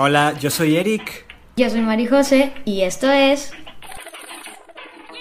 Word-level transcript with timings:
Hola, 0.00 0.32
yo 0.38 0.48
soy 0.48 0.76
Eric. 0.76 1.26
Yo 1.56 1.68
soy 1.68 1.80
Mari 1.80 2.06
José 2.06 2.52
y 2.64 2.82
esto 2.82 3.10
es 3.10 3.50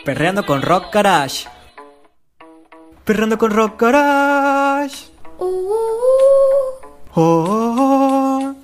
Perreando 0.06 0.46
con 0.46 0.62
Rock 0.62 0.94
Garage. 0.94 1.48
Perreando 3.04 3.40
con 3.40 3.50
Rock 3.50 3.82
Garage. 3.82 5.08
Uh, 5.40 5.46
uh, 5.46 5.74
uh. 7.16 7.20
Oh. 7.20 8.56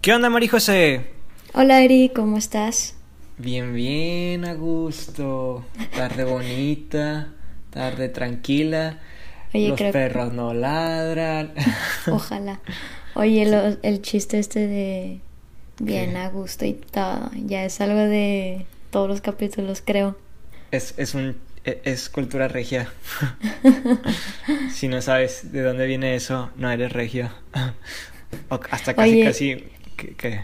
¿Qué 0.00 0.12
onda, 0.12 0.30
Mari 0.30 0.48
José? 0.48 1.12
Hola 1.52 1.80
Eric, 1.80 2.12
¿cómo 2.12 2.38
estás? 2.38 2.96
Bien, 3.38 3.72
bien, 3.72 4.44
a 4.46 4.54
gusto. 4.54 5.64
Tarde 5.94 6.24
bonita, 6.24 7.28
tarde 7.70 8.08
tranquila. 8.08 8.98
Oye, 9.52 9.68
Los 9.68 9.78
creo- 9.78 9.92
perros 9.92 10.32
no 10.32 10.54
ladran. 10.54 11.52
Ojalá. 12.10 12.60
Oye, 13.14 13.46
lo- 13.50 13.76
el 13.82 14.02
chiste 14.02 14.38
este 14.38 14.66
de 14.66 15.20
bien 15.80 16.12
¿Qué? 16.12 16.16
a 16.18 16.28
gusto 16.28 16.64
y 16.64 16.74
todo, 16.74 17.30
ya 17.46 17.64
es 17.64 17.80
algo 17.80 17.98
de 17.98 18.66
todos 18.90 19.08
los 19.08 19.20
capítulos, 19.20 19.82
creo. 19.84 20.16
Es, 20.70 20.94
es 20.98 21.14
un 21.14 21.36
e- 21.64 21.80
es 21.84 22.08
cultura 22.08 22.46
regia. 22.48 22.88
si 24.72 24.88
no 24.88 25.02
sabes 25.02 25.52
de 25.52 25.62
dónde 25.62 25.86
viene 25.86 26.14
eso, 26.14 26.50
no 26.56 26.70
eres 26.70 26.92
regio. 26.92 27.30
O 28.48 28.60
hasta 28.70 28.94
casi 28.94 29.10
Oye. 29.10 29.24
casi 29.24 29.64
que, 29.96 30.14
que- 30.14 30.40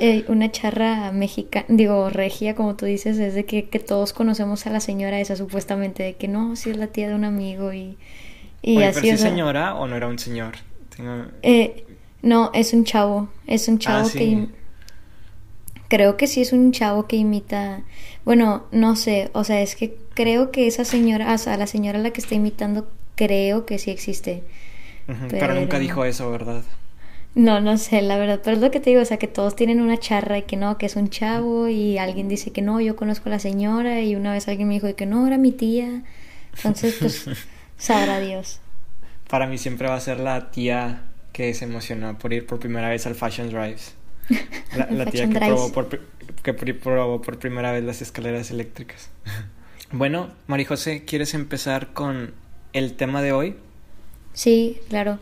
Eh, 0.00 0.24
una 0.28 0.50
charra 0.50 1.12
mexicana, 1.12 1.66
digo, 1.68 2.08
regia, 2.08 2.54
como 2.54 2.76
tú 2.76 2.86
dices, 2.86 3.18
es 3.18 3.34
de 3.34 3.44
que, 3.44 3.68
que 3.68 3.78
todos 3.78 4.14
conocemos 4.14 4.66
a 4.66 4.70
la 4.70 4.80
señora 4.80 5.20
esa 5.20 5.36
supuestamente, 5.36 6.02
de 6.02 6.14
que 6.16 6.28
no, 6.28 6.56
si 6.56 6.70
es 6.70 6.78
la 6.78 6.86
tía 6.86 7.08
de 7.08 7.14
un 7.14 7.24
amigo 7.24 7.74
y, 7.74 7.98
y 8.66 8.76
Oye, 8.76 8.86
así, 8.86 9.00
pero 9.00 9.14
o 9.14 9.16
si 9.16 9.22
sea, 9.22 9.30
señora 9.30 9.74
o 9.76 9.86
no 9.86 9.96
era 9.96 10.08
un 10.08 10.18
señor. 10.18 10.56
Tengo- 10.94 11.26
Eh, 11.42 11.84
no, 12.22 12.50
es 12.52 12.72
un 12.74 12.84
chavo. 12.84 13.28
Es 13.46 13.68
un 13.68 13.78
chavo 13.78 14.06
Ah, 14.06 14.10
sí. 14.10 14.18
que... 14.18 14.48
Creo 15.88 16.16
que 16.16 16.26
sí 16.26 16.40
es 16.42 16.52
un 16.52 16.72
chavo 16.72 17.06
que 17.06 17.16
imita... 17.16 17.82
Bueno, 18.24 18.64
no 18.72 18.96
sé. 18.96 19.30
O 19.34 19.44
sea, 19.44 19.60
es 19.62 19.76
que 19.76 19.96
creo 20.14 20.50
que 20.50 20.66
esa 20.66 20.84
señora... 20.84 21.32
O 21.32 21.38
sea, 21.38 21.56
la 21.56 21.66
señora 21.68 21.98
a 22.00 22.02
la 22.02 22.10
que 22.10 22.20
está 22.20 22.34
imitando 22.34 22.90
creo 23.14 23.64
que 23.66 23.78
sí 23.78 23.90
existe. 23.92 24.42
Pero... 25.30 25.54
nunca 25.54 25.78
dijo 25.78 26.04
eso, 26.04 26.28
¿verdad? 26.30 26.62
No, 27.36 27.60
no 27.60 27.78
sé, 27.78 28.02
la 28.02 28.16
verdad. 28.18 28.40
Pero 28.42 28.56
es 28.56 28.62
lo 28.62 28.70
que 28.72 28.80
te 28.80 28.90
digo. 28.90 29.02
O 29.02 29.04
sea, 29.04 29.18
que 29.18 29.28
todos 29.28 29.54
tienen 29.54 29.80
una 29.80 29.96
charra 29.98 30.38
y 30.38 30.42
que 30.42 30.56
no, 30.56 30.76
que 30.78 30.86
es 30.86 30.96
un 30.96 31.08
chavo 31.08 31.68
y 31.68 31.98
alguien 31.98 32.28
dice 32.28 32.50
que 32.50 32.62
no, 32.62 32.80
yo 32.80 32.96
conozco 32.96 33.28
a 33.28 33.32
la 33.32 33.38
señora 33.38 34.00
y 34.00 34.16
una 34.16 34.32
vez 34.32 34.48
alguien 34.48 34.66
me 34.68 34.74
dijo 34.74 34.92
que 34.96 35.06
no, 35.06 35.24
era 35.26 35.38
mi 35.38 35.52
tía. 35.52 36.02
Entonces, 36.56 36.96
pues, 36.98 37.28
sabrá 37.76 38.20
Dios. 38.20 38.60
Para 39.28 39.46
mí 39.46 39.58
siempre 39.58 39.88
va 39.88 39.96
a 39.96 40.00
ser 40.00 40.20
la 40.20 40.50
tía 40.50 41.02
que 41.32 41.52
se 41.54 41.64
emocionó 41.64 42.16
por 42.16 42.32
ir 42.32 42.46
por 42.46 42.58
primera 42.58 42.88
vez 42.88 43.06
al 43.06 43.14
Fashion 43.14 43.50
Drives. 43.50 43.94
La, 44.90 45.06
tía 45.10 45.28
que 45.28 45.38
probó, 45.38 45.72
por, 45.72 45.88
que 46.42 46.54
probó 46.54 47.20
por 47.20 47.38
primera 47.38 47.72
vez 47.72 47.84
las 47.84 48.02
escaleras 48.02 48.50
eléctricas. 48.50 49.10
Bueno, 49.92 50.30
María 50.48 50.66
José, 50.66 51.04
¿quieres 51.04 51.32
empezar 51.32 51.92
con 51.92 52.34
el 52.72 52.94
tema 52.94 53.22
de 53.22 53.30
hoy? 53.30 53.56
Sí, 54.32 54.80
claro. 54.88 55.20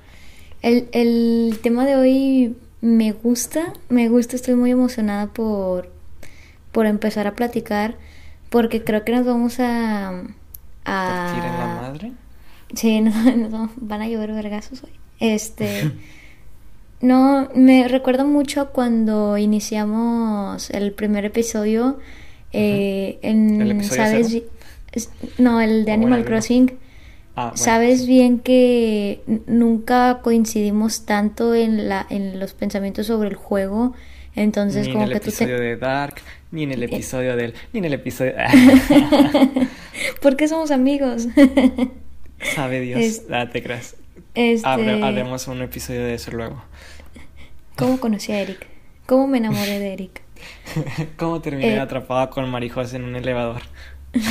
El, 0.63 0.89
el 0.93 1.59
tema 1.63 1.85
de 1.85 1.97
hoy 1.97 2.57
me 2.81 3.13
gusta, 3.13 3.75
me 3.91 4.09
gusta, 4.09 4.37
estoy 4.37 4.55
muy 4.55 4.71
emocionada 4.71 5.27
por, 5.27 5.91
por 6.73 6.87
empezar 6.87 7.27
a 7.27 7.35
platicar, 7.35 7.97
porque 8.49 8.83
creo 8.85 9.05
que 9.05 9.13
nos 9.13 9.27
vamos 9.27 9.61
a... 9.61 10.09
a 10.85 11.33
¿Partir 11.35 11.45
en 11.45 11.59
la 11.59 11.79
madre? 11.83 12.13
Sí, 12.75 13.01
no, 13.01 13.11
no, 13.37 13.71
van 13.77 14.03
a 14.03 14.09
llover 14.09 14.33
vergazos 14.33 14.83
hoy. 14.85 14.91
Este... 15.21 15.93
No, 17.01 17.51
me 17.55 17.87
recuerda 17.87 18.25
mucho 18.25 18.71
cuando 18.71 19.37
iniciamos 19.37 20.71
el 20.71 20.93
primer 20.93 21.27
episodio 21.27 21.99
eh, 22.51 23.19
en, 23.21 23.61
¿El 23.61 23.73
episodio 23.73 24.05
¿sabes? 24.05 24.29
cero? 24.31 25.31
No, 25.37 25.61
el 25.61 25.85
de 25.85 25.93
Animal 25.93 26.21
bueno, 26.21 26.25
no. 26.25 26.31
Crossing. 26.31 26.73
Ah, 27.37 27.43
bueno, 27.49 27.57
Sabes 27.59 28.07
bien 28.07 28.39
que 28.39 29.21
nunca 29.47 30.21
coincidimos 30.23 31.05
tanto 31.05 31.55
en 31.55 31.91
la 31.91 32.07
en 32.09 32.41
los 32.41 32.55
pensamientos 32.55 33.09
sobre 33.09 33.29
el 33.29 33.35
juego, 33.35 33.93
entonces 34.35 34.87
ni 34.87 34.93
como 34.93 35.05
en 35.05 35.11
el 35.11 35.15
que 35.15 35.21
tú 35.21 35.29
episodio 35.29 35.57
te 35.57 35.63
de 35.63 35.77
Dark, 35.77 36.15
ni 36.53 36.63
en 36.63 36.73
el 36.73 36.85
Eh. 36.85 36.87
episodio 36.87 37.37
del... 37.37 37.53
Ni 37.75 37.81
en 37.81 37.85
el 37.85 37.95
episodio... 37.95 38.33
¿Por 40.23 40.37
qué 40.37 40.49
somos 40.49 40.71
amigos? 40.71 41.27
Sabe 42.41 42.81
Dios. 42.81 43.01
Es- 43.01 43.23
Ah, 43.31 43.49
te 43.51 43.63
creas. 43.63 43.97
Este, 44.35 44.67
haremos 45.03 45.47
un 45.49 45.63
episodio 45.63 46.05
de 46.05 46.15
eso 46.15 46.31
luego. 46.33 46.63
¿Cómo 47.77 47.99
conocí 48.01 48.33
a 48.33 48.41
Eric? 48.41 48.67
¿Cómo 49.07 49.27
me 49.29 49.39
enamoré 49.39 49.79
de 49.79 49.93
Eric? 49.93 50.23
¿Cómo 51.17 51.41
terminé 51.41 51.75
Eh. 51.75 51.81
atrapada 51.81 52.31
con 52.31 52.49
Marijos 52.51 52.93
en 52.95 53.05
un 53.05 53.17
elevador? 53.17 53.63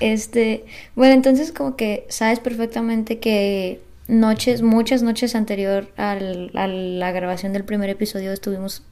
Este, 0.00 0.64
bueno, 0.94 1.14
entonces 1.14 1.52
como 1.52 1.76
que 1.76 2.06
sabes 2.08 2.40
perfectamente 2.40 3.18
que 3.18 3.80
noches, 4.08 4.62
muchas 4.62 5.02
noches 5.02 5.34
anterior 5.34 5.88
al- 5.96 6.50
a 6.54 6.66
la 6.66 7.12
grabación 7.12 7.52
del 7.52 7.64
primer 7.64 7.90
episodio 7.90 8.32
estuvimos 8.32 8.82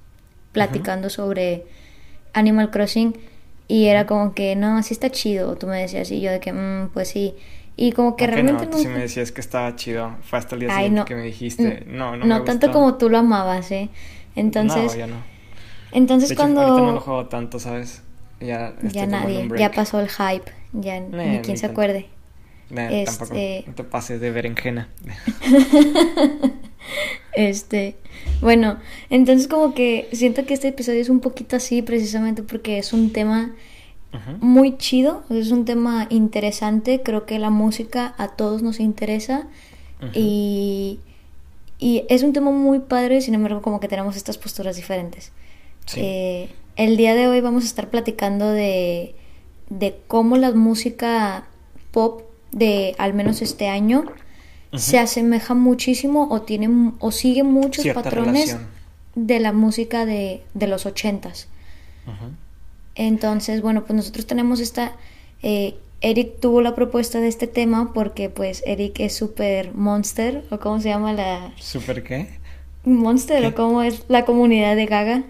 platicando 0.52 1.08
sobre 1.10 1.64
Animal 2.34 2.70
Crossing 2.70 3.16
y 3.68 3.86
era 3.86 4.06
como 4.06 4.34
que 4.34 4.54
no, 4.56 4.82
sí 4.82 4.94
está 4.94 5.10
chido, 5.10 5.56
tú 5.56 5.66
me 5.66 5.78
decías 5.78 6.10
y 6.10 6.20
yo 6.20 6.30
de 6.30 6.40
que 6.40 6.52
"Mm, 6.52 6.90
pues 6.92 7.08
sí. 7.08 7.34
Y 7.80 7.92
como 7.92 8.16
que 8.16 8.24
¿A 8.24 8.26
qué 8.26 8.32
realmente 8.34 8.64
no? 8.64 8.70
no, 8.72 8.76
Tú 8.76 8.82
sí 8.82 8.88
me 8.88 8.98
decías 8.98 9.30
que 9.30 9.40
estaba 9.40 9.76
chido. 9.76 10.16
Fue 10.22 10.38
hasta 10.40 10.56
el 10.56 10.62
día 10.62 10.68
Ay, 10.70 10.76
siguiente 10.86 10.98
no. 10.98 11.04
que 11.04 11.14
me 11.14 11.22
dijiste. 11.22 11.84
No, 11.86 12.16
no, 12.16 12.26
no 12.26 12.38
me 12.40 12.44
tanto 12.44 12.66
gustó". 12.66 12.72
como 12.80 12.94
tú 12.96 13.08
lo 13.08 13.18
amabas, 13.18 13.70
¿eh? 13.70 13.88
Entonces, 14.34 14.92
No, 14.92 14.98
ya 14.98 15.06
no. 15.06 15.14
entonces 15.92 16.28
De 16.28 16.34
hecho, 16.34 16.42
cuando 16.42 16.60
ahorita 16.62 16.80
no 16.86 16.92
lo 16.92 17.00
juego 17.00 17.26
tanto, 17.28 17.60
¿sabes? 17.60 18.02
Ya, 18.40 18.74
ya 18.82 19.06
nadie, 19.06 19.48
ya 19.56 19.70
pasó 19.70 20.00
el 20.00 20.08
hype, 20.08 20.50
ya 20.72 20.98
ni 21.00 21.38
quien 21.40 21.56
se 21.56 21.68
tanto. 21.68 21.72
acuerde. 21.80 22.06
Nah, 22.70 22.88
Tampoco 23.04 23.34
este- 23.34 23.64
no 23.68 23.74
te 23.74 23.84
pases 23.84 24.20
de 24.20 24.30
berenjena. 24.32 24.88
Este, 27.34 27.96
bueno, 28.40 28.78
entonces 29.10 29.46
como 29.46 29.72
que 29.74 30.08
siento 30.12 30.44
que 30.44 30.54
este 30.54 30.68
episodio 30.68 31.00
es 31.00 31.08
un 31.08 31.20
poquito 31.20 31.56
así 31.56 31.82
precisamente 31.82 32.42
porque 32.42 32.78
es 32.78 32.92
un 32.92 33.12
tema 33.12 33.52
Muy 34.40 34.78
chido, 34.78 35.22
es 35.30 35.50
un 35.50 35.64
tema 35.64 36.06
interesante, 36.10 37.02
creo 37.02 37.26
que 37.26 37.38
la 37.38 37.50
música 37.50 38.14
a 38.16 38.28
todos 38.28 38.62
nos 38.62 38.80
interesa 38.80 39.46
y, 40.14 40.98
y 41.78 42.04
es 42.08 42.22
un 42.22 42.32
tema 42.32 42.50
muy 42.50 42.78
padre, 42.80 43.20
sin 43.20 43.34
embargo 43.34 43.60
como 43.62 43.80
que 43.80 43.88
tenemos 43.88 44.16
estas 44.16 44.38
posturas 44.38 44.76
diferentes. 44.76 45.32
Sí. 45.86 46.00
Eh, 46.02 46.48
el 46.76 46.96
día 46.96 47.14
de 47.14 47.28
hoy 47.28 47.40
vamos 47.40 47.64
a 47.64 47.66
estar 47.66 47.90
platicando 47.90 48.50
de, 48.50 49.14
de 49.68 49.98
cómo 50.06 50.36
la 50.36 50.52
música 50.52 51.44
pop 51.90 52.22
de 52.52 52.94
al 52.98 53.12
menos 53.14 53.42
este 53.42 53.68
año 53.68 54.04
se 54.74 54.98
asemeja 54.98 55.54
muchísimo 55.54 56.28
o 56.30 56.42
tiene 56.42 56.92
o 56.98 57.10
sigue 57.10 57.42
muchos 57.42 57.82
Cierta 57.82 58.02
patrones 58.02 58.48
relación. 58.52 58.68
de 59.16 59.40
la 59.40 59.52
música 59.52 60.06
de, 60.06 60.42
de 60.54 60.66
los 60.66 60.86
ochentas. 60.86 61.48
Ujú. 62.06 62.32
Entonces, 62.98 63.62
bueno, 63.62 63.84
pues 63.84 63.94
nosotros 63.96 64.26
tenemos 64.26 64.60
esta... 64.60 64.92
eh, 65.42 65.76
Eric 66.00 66.38
tuvo 66.40 66.60
la 66.60 66.74
propuesta 66.74 67.20
de 67.20 67.26
este 67.28 67.46
tema 67.46 67.92
porque 67.94 68.28
pues 68.30 68.62
Eric 68.66 69.00
es 69.00 69.16
súper 69.16 69.72
monster 69.74 70.44
o 70.50 70.58
cómo 70.60 70.78
se 70.80 70.90
llama 70.90 71.12
la... 71.12 71.52
¿Súper 71.56 72.02
qué? 72.04 72.28
Monster 72.84 73.40
¿Qué? 73.40 73.46
o 73.48 73.54
cómo 73.54 73.82
es 73.82 74.04
la 74.08 74.24
comunidad 74.24 74.76
de 74.76 74.86
Gaga. 74.86 75.22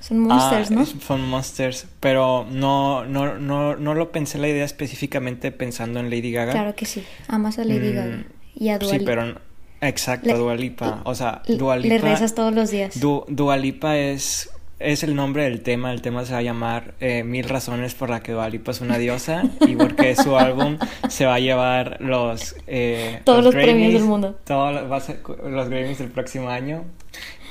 Son 0.00 0.18
monsters, 0.18 0.70
Ah, 0.70 0.74
¿no? 0.74 0.82
es- 0.82 0.94
Son 1.06 1.20
monsters, 1.28 1.86
pero 2.00 2.46
no, 2.50 3.04
no, 3.06 3.38
no, 3.38 3.76
no 3.76 3.94
lo 3.94 4.12
pensé 4.12 4.38
la 4.38 4.48
idea 4.48 4.64
específicamente 4.64 5.50
pensando 5.52 6.00
en 6.00 6.10
Lady 6.10 6.30
Gaga. 6.32 6.52
Claro 6.52 6.74
que 6.74 6.84
sí. 6.86 7.02
Amas 7.28 7.58
a 7.58 7.64
Lady 7.64 7.90
Mm, 7.90 7.94
Gaga 7.94 8.24
y 8.54 8.68
a 8.70 8.78
Dua 8.78 8.90
Sí, 8.90 8.98
Lipa. 8.98 9.10
pero 9.10 9.26
no- 9.26 9.40
exacto, 9.82 10.26
Le- 10.26 10.32
a 10.32 10.36
Dua 10.36 10.54
Lipa. 10.56 11.00
O 11.04 11.14
sea, 11.14 11.42
Le- 11.46 11.56
Dua 11.56 11.76
Le 11.76 11.98
rezas 11.98 12.34
todos 12.34 12.54
los 12.54 12.70
días. 12.70 12.98
Du- 13.00 13.24
Dua 13.28 13.56
Lipa 13.58 13.96
es, 13.98 14.50
es 14.78 15.02
el 15.02 15.14
nombre 15.14 15.44
del 15.44 15.60
tema. 15.62 15.92
El 15.92 16.02
tema 16.02 16.24
se 16.24 16.32
va 16.32 16.38
a 16.38 16.42
llamar 16.42 16.94
eh, 17.00 17.22
Mil 17.24 17.48
razones 17.48 17.94
por 17.94 18.10
la 18.10 18.22
que 18.22 18.32
Dua 18.32 18.48
Lipa 18.48 18.70
es 18.72 18.80
una 18.80 18.98
diosa 18.98 19.44
y 19.66 19.76
porque 19.76 20.14
su 20.16 20.36
álbum 20.36 20.78
se 21.08 21.26
va 21.26 21.34
a 21.36 21.40
llevar 21.40 21.98
los... 22.00 22.56
eh, 22.66 23.20
Todos 23.24 23.44
los 23.44 23.54
premios 23.54 23.76
Grammys, 23.76 23.94
del 23.94 24.04
mundo. 24.04 24.38
Todos 24.44 24.74
los, 24.88 25.08
los 25.50 25.68
Grammys 25.68 25.98
del 25.98 26.08
próximo 26.10 26.48
año. 26.48 26.84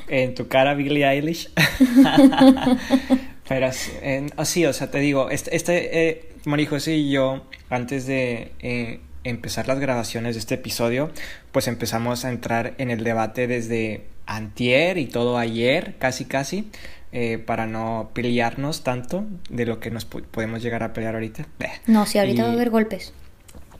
En 0.08 0.36
tu 0.36 0.48
cara, 0.48 0.74
Billie 0.74 1.06
Eilish. 1.08 1.50
Pero 3.48 3.72
sí, 3.72 3.92
en- 4.02 4.32
ah, 4.38 4.42
o 4.42 4.46
sea, 4.74 4.90
te 4.92 5.00
digo, 5.00 5.30
este, 5.30 5.56
este 5.56 6.10
eh, 6.10 6.30
María 6.46 6.68
José 6.70 6.96
y 6.96 7.12
yo, 7.12 7.44
antes 7.70 8.06
de 8.06 8.52
eh, 8.60 9.00
empezar 9.24 9.68
las 9.68 9.80
grabaciones 9.80 10.36
de 10.36 10.40
este 10.40 10.56
episodio, 10.56 11.12
pues 11.52 11.68
empezamos 11.68 12.26
a 12.26 12.30
entrar 12.30 12.74
en 12.78 12.90
el 12.92 13.04
debate 13.04 13.48
desde 13.48 14.06
antier 14.26 14.98
y 14.98 15.06
todo 15.08 15.38
ayer, 15.38 15.96
casi 16.00 16.26
casi, 16.26 16.70
eh, 17.14 17.38
para 17.38 17.68
no 17.68 18.10
pelearnos 18.14 18.84
tanto 18.84 19.24
de 19.50 19.66
lo 19.68 19.80
que 19.80 19.92
nos 19.92 20.04
podemos 20.06 20.64
llegar 20.64 20.82
a 20.84 20.94
pelear 20.94 21.14
ahorita. 21.14 21.46
No, 21.88 22.06
si 22.08 22.18
ahorita 22.18 22.42
Y- 22.42 22.46
va 22.46 22.50
a 22.50 22.54
haber 22.54 22.72
golpes. 22.72 23.14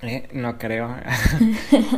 Eh, 0.04 0.28
no 0.34 0.58
creo. 0.58 0.96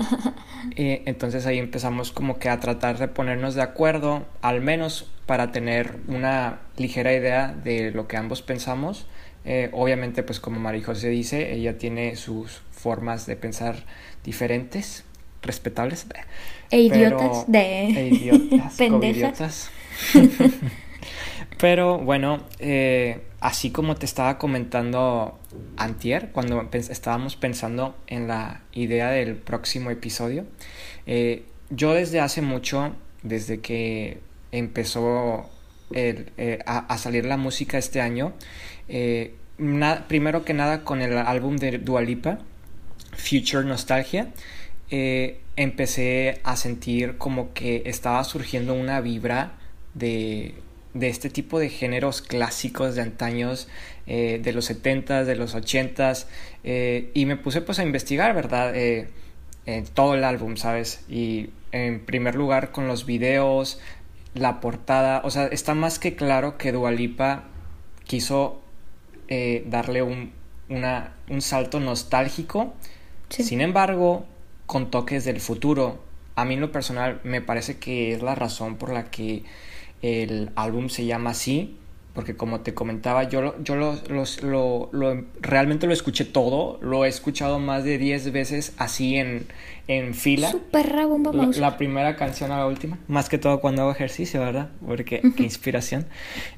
entonces 0.77 1.45
ahí 1.45 1.57
empezamos 1.59 2.11
como 2.11 2.37
que 2.39 2.49
a 2.49 2.59
tratar 2.59 2.97
de 2.99 3.07
ponernos 3.07 3.55
de 3.55 3.63
acuerdo, 3.63 4.25
al 4.41 4.61
menos 4.61 5.11
para 5.25 5.51
tener 5.51 5.97
una 6.07 6.59
ligera 6.77 7.13
idea 7.13 7.53
de 7.63 7.91
lo 7.91 8.07
que 8.07 8.17
ambos 8.17 8.41
pensamos. 8.41 9.07
Eh, 9.43 9.69
obviamente, 9.73 10.23
pues 10.23 10.39
como 10.39 10.59
María 10.59 10.85
José 10.85 11.09
dice, 11.09 11.53
ella 11.53 11.77
tiene 11.77 12.15
sus 12.15 12.61
formas 12.71 13.25
de 13.25 13.35
pensar 13.35 13.75
diferentes, 14.23 15.03
respetables. 15.41 16.07
E 16.71 16.79
idiotas 16.79 17.45
de... 17.51 17.87
E 17.87 18.07
idiotas, 18.07 19.69
Pero 21.59 21.97
bueno, 21.99 22.43
eh, 22.59 23.21
así 23.39 23.71
como 23.71 23.95
te 23.95 24.05
estaba 24.05 24.37
comentando 24.37 25.39
antier, 25.77 26.31
cuando 26.31 26.67
estábamos 26.71 27.35
pensando 27.37 27.95
en 28.07 28.27
la 28.27 28.63
idea 28.73 29.09
del 29.09 29.35
próximo 29.35 29.89
episodio, 29.89 30.45
eh, 31.05 31.45
yo 31.69 31.93
desde 31.93 32.19
hace 32.19 32.41
mucho, 32.41 32.95
desde 33.23 33.61
que 33.61 34.19
empezó 34.51 35.49
eh, 35.91 36.59
a, 36.65 36.97
salir 36.97 37.25
la 37.25 37.37
música 37.37 37.77
este 37.77 38.01
año, 38.01 38.33
primero 40.07 40.43
que 40.43 40.53
nada 40.53 40.83
con 40.83 41.01
el 41.01 41.17
álbum 41.17 41.55
de 41.55 41.77
Dualipa, 41.77 42.39
Future 43.13 43.65
Nostalgia, 43.65 44.27
empecé 45.55 46.41
a 46.43 46.57
sentir 46.57 47.17
como 47.17 47.53
que 47.53 47.83
estaba 47.85 48.23
surgiendo 48.25 48.73
una 48.73 48.99
vibra 48.99 49.53
de 49.93 50.53
de 50.95 51.09
este 51.09 51.29
tipo 51.29 51.59
de 51.59 51.69
géneros 51.69 52.21
clásicos 52.21 52.95
de 52.95 53.01
antaños, 53.01 53.67
eh, 54.07 54.39
de 54.41 54.53
los 54.53 54.71
70s, 54.71 55.25
de 55.25 55.35
los 55.35 55.53
80s, 55.53 56.25
eh, 56.63 57.11
y 57.13 57.25
me 57.25 57.35
puse 57.35 57.61
pues 57.61 57.79
a 57.79 57.83
investigar, 57.83 58.33
¿verdad? 58.33 58.73
Eh, 58.75 59.09
todo 59.93 60.15
el 60.15 60.23
álbum, 60.23 60.55
¿sabes? 60.55 61.03
Y 61.09 61.49
en 61.73 62.05
primer 62.05 62.35
lugar 62.35 62.71
con 62.71 62.87
los 62.87 63.05
videos, 63.05 63.79
la 64.33 64.61
portada, 64.61 65.21
o 65.25 65.31
sea, 65.31 65.47
está 65.47 65.73
más 65.73 65.99
que 65.99 66.15
claro 66.15 66.57
que 66.57 66.71
Dualipa 66.71 67.43
quiso 68.05 68.61
darle 69.65 70.03
un, 70.03 70.31
una, 70.69 71.13
un 71.29 71.41
salto 71.41 71.79
nostálgico, 71.79 72.73
sin 73.29 73.59
embargo, 73.59 74.25
con 74.65 74.91
toques 74.91 75.25
del 75.25 75.41
futuro. 75.41 75.99
A 76.35 76.45
mí 76.45 76.53
en 76.53 76.61
lo 76.61 76.71
personal 76.71 77.19
me 77.23 77.41
parece 77.41 77.79
que 77.79 78.13
es 78.13 78.21
la 78.21 78.35
razón 78.35 78.77
por 78.77 78.93
la 78.93 79.09
que 79.09 79.43
el 80.01 80.51
álbum 80.55 80.89
se 80.89 81.05
llama 81.05 81.31
así, 81.31 81.77
porque 82.15 82.37
como 82.37 82.61
te 82.61 82.73
comentaba, 82.73 83.23
yo, 83.23 83.61
yo 83.61 83.75
lo, 83.75 83.99
lo, 84.41 85.23
realmente 85.41 85.85
lo 85.85 85.91
escuché 85.91 86.23
todo, 86.23 86.79
lo 86.81 87.03
he 87.03 87.09
escuchado 87.09 87.59
más 87.59 87.83
de 87.83 87.97
10 87.97 88.31
veces 88.31 88.73
así 88.77 89.17
en, 89.17 89.47
en 89.89 90.13
fila. 90.13 90.49
Super 90.49 90.95
la, 90.95 91.45
la, 91.57 91.77
primera 91.77 92.15
canción 92.15 92.53
a 92.53 92.59
la 92.59 92.67
última, 92.67 92.97
más 93.09 93.27
que 93.27 93.37
todo 93.37 93.59
cuando 93.59 93.81
hago 93.81 93.91
ejercicio, 93.91 94.39
¿verdad? 94.39 94.69
Porque 94.87 95.21
qué 95.35 95.43
inspiración. 95.43 96.05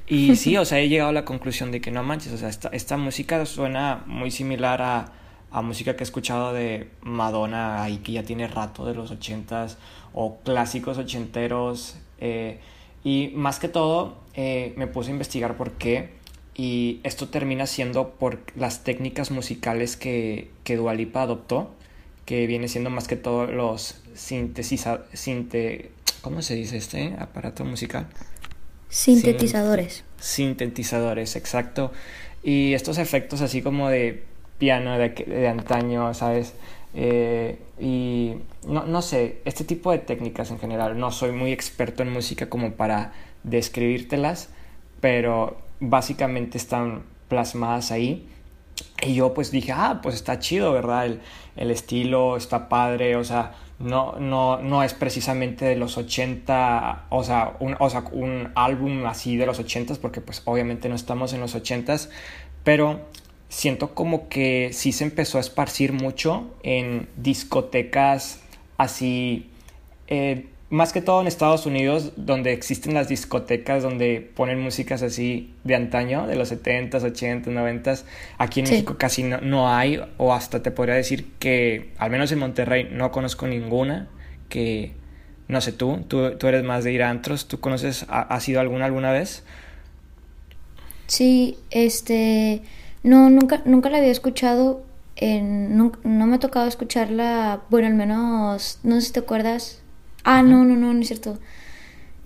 Y 0.06 0.36
sí, 0.36 0.56
o 0.56 0.64
sea, 0.64 0.78
he 0.78 0.88
llegado 0.88 1.10
a 1.10 1.12
la 1.12 1.24
conclusión 1.24 1.72
de 1.72 1.80
que 1.80 1.90
no 1.90 2.04
manches, 2.04 2.32
o 2.32 2.38
sea, 2.38 2.48
esta, 2.48 2.68
esta 2.68 2.96
música 2.96 3.44
suena 3.44 4.04
muy 4.06 4.30
similar 4.30 4.80
a, 4.80 5.12
a 5.50 5.60
música 5.60 5.96
que 5.96 6.04
he 6.04 6.06
escuchado 6.06 6.52
de 6.52 6.88
Madonna, 7.02 7.82
ahí 7.82 7.98
que 7.98 8.12
ya 8.12 8.22
tiene 8.22 8.46
rato 8.46 8.86
de 8.86 8.94
los 8.94 9.10
ochentas, 9.10 9.76
o 10.12 10.38
clásicos 10.44 10.98
ochenteros. 10.98 11.96
Eh, 12.20 12.60
y 13.04 13.32
más 13.34 13.58
que 13.58 13.68
todo, 13.68 14.16
eh, 14.34 14.72
me 14.76 14.86
puse 14.86 15.10
a 15.10 15.12
investigar 15.12 15.56
por 15.56 15.72
qué. 15.72 16.10
Y 16.54 17.00
esto 17.04 17.28
termina 17.28 17.66
siendo 17.66 18.10
por 18.10 18.40
las 18.56 18.82
técnicas 18.82 19.30
musicales 19.30 19.96
que, 19.96 20.50
que 20.64 20.76
Dualipa 20.76 21.22
adoptó, 21.22 21.70
que 22.24 22.46
viene 22.46 22.68
siendo 22.68 22.90
más 22.90 23.06
que 23.06 23.16
todo 23.16 23.46
los 23.46 24.00
sintetizadores. 24.14 25.08
Sinte, 25.12 25.90
¿Cómo 26.20 26.42
se 26.42 26.56
dice 26.56 26.76
este 26.76 27.14
aparato 27.18 27.64
musical? 27.64 28.08
Sintetizadores. 28.88 30.04
sintetizadores, 30.20 31.36
exacto. 31.36 31.92
Y 32.42 32.74
estos 32.74 32.98
efectos 32.98 33.40
así 33.40 33.62
como 33.62 33.88
de 33.88 34.24
piano 34.58 34.98
de, 34.98 35.10
de 35.10 35.48
antaño, 35.48 36.12
¿sabes? 36.14 36.54
Eh, 36.94 37.58
y 37.78 38.34
no, 38.66 38.84
no, 38.84 39.02
sé, 39.02 39.40
este 39.44 39.64
tipo 39.64 39.92
de 39.92 39.98
técnicas 39.98 40.50
en 40.50 40.58
general, 40.58 40.98
no 40.98 41.10
soy 41.10 41.32
muy 41.32 41.52
experto 41.52 42.02
en 42.02 42.12
música 42.12 42.48
como 42.48 42.72
para 42.72 43.12
describírtelas, 43.44 44.50
pero 45.00 45.58
básicamente 45.80 46.58
están 46.58 47.04
plasmadas 47.28 47.90
ahí. 47.92 48.28
Y 49.02 49.14
yo 49.14 49.34
pues 49.34 49.50
dije, 49.50 49.72
ah, 49.72 50.00
pues 50.02 50.14
está 50.14 50.38
chido, 50.38 50.72
¿verdad? 50.72 51.06
El, 51.06 51.20
el 51.56 51.70
estilo 51.70 52.36
está 52.36 52.68
padre, 52.68 53.16
o 53.16 53.24
sea, 53.24 53.54
no, 53.78 54.16
no, 54.18 54.58
no 54.58 54.82
es 54.82 54.94
precisamente 54.94 55.64
de 55.64 55.76
los 55.76 55.98
80, 55.98 57.06
o 57.10 57.22
sea, 57.22 57.56
un, 57.60 57.76
o 57.78 57.90
sea, 57.90 58.04
un 58.12 58.50
álbum 58.54 59.06
así 59.06 59.36
de 59.36 59.46
los 59.46 59.58
80, 59.58 59.94
porque 60.00 60.20
pues 60.20 60.42
obviamente 60.44 60.88
no 60.88 60.96
estamos 60.96 61.32
en 61.32 61.40
los 61.40 61.54
80, 61.54 61.96
pero 62.64 63.00
siento 63.48 63.94
como 63.94 64.28
que 64.28 64.70
sí 64.72 64.92
se 64.92 65.04
empezó 65.04 65.38
a 65.38 65.40
esparcir 65.40 65.92
mucho 65.92 66.54
en 66.62 67.08
discotecas 67.16 68.40
así, 68.76 69.50
eh, 70.06 70.46
más 70.70 70.92
que 70.92 71.00
todo 71.00 71.22
en 71.22 71.26
Estados 71.26 71.64
Unidos, 71.64 72.12
donde 72.16 72.52
existen 72.52 72.92
las 72.92 73.08
discotecas 73.08 73.82
donde 73.82 74.20
ponen 74.34 74.60
músicas 74.60 75.02
así 75.02 75.54
de 75.64 75.74
antaño, 75.74 76.26
de 76.26 76.36
los 76.36 76.52
70s, 76.52 76.90
80s, 76.90 77.46
90s. 77.46 78.04
Aquí 78.36 78.60
en 78.60 78.68
México 78.68 78.96
casi 78.98 79.22
no, 79.22 79.40
no, 79.40 79.74
hay, 79.74 80.00
o 80.18 80.34
hasta 80.34 80.62
te 80.62 80.70
podría 80.70 80.94
decir 80.94 81.26
que, 81.38 81.90
al 81.96 82.10
menos 82.10 82.30
en 82.32 82.40
Monterrey, 82.40 82.88
no 82.92 83.10
conozco 83.10 83.46
ninguna 83.46 84.08
que, 84.50 84.92
no 85.48 85.62
sé 85.62 85.72
tú, 85.72 86.04
tú, 86.06 86.36
tú 86.36 86.46
eres 86.48 86.64
más 86.64 86.84
de 86.84 86.92
ir 86.92 87.02
a 87.02 87.08
antros, 87.08 87.48
¿tú 87.48 87.60
conoces, 87.60 88.04
has 88.08 88.46
ido 88.46 88.60
alguna 88.60 88.84
alguna 88.84 89.10
vez? 89.10 89.44
Sí, 91.06 91.56
este... 91.70 92.60
No, 93.02 93.30
nunca, 93.30 93.62
nunca 93.64 93.90
la 93.90 93.98
había 93.98 94.10
escuchado. 94.10 94.82
En, 95.16 95.76
no, 95.76 95.92
me 96.04 96.34
ha 96.34 96.38
tocado 96.38 96.68
escucharla, 96.68 97.62
bueno, 97.70 97.88
al 97.88 97.94
menos, 97.94 98.78
no 98.82 99.00
sé 99.00 99.08
si 99.08 99.12
te 99.12 99.20
acuerdas. 99.20 99.80
Ah, 100.24 100.42
no, 100.42 100.64
no, 100.64 100.76
no, 100.76 100.94
no 100.94 101.00
es 101.00 101.08
cierto. 101.08 101.38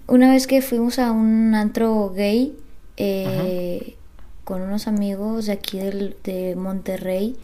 Una 0.07 0.31
vez 0.31 0.47
que 0.47 0.61
fuimos 0.61 0.99
a 0.99 1.13
un 1.13 1.55
antro 1.55 2.11
gay 2.11 2.55
eh, 2.97 3.97
con 4.45 4.61
unos 4.61 4.89
amigos 4.89 5.47
de 5.47 5.53
aquí 5.53 5.79
del, 5.79 6.17
de 6.25 6.55
Monterrey, 6.57 7.37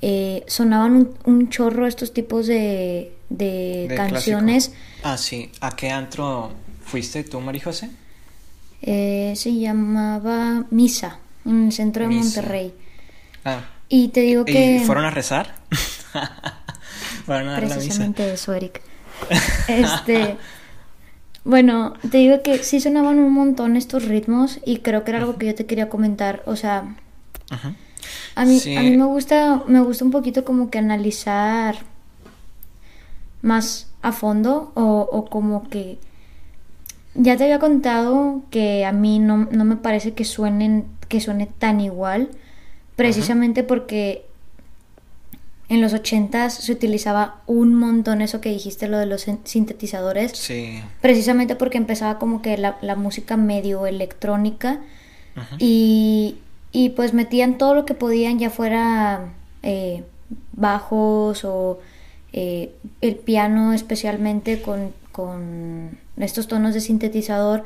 eh, 0.00 0.44
sonaban 0.46 1.14
un, 1.24 1.48
chorro 1.50 1.86
estos 1.86 2.12
tipos 2.12 2.46
de, 2.46 3.12
de, 3.28 3.92
canciones. 3.96 4.72
Ah, 5.02 5.18
sí. 5.18 5.50
¿A 5.60 5.74
qué 5.76 5.90
antro 5.90 6.52
fuiste 6.82 7.24
tú, 7.24 7.40
María 7.40 7.64
José? 7.64 7.90
Eh, 8.80 9.32
se 9.36 9.54
llamaba 9.54 10.64
Misa 10.70 11.18
en 11.44 11.66
el 11.66 11.72
centro 11.72 12.08
de 12.08 12.14
Monterrey. 12.14 12.74
Ah. 13.44 13.60
Y 13.88 14.08
te 14.08 14.20
digo 14.20 14.44
que... 14.44 14.76
¿Y 14.76 14.84
¿Fueron 14.84 15.04
a 15.04 15.10
rezar? 15.10 15.54
¿Fueron 17.26 17.48
a 17.48 17.52
dar 17.52 17.66
Precisamente 17.66 18.32
eso, 18.32 18.52
Eric. 18.52 18.82
Este... 19.68 20.36
bueno, 21.44 21.94
te 22.10 22.18
digo 22.18 22.42
que 22.42 22.58
sí 22.58 22.80
sonaban 22.80 23.18
un 23.18 23.32
montón 23.32 23.76
estos 23.76 24.04
ritmos 24.04 24.60
y 24.64 24.78
creo 24.78 25.04
que 25.04 25.10
era 25.10 25.20
algo 25.20 25.36
que 25.36 25.46
yo 25.46 25.54
te 25.54 25.66
quería 25.66 25.88
comentar. 25.88 26.42
O 26.46 26.56
sea... 26.56 26.96
A 28.34 28.44
mí, 28.44 28.60
a 28.76 28.82
mí 28.82 28.96
me 28.96 29.04
gusta, 29.04 29.62
me 29.66 29.80
gusta 29.80 30.04
un 30.04 30.10
poquito 30.10 30.44
como 30.44 30.70
que 30.70 30.78
analizar 30.78 31.76
más 33.42 33.88
a 34.02 34.12
fondo 34.12 34.72
o, 34.74 35.08
o 35.10 35.26
como 35.26 35.68
que 35.68 35.98
ya 37.14 37.36
te 37.36 37.44
había 37.44 37.58
contado 37.58 38.42
que 38.50 38.84
a 38.84 38.92
mí 38.92 39.18
no, 39.18 39.48
no 39.50 39.64
me 39.64 39.76
parece 39.76 40.14
que 40.14 40.24
suenen 40.24 40.86
que 41.08 41.20
suene 41.20 41.46
tan 41.46 41.80
igual, 41.80 42.30
precisamente 42.96 43.62
porque 43.62 44.24
en 45.68 45.80
los 45.80 45.94
80 45.94 46.50
se 46.50 46.72
utilizaba 46.72 47.42
un 47.46 47.74
montón 47.74 48.20
eso 48.20 48.40
que 48.40 48.50
dijiste, 48.50 48.86
lo 48.88 48.98
de 48.98 49.06
los 49.06 49.26
sintetizadores. 49.44 50.32
Sí. 50.32 50.80
Precisamente 51.00 51.56
porque 51.56 51.78
empezaba 51.78 52.18
como 52.18 52.42
que 52.42 52.56
la, 52.58 52.96
música 52.96 53.36
medio 53.36 53.86
electrónica 53.86 54.80
y, 55.58 56.36
y, 56.70 56.90
pues 56.90 57.14
metían 57.14 57.58
todo 57.58 57.74
lo 57.74 57.84
que 57.86 57.94
podían, 57.94 58.38
ya 58.38 58.50
fuera 58.50 59.32
eh, 59.62 60.04
bajos 60.52 61.44
o 61.44 61.80
eh, 62.32 62.72
el 63.00 63.16
piano 63.16 63.72
especialmente 63.72 64.60
con, 64.60 64.92
con 65.12 65.98
estos 66.16 66.46
tonos 66.46 66.74
de 66.74 66.80
sintetizador 66.80 67.64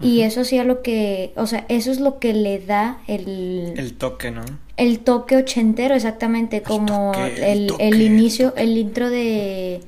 y 0.00 0.22
eso 0.22 0.40
hacía 0.40 0.64
lo 0.64 0.82
que, 0.82 1.32
o 1.36 1.46
sea, 1.46 1.64
eso 1.68 1.90
es 1.92 2.00
lo 2.00 2.18
que 2.18 2.34
le 2.34 2.58
da 2.58 2.98
el... 3.06 3.74
El 3.76 3.94
toque, 3.94 4.30
¿no? 4.30 4.42
El 4.76 5.00
toque 5.00 5.36
ochentero, 5.36 5.94
exactamente, 5.94 6.62
como 6.62 7.12
el, 7.14 7.72
el, 7.78 8.02
inicio, 8.02 8.52
el 8.56 8.76
intro 8.76 9.10
de, 9.10 9.80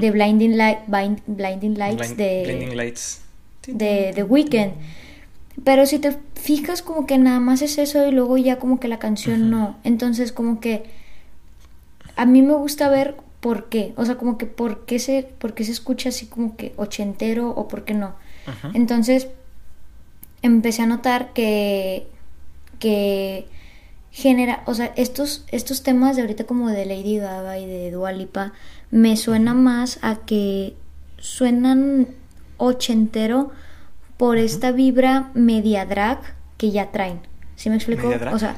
de 0.00 0.10
Blinding, 0.10 0.56
Light, 0.56 0.78
Blinding 1.26 1.78
Lights 1.78 2.16
de... 2.16 2.42
Blinding 2.44 2.76
Lights. 2.76 3.20
De 3.68 4.10
The 4.14 4.24
Weeknd. 4.24 4.72
Pero 5.62 5.86
si 5.86 5.98
te 6.00 6.18
fijas 6.34 6.82
como 6.82 7.06
que 7.06 7.18
nada 7.18 7.38
más 7.38 7.62
es 7.62 7.78
eso 7.78 8.04
y 8.06 8.10
luego 8.10 8.36
ya 8.38 8.58
como 8.58 8.80
que 8.80 8.88
la 8.88 8.98
canción 8.98 9.50
no. 9.50 9.76
Entonces 9.84 10.32
como 10.32 10.58
que 10.58 10.84
a 12.16 12.26
mí 12.26 12.42
me 12.42 12.54
gusta 12.54 12.88
ver 12.88 13.16
por 13.40 13.68
qué, 13.68 13.92
o 13.96 14.04
sea, 14.04 14.16
como 14.16 14.38
que 14.38 14.46
por 14.46 14.84
qué 14.86 14.98
se, 14.98 15.24
por 15.38 15.54
qué 15.54 15.64
se 15.64 15.72
escucha 15.72 16.10
así 16.10 16.26
como 16.26 16.56
que 16.56 16.72
ochentero 16.76 17.50
o 17.50 17.68
por 17.68 17.84
qué 17.84 17.94
no. 17.94 18.14
Entonces, 18.74 19.28
empecé 20.42 20.82
a 20.82 20.86
notar 20.86 21.32
que, 21.32 22.06
que 22.78 23.46
genera, 24.10 24.62
o 24.66 24.74
sea, 24.74 24.92
estos, 24.96 25.44
estos 25.48 25.82
temas 25.82 26.16
de 26.16 26.22
ahorita 26.22 26.44
como 26.44 26.68
de 26.68 26.84
Lady 26.84 27.18
Gaga 27.18 27.58
y 27.58 27.66
de 27.66 27.90
Dua 27.90 28.12
Lipa, 28.12 28.52
me 28.90 29.16
suena 29.16 29.54
más 29.54 29.98
a 30.02 30.16
que 30.16 30.76
suenan 31.18 32.08
ochentero 32.58 33.52
por 34.16 34.36
esta 34.36 34.70
vibra 34.70 35.30
media 35.34 35.86
drag 35.86 36.18
que 36.58 36.70
ya 36.70 36.90
traen. 36.90 37.20
¿Sí 37.56 37.70
me 37.70 37.76
explico? 37.76 38.08
O 38.32 38.38
sea, 38.38 38.56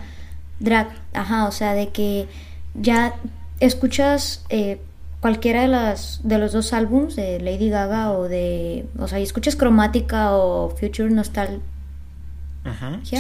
drag, 0.61 0.89
ajá, 1.13 1.47
o 1.47 1.53
sea, 1.53 1.75
de 1.75 1.91
que 1.91 2.27
ya 2.75 3.15
escuchas 3.61 4.45
eh, 4.49 4.81
cualquiera 5.21 5.63
de 5.63 5.69
las 5.69 6.21
de 6.25 6.39
los 6.39 6.53
dos 6.53 6.73
álbums 6.73 7.17
de 7.17 7.41
Lady 7.41 7.71
Gaga 7.71 8.13
o 8.13 8.25
de, 8.25 8.87
o 8.99 9.07
sea, 9.09 9.21
y 9.21 9.23
escuchas 9.23 9.57
Cromática 9.57 10.37
o 10.37 10.71
Future 10.71 11.11
Nostal 11.11 11.63
Ajá, 12.65 13.01
sí. 13.03 13.17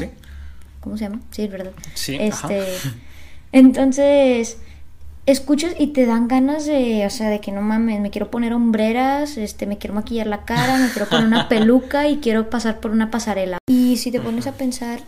¿Cómo 0.80 0.96
se 0.98 1.04
llama? 1.04 1.20
Sí, 1.30 1.42
es 1.42 1.50
verdad. 1.50 1.72
Sí, 1.94 2.16
este, 2.20 2.62
entonces 3.52 4.58
escuchas 5.26 5.74
y 5.78 5.88
te 5.88 6.06
dan 6.06 6.28
ganas 6.28 6.66
de, 6.66 7.06
o 7.06 7.10
sea, 7.10 7.30
de 7.30 7.40
que 7.40 7.52
no 7.52 7.62
mames, 7.62 8.00
me 8.00 8.10
quiero 8.10 8.30
poner 8.30 8.52
hombreras, 8.52 9.36
este, 9.38 9.66
me 9.66 9.78
quiero 9.78 9.94
maquillar 9.94 10.26
la 10.26 10.44
cara, 10.44 10.78
me 10.78 10.90
quiero 10.90 11.08
poner 11.08 11.26
una 11.26 11.48
peluca 11.48 12.08
y 12.08 12.18
quiero 12.18 12.50
pasar 12.50 12.80
por 12.80 12.90
una 12.90 13.10
pasarela. 13.10 13.58
Y 13.66 13.96
si 13.96 14.10
te 14.10 14.20
pones 14.20 14.46
a 14.46 14.52
pensar, 14.52 15.00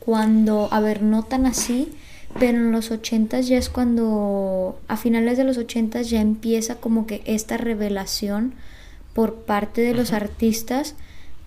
cuando, 0.00 0.68
a 0.72 0.80
ver, 0.80 1.02
no 1.02 1.22
tan 1.22 1.46
así, 1.46 1.92
pero 2.38 2.58
en 2.58 2.72
los 2.72 2.90
ochentas 2.90 3.46
ya 3.46 3.58
es 3.58 3.68
cuando, 3.68 4.80
a 4.88 4.96
finales 4.96 5.36
de 5.36 5.44
los 5.44 5.58
ochentas 5.58 6.10
ya 6.10 6.20
empieza 6.20 6.76
como 6.76 7.06
que 7.06 7.22
esta 7.26 7.56
revelación 7.56 8.54
por 9.14 9.34
parte 9.42 9.80
de 9.82 9.94
los 9.94 10.12
artistas 10.12 10.94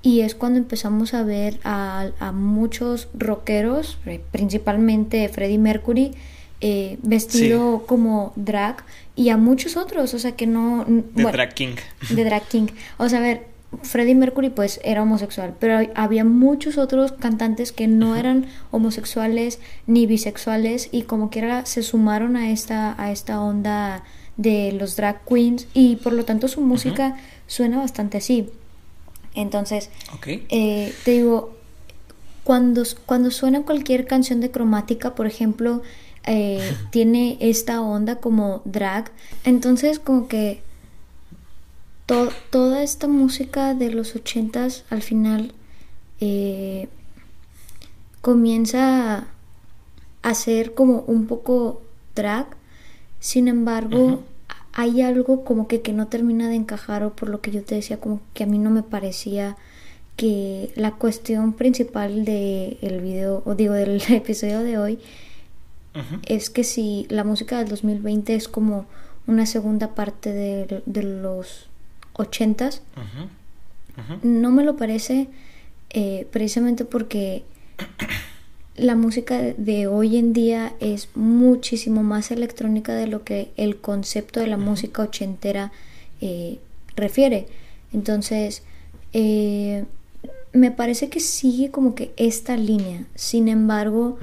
y 0.04 0.20
es 0.20 0.36
cuando 0.36 0.60
empezamos 0.60 1.14
a 1.14 1.24
ver 1.24 1.60
a, 1.64 2.10
a 2.20 2.32
muchos 2.34 3.08
rockeros, 3.14 3.98
eh, 4.06 4.22
principalmente 4.32 5.28
Freddie 5.30 5.58
Mercury, 5.58 6.12
eh, 6.60 6.98
vestido 7.02 7.86
como 7.88 8.34
drag 8.36 8.84
y 9.16 9.30
a 9.30 9.38
muchos 9.38 9.78
otros, 9.78 10.14
o 10.14 10.20
sea 10.20 10.34
que 10.34 10.46
no... 10.46 10.86
De 10.88 11.24
drag 11.24 11.54
king. 11.54 11.76
De 12.10 12.24
drag 12.26 12.44
king. 12.44 12.68
O 12.98 13.08
sea, 13.08 13.20
a 13.20 13.22
ver, 13.22 13.48
Freddie 13.82 14.16
Mercury 14.16 14.50
pues 14.50 14.82
era 14.84 15.04
homosexual, 15.04 15.56
pero 15.58 15.90
había 15.96 16.26
muchos 16.26 16.78
otros 16.78 17.14
cantantes 17.14 17.72
que 17.72 17.88
no 17.88 18.18
eran 18.18 18.48
homosexuales 18.72 19.60
ni 19.88 20.06
bisexuales 20.06 20.90
y 20.92 21.04
como 21.04 21.30
quiera 21.30 21.66
se 21.66 21.82
sumaron 21.82 22.36
a 22.36 22.52
esta, 22.52 23.02
a 23.02 23.12
esta 23.12 23.42
onda 23.42 24.04
de 24.36 24.74
los 24.74 24.96
drag 24.98 25.24
queens 25.26 25.68
y 25.74 25.96
por 25.98 26.12
lo 26.12 26.26
tanto 26.26 26.50
su 26.50 26.60
música 26.62 27.18
suena 27.48 27.78
bastante 27.78 28.18
así. 28.18 28.50
Entonces, 29.36 29.90
eh, 30.28 30.94
te 31.04 31.12
digo, 31.12 31.56
cuando, 32.44 32.84
cuando 33.06 33.32
suena 33.32 33.63
cualquier 33.63 34.06
canción 34.06 34.42
de 34.42 34.52
cromática, 34.52 35.16
por 35.16 35.28
ejemplo, 35.28 35.82
eh, 36.25 36.75
tiene 36.92 37.38
esta 37.40 37.82
onda 37.82 38.18
como 38.18 38.62
drag. 38.66 39.12
Entonces 39.44 40.00
como 40.00 40.28
que 40.28 40.62
toda 42.50 42.84
esta 42.84 43.08
música 43.08 43.74
de 43.74 43.90
los 43.90 44.16
ochentas 44.16 44.84
al 44.90 45.02
final 45.02 45.54
eh, 46.20 46.90
comienza 48.22 49.28
a, 50.22 50.34
ser 50.34 50.74
como 50.74 51.00
un 51.08 51.28
poco 51.28 51.82
drag. 52.16 52.48
Sin 53.20 53.48
embargo, 53.48 54.24
hay 54.74 55.01
algo 55.01 55.44
como 55.44 55.68
que, 55.68 55.82
que 55.82 55.94
no 55.94 56.08
termina 56.08 56.50
de 56.50 56.56
encajar 56.56 57.03
o 57.03 57.13
por 57.13 57.30
lo 57.30 57.42
que 57.42 57.51
yo 57.51 57.63
te 57.63 57.75
decía 57.75 58.00
como 58.00 58.22
que 58.34 58.44
a 58.44 58.48
mí 58.48 58.58
no 58.58 58.72
me 58.72 58.84
parecía 58.84 59.56
que 60.15 60.72
la 60.75 60.92
cuestión 60.92 61.53
principal 61.53 62.25
del 62.25 62.77
el 62.82 63.01
video 63.01 63.42
o 63.46 63.56
digo 63.56 63.74
del 63.74 64.01
episodio 64.10 64.62
de 64.62 64.77
hoy 64.77 65.00
es 66.25 66.50
que 66.50 66.63
si 66.63 67.06
la 67.10 67.24
música 67.24 67.60
del 67.60 67.68
2020 67.68 68.34
es 68.34 68.48
como 68.48 68.88
una 69.27 69.46
segunda 69.46 69.94
parte 69.94 70.34
de, 70.34 71.03
los 71.03 71.68
ochentas, 72.13 72.82
no 74.24 74.50
me 74.50 74.63
lo 74.63 74.75
parece 74.75 75.30
eh, 75.92 76.27
precisamente 76.32 76.84
porque 76.84 77.44
la 78.75 78.96
música 78.96 79.39
de 79.39 79.88
hoy 79.88 80.18
en 80.18 80.34
día 80.34 80.74
es 80.80 81.10
muchísimo 81.15 82.03
más 82.03 82.32
electrónica 82.32 82.94
de 82.94 83.08
lo 83.08 83.24
que 83.24 83.51
el 83.58 83.77
concepto 83.77 84.39
de 84.39 84.48
la 84.48 84.58
música 84.58 85.03
ochentera 85.03 85.72
eh, 86.22 86.58
refiere. 86.96 87.48
Entonces, 87.94 88.63
eh, 89.13 89.86
me 90.53 90.72
parece 90.72 91.10
que 91.10 91.20
sigue 91.20 91.72
como 91.72 91.96
que 91.96 92.12
esta 92.18 92.58
línea. 92.58 93.06
Sin 93.15 93.48
embargo, 93.48 94.18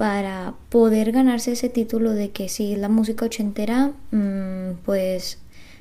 para 0.00 0.54
poder 0.70 1.12
ganarse 1.12 1.52
ese 1.52 1.68
título 1.68 2.12
de 2.12 2.30
que 2.30 2.48
si 2.48 2.72
es 2.72 2.78
la 2.78 2.88
música 2.88 3.26
ochentera, 3.26 3.92
mm, 4.12 4.78
pues 4.82 5.36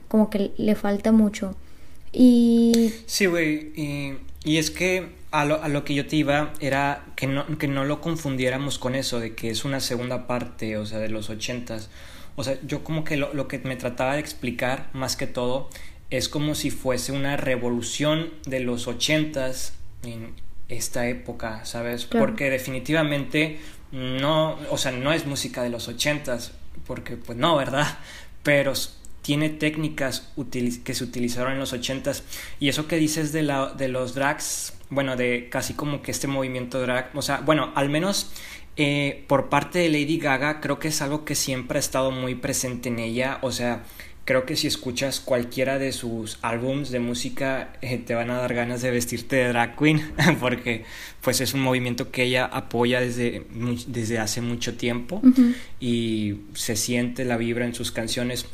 como 0.10 0.30
que 0.30 0.52
le 0.58 0.76
falta 0.76 1.14
mucho. 1.14 1.56
Y... 2.12 2.92
Sí, 3.06 3.28
güey, 3.28 3.72
y, 4.44 4.58
es 4.58 4.72
que 4.72 5.08
a 5.32 5.46
lo, 5.46 5.62
a 5.62 5.68
lo, 5.68 5.84
que 5.84 5.94
yo 5.94 6.08
te 6.08 6.16
iba 6.16 6.54
era 6.60 7.06
que 7.16 7.28
no, 7.28 7.58
que 7.58 7.68
no 7.68 7.86
lo 7.86 8.02
confundiéramos 8.02 8.80
con 8.80 8.96
eso, 8.96 9.20
de 9.20 9.36
que 9.36 9.50
es 9.50 9.66
una 9.66 9.80
segunda 9.80 10.28
parte, 10.28 10.78
o 10.78 10.86
sea, 10.86 11.00
de 11.00 11.10
los 11.10 11.30
ochentas. 11.30 11.90
O 12.36 12.44
sea, 12.44 12.58
yo 12.66 12.84
como 12.84 13.04
que 13.04 13.18
lo, 13.18 13.34
lo 13.34 13.48
que 13.48 13.60
me 13.60 13.76
trataba 13.76 14.14
de 14.14 14.20
explicar, 14.20 14.90
más 14.94 15.16
que 15.16 15.28
todo, 15.28 15.70
es 16.10 16.30
como 16.30 16.56
si 16.56 16.72
fuese 16.72 17.12
una 17.12 17.38
revolución 17.38 18.30
de 18.46 18.62
los 18.62 18.88
ochentas 18.88 19.74
en 20.04 20.34
esta 20.70 21.08
época, 21.08 21.66
¿sabes? 21.66 22.06
Porque 22.06 22.50
definitivamente 22.50 23.60
no, 23.92 24.58
o 24.70 24.78
sea, 24.78 24.92
no 24.92 25.14
es 25.14 25.26
música 25.26 25.64
de 25.64 25.70
los 25.70 25.88
ochentas, 25.88 26.52
porque 26.88 27.18
pues 27.18 27.38
no, 27.38 27.56
¿verdad? 27.56 28.00
Pero 28.44 28.74
tiene 29.22 29.50
técnicas 29.50 30.32
que 30.84 30.94
se 30.94 31.04
utilizaron 31.04 31.54
en 31.54 31.60
los 31.60 31.74
ochentas. 31.74 32.24
Y 32.60 32.70
eso 32.70 32.88
que 32.88 32.98
dices 32.98 33.32
de, 33.32 33.44
la, 33.44 33.74
de 33.74 33.88
los 33.88 34.16
drags, 34.16 34.74
bueno, 34.90 35.16
de 35.16 35.50
casi 35.50 35.74
como 35.74 36.02
que 36.02 36.12
este 36.12 36.28
movimiento 36.28 36.82
drag, 36.82 37.12
o 37.14 37.22
sea, 37.22 37.42
bueno, 37.42 37.72
al 37.76 37.90
menos 37.90 38.32
eh, 38.76 39.24
por 39.28 39.50
parte 39.50 39.80
de 39.80 39.90
Lady 39.90 40.18
Gaga 40.18 40.62
creo 40.62 40.80
que 40.80 40.88
es 40.88 41.02
algo 41.02 41.26
que 41.26 41.36
siempre 41.36 41.78
ha 41.78 41.80
estado 41.80 42.12
muy 42.12 42.36
presente 42.36 42.90
en 42.90 43.00
ella, 43.00 43.40
o 43.42 43.52
sea, 43.52 43.84
creo 44.30 44.46
que 44.46 44.56
si 44.56 44.68
escuchas 44.68 45.20
cualquiera 45.20 45.80
de 45.80 45.92
sus 45.92 46.38
álbums 46.44 46.92
de 46.92 47.00
música 47.00 47.74
eh, 47.82 47.98
te 47.98 48.14
van 48.14 48.30
a 48.30 48.38
dar 48.38 48.54
ganas 48.54 48.82
de 48.84 48.92
vestirte 48.92 49.38
de 49.38 49.48
drag 49.48 49.76
queen 49.76 50.12
porque 50.40 50.86
pues 51.22 51.42
es 51.42 51.56
un 51.56 51.62
movimiento 51.62 52.12
que 52.12 52.26
ella 52.26 52.46
apoya 52.46 53.02
desde, 53.02 53.48
desde 53.88 54.20
hace 54.20 54.42
mucho 54.42 54.78
tiempo 54.78 55.20
y 55.80 56.42
se 56.54 56.76
siente 56.76 57.26
la 57.26 57.38
vibra 57.38 57.66
en 57.66 57.74
sus 57.74 57.92
canciones. 57.92 58.46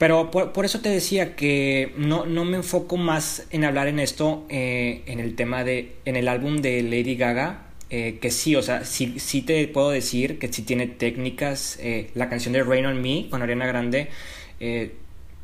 Pero 0.00 0.32
por, 0.32 0.64
eso 0.64 0.80
te 0.80 0.88
decía 0.88 1.36
que 1.36 1.92
no, 1.96 2.26
no, 2.26 2.44
me 2.44 2.56
enfoco 2.56 2.96
más 2.96 3.46
en 3.50 3.64
hablar 3.64 3.86
en 3.86 4.00
esto, 4.00 4.44
eh, 4.48 5.02
en 5.06 5.20
el 5.20 5.36
tema 5.36 5.62
de, 5.62 5.92
en 6.04 6.16
el 6.16 6.26
álbum 6.26 6.56
de 6.56 6.82
Lady 6.82 7.14
Gaga, 7.14 7.66
eh, 7.90 8.18
que 8.20 8.32
sí, 8.32 8.56
o 8.56 8.62
sea, 8.62 8.84
sí, 8.84 9.20
sí, 9.20 9.42
te 9.42 9.68
puedo 9.68 9.90
decir 9.90 10.40
que 10.40 10.52
sí 10.52 10.62
tiene 10.62 10.88
técnicas. 10.88 11.78
la 12.14 12.28
canción 12.28 12.54
de 12.54 12.64
Rain 12.64 12.86
on 12.86 13.00
Me 13.00 13.28
con 13.30 13.42
Ariana 13.42 13.66
Grande 13.66 14.08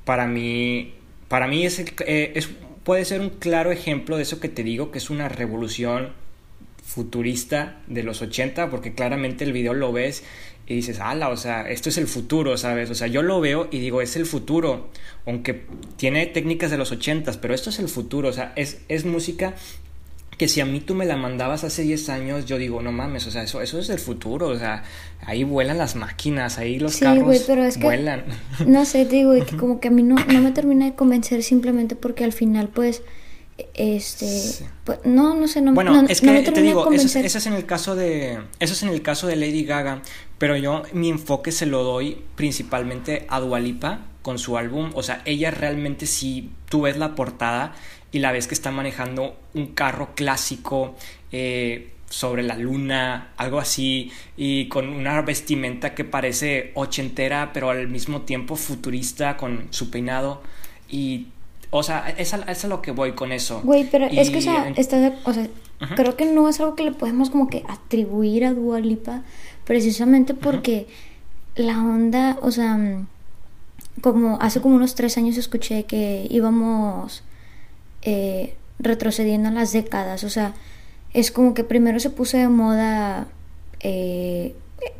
para 0.06 0.28
mí, 0.28 0.94
para 1.26 1.48
mí 1.48 1.66
es, 1.66 1.80
eh, 1.80 2.32
es, 2.36 2.48
puede 2.84 3.04
ser 3.04 3.20
un 3.20 3.30
claro 3.30 3.72
ejemplo 3.72 4.16
de 4.16 4.22
eso 4.22 4.38
que 4.38 4.48
te 4.48 4.62
digo, 4.62 4.92
que 4.92 4.98
es 4.98 5.10
una 5.10 5.28
revolución 5.28 6.12
futurista 6.82 7.80
de 7.88 8.04
los 8.04 8.22
80, 8.22 8.70
porque 8.70 8.94
claramente 8.94 9.42
el 9.42 9.52
video 9.52 9.74
lo 9.74 9.92
ves 9.92 10.22
y 10.66 10.74
dices, 10.74 10.98
ala, 11.00 11.28
o 11.28 11.36
sea, 11.36 11.68
esto 11.68 11.88
es 11.88 11.98
el 11.98 12.08
futuro, 12.08 12.56
¿sabes? 12.56 12.90
O 12.90 12.94
sea, 12.94 13.06
yo 13.06 13.22
lo 13.22 13.40
veo 13.40 13.68
y 13.70 13.78
digo, 13.78 14.02
es 14.02 14.16
el 14.16 14.26
futuro, 14.26 14.88
aunque 15.24 15.64
tiene 15.96 16.26
técnicas 16.26 16.70
de 16.70 16.76
los 16.76 16.90
80, 16.90 17.40
pero 17.40 17.54
esto 17.54 17.70
es 17.70 17.78
el 17.78 17.88
futuro, 17.88 18.28
o 18.28 18.32
sea, 18.32 18.52
es, 18.56 18.78
es 18.88 19.04
música 19.04 19.54
que 20.36 20.48
si 20.48 20.60
a 20.60 20.66
mí 20.66 20.80
tú 20.80 20.94
me 20.94 21.06
la 21.06 21.16
mandabas 21.16 21.64
hace 21.64 21.82
10 21.82 22.08
años, 22.10 22.44
yo 22.44 22.58
digo, 22.58 22.82
no 22.82 22.92
mames, 22.92 23.26
o 23.26 23.30
sea, 23.30 23.44
eso, 23.44 23.62
eso 23.62 23.78
es 23.78 23.88
el 23.88 23.98
futuro, 23.98 24.48
o 24.48 24.58
sea, 24.58 24.82
ahí 25.24 25.44
vuelan 25.44 25.78
las 25.78 25.96
máquinas, 25.96 26.58
ahí 26.58 26.78
los 26.78 26.98
carros 26.98 27.44
pero 27.46 27.64
es 27.64 27.78
vuelan. 27.78 28.24
no 28.66 28.84
sé, 28.84 29.06
te 29.06 29.16
digo, 29.16 29.32
que 29.46 29.56
como 29.56 29.80
que 29.80 29.88
a 29.88 29.90
mí 29.90 30.02
no, 30.02 30.16
no 30.16 30.40
me 30.42 30.50
termina 30.50 30.84
de 30.84 30.94
convencer 30.94 31.42
simplemente 31.42 31.96
porque 31.96 32.24
al 32.24 32.32
final, 32.32 32.68
pues, 32.68 33.02
este, 33.74 34.66
pues, 34.84 34.98
no, 35.04 35.34
no 35.34 35.48
sé, 35.48 35.62
no, 35.62 35.72
bueno, 35.72 36.02
no, 36.02 36.08
es 36.08 36.20
que 36.20 36.42
te 36.42 36.62
digo, 36.62 36.92
eso 36.92 37.18
es, 37.18 37.46
en 37.46 37.54
el 37.54 37.64
caso 37.64 37.94
de, 37.94 38.38
eso 38.58 38.72
es 38.74 38.82
en 38.82 38.90
el 38.90 39.02
caso 39.02 39.26
de 39.26 39.36
Lady 39.36 39.64
Gaga, 39.64 40.02
pero 40.38 40.56
yo 40.56 40.82
mi 40.92 41.08
enfoque 41.08 41.52
se 41.52 41.66
lo 41.66 41.82
doy 41.82 42.22
principalmente 42.34 43.26
a 43.28 43.40
Dualipa 43.40 44.00
con 44.22 44.38
su 44.38 44.58
álbum, 44.58 44.90
o 44.94 45.02
sea, 45.02 45.22
ella 45.24 45.50
realmente 45.50 46.06
si 46.06 46.50
tú 46.68 46.82
ves 46.82 46.98
la 46.98 47.14
portada 47.14 47.74
y 48.12 48.18
la 48.18 48.32
ves 48.32 48.46
que 48.46 48.54
está 48.54 48.70
manejando 48.70 49.36
un 49.54 49.68
carro 49.68 50.14
clásico, 50.14 50.94
eh, 51.32 51.92
sobre 52.08 52.42
la 52.42 52.56
luna, 52.56 53.32
algo 53.36 53.58
así, 53.58 54.12
y 54.36 54.68
con 54.68 54.88
una 54.88 55.20
vestimenta 55.22 55.94
que 55.94 56.04
parece 56.04 56.70
ochentera, 56.74 57.50
pero 57.52 57.70
al 57.70 57.88
mismo 57.88 58.22
tiempo 58.22 58.56
futurista 58.56 59.36
con 59.36 59.66
su 59.70 59.90
peinado. 59.90 60.42
Y, 60.88 61.28
o 61.78 61.82
sea, 61.82 62.08
es 62.16 62.34
a, 62.34 62.38
es 62.50 62.64
a 62.64 62.68
lo 62.68 62.82
que 62.82 62.92
voy 62.92 63.12
con 63.12 63.32
eso. 63.32 63.60
Güey, 63.62 63.88
pero 63.90 64.06
es 64.06 64.30
que, 64.30 64.38
o 64.38 64.42
sea, 64.42 64.68
está 64.76 65.12
o 65.24 65.32
sea 65.32 65.46
creo 65.94 66.16
que 66.16 66.24
no 66.24 66.48
es 66.48 66.60
algo 66.60 66.74
que 66.74 66.84
le 66.84 66.92
podemos 66.92 67.30
como 67.30 67.48
que 67.48 67.64
atribuir 67.68 68.44
a 68.44 68.54
Dua 68.54 68.80
Lipa, 68.80 69.22
precisamente 69.64 70.34
porque 70.34 70.86
la 71.54 71.82
onda, 71.82 72.38
o 72.40 72.50
sea, 72.50 72.78
como 74.00 74.38
hace 74.40 74.60
como 74.60 74.76
unos 74.76 74.94
tres 74.94 75.16
años 75.18 75.36
escuché 75.36 75.84
que 75.84 76.26
íbamos 76.30 77.22
eh, 78.02 78.56
retrocediendo 78.78 79.48
en 79.48 79.54
las 79.54 79.72
décadas, 79.72 80.24
o 80.24 80.30
sea, 80.30 80.54
es 81.12 81.30
como 81.30 81.54
que 81.54 81.64
primero 81.64 82.00
se 82.00 82.10
puso 82.10 82.36
de 82.36 82.48
moda, 82.48 83.26
eh, 83.80 84.54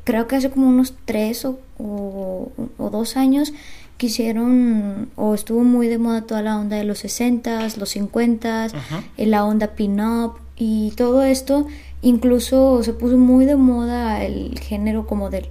creo 0.05 0.27
que 0.27 0.37
hace 0.37 0.51
como 0.51 0.69
unos 0.69 0.95
tres 1.05 1.45
o, 1.45 1.59
o, 1.79 2.51
dos 2.91 3.17
años 3.17 3.53
quisieron 3.97 5.11
o 5.17 5.35
estuvo 5.35 5.63
muy 5.65 5.89
de 5.89 5.99
moda 5.99 6.23
toda 6.23 6.43
la 6.43 6.59
onda 6.59 6.77
de 6.77 6.85
los 6.85 7.05
60s, 7.05 7.77
los 7.77 7.97
50s, 7.97 8.73
eh, 9.17 9.27
la 9.27 9.45
onda 9.45 9.69
pin-up 9.69 10.35
y 10.57 10.93
todo 10.97 11.23
esto, 11.23 11.67
incluso 12.03 12.83
se 12.83 12.93
puso 12.93 13.17
muy 13.17 13.45
de 13.47 13.57
moda 13.57 14.25
el 14.25 14.59
género 14.59 15.07
como 15.07 15.31
del 15.31 15.49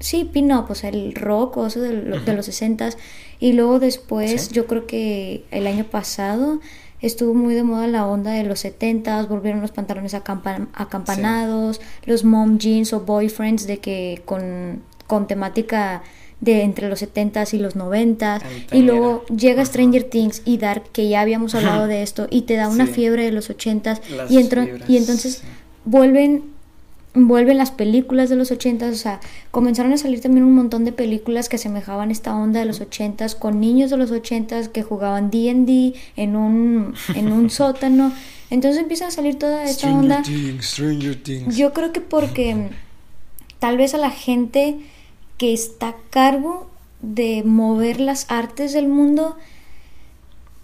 sí, 0.00 0.24
pin-up, 0.24 0.66
o 0.70 0.74
sea, 0.74 0.90
el 0.90 1.14
rock 1.14 1.56
o 1.56 1.66
eso 1.66 1.80
de, 1.80 1.96
de 1.96 2.32
los 2.34 2.48
60s 2.48 2.96
y 3.40 3.52
luego 3.52 3.78
después 3.78 4.50
yo 4.50 4.66
creo 4.66 4.86
que 4.86 5.44
el 5.50 5.66
año 5.66 5.84
pasado 5.84 6.60
estuvo 7.00 7.34
muy 7.34 7.54
de 7.54 7.62
moda 7.62 7.86
la 7.86 8.06
onda 8.06 8.32
de 8.32 8.44
los 8.44 8.60
70 8.60 9.24
volvieron 9.26 9.60
los 9.60 9.70
pantalones 9.70 10.14
acampanados, 10.14 11.80
los 12.04 12.24
mom 12.24 12.58
jeans 12.58 12.92
o 12.92 13.00
boyfriends 13.00 13.66
de 13.66 13.78
que 13.78 14.22
con, 14.24 14.82
con 15.06 15.26
temática 15.26 16.02
de 16.40 16.62
entre 16.62 16.88
los 16.88 17.02
70s 17.02 17.54
y 17.54 17.58
los 17.58 17.74
90 17.74 18.40
y 18.72 18.82
luego 18.82 19.24
llega 19.26 19.64
Stranger 19.64 20.04
Things 20.04 20.42
y 20.44 20.58
Dark 20.58 20.84
que 20.92 21.08
ya 21.08 21.20
habíamos 21.20 21.54
hablado 21.54 21.86
de 21.86 22.02
esto 22.02 22.28
y 22.30 22.42
te 22.42 22.54
da 22.54 22.68
una 22.68 22.86
fiebre 22.86 23.24
de 23.24 23.32
los 23.32 23.50
80s 23.50 24.00
y, 24.28 24.92
y 24.92 24.96
entonces 24.96 25.42
vuelven 25.84 26.44
vuelven 27.14 27.58
las 27.58 27.70
películas 27.70 28.28
de 28.28 28.36
los 28.36 28.50
ochentas, 28.50 28.94
o 28.94 28.98
sea, 28.98 29.20
comenzaron 29.50 29.92
a 29.92 29.98
salir 29.98 30.20
también 30.20 30.44
un 30.44 30.54
montón 30.54 30.84
de 30.84 30.92
películas 30.92 31.48
que 31.48 31.56
asemejaban 31.56 32.10
esta 32.10 32.34
onda 32.36 32.60
de 32.60 32.66
los 32.66 32.80
ochentas 32.80 33.34
con 33.34 33.60
niños 33.60 33.90
de 33.90 33.96
los 33.96 34.10
ochentas 34.10 34.68
que 34.68 34.82
jugaban 34.82 35.30
D&D 35.30 35.94
en 36.16 36.36
un 36.36 36.94
en 37.14 37.32
un 37.32 37.50
sótano. 37.50 38.12
Entonces 38.50 38.80
empieza 38.80 39.08
a 39.08 39.10
salir 39.10 39.38
toda 39.38 39.64
esta 39.64 39.92
onda. 39.92 40.22
Yo 41.48 41.72
creo 41.72 41.92
que 41.92 42.00
porque 42.00 42.70
tal 43.58 43.76
vez 43.76 43.94
a 43.94 43.98
la 43.98 44.10
gente 44.10 44.76
que 45.38 45.54
está 45.54 45.88
a 45.88 45.96
cargo 46.10 46.68
de 47.00 47.42
mover 47.44 48.00
las 48.00 48.30
artes 48.30 48.72
del 48.72 48.88
mundo 48.88 49.36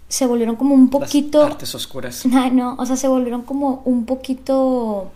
se 0.07 0.27
volvieron 0.27 0.55
como 0.55 0.75
un 0.75 0.89
poquito 0.89 1.39
las 1.39 1.51
artes 1.51 1.75
oscuras. 1.75 2.25
no, 2.51 2.75
o 2.77 2.85
sea, 2.85 2.95
se 2.95 3.07
volvieron 3.07 3.41
como 3.41 3.81
un 3.85 4.05
poquito 4.05 5.11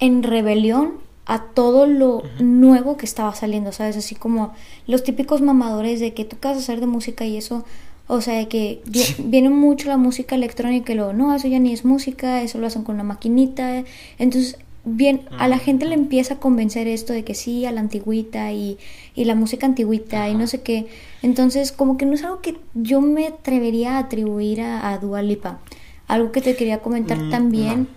en 0.00 0.22
rebelión 0.22 0.94
a 1.26 1.42
todo 1.42 1.86
lo 1.86 2.22
nuevo 2.38 2.96
que 2.96 3.04
estaba 3.04 3.34
saliendo, 3.34 3.72
¿sabes? 3.72 3.96
Así 3.96 4.14
como 4.14 4.54
los 4.86 5.04
típicos 5.04 5.42
mamadores 5.42 6.00
de 6.00 6.14
que 6.14 6.24
tú 6.24 6.36
vas 6.40 6.56
a 6.56 6.60
hacer 6.60 6.80
de 6.80 6.86
música 6.86 7.26
y 7.26 7.36
eso, 7.36 7.64
o 8.06 8.20
sea, 8.22 8.38
de 8.38 8.48
que 8.48 8.82
viene 9.18 9.50
mucho 9.50 9.88
la 9.88 9.98
música 9.98 10.36
electrónica 10.36 10.92
y 10.92 10.96
luego, 10.96 11.12
no, 11.12 11.34
eso 11.34 11.48
ya 11.48 11.58
ni 11.58 11.72
es 11.72 11.84
música, 11.84 12.42
eso 12.42 12.58
lo 12.58 12.66
hacen 12.66 12.82
con 12.84 12.94
una 12.94 13.04
maquinita. 13.04 13.84
Entonces, 14.18 14.56
bien, 14.84 15.22
a 15.38 15.48
la 15.48 15.58
gente 15.58 15.84
le 15.86 15.94
empieza 15.94 16.34
a 16.34 16.38
convencer 16.38 16.88
esto 16.88 17.12
de 17.12 17.24
que 17.24 17.34
sí, 17.34 17.66
a 17.66 17.72
la 17.72 17.80
antigüita 17.80 18.52
y, 18.52 18.78
y 19.14 19.24
la 19.24 19.34
música 19.34 19.66
antigüita 19.66 20.28
y 20.28 20.34
no 20.34 20.46
sé 20.46 20.62
qué. 20.62 20.86
Entonces, 21.22 21.72
como 21.72 21.96
que 21.96 22.06
no 22.06 22.14
es 22.14 22.24
algo 22.24 22.40
que 22.40 22.56
yo 22.74 23.00
me 23.00 23.26
atrevería 23.26 23.96
a 23.96 23.98
atribuir 23.98 24.60
a, 24.60 24.90
a 24.90 24.98
Dua 24.98 25.22
Lipa. 25.22 25.58
Algo 26.06 26.32
que 26.32 26.40
te 26.40 26.56
quería 26.56 26.78
comentar 26.78 27.18
mm, 27.18 27.30
también 27.30 27.88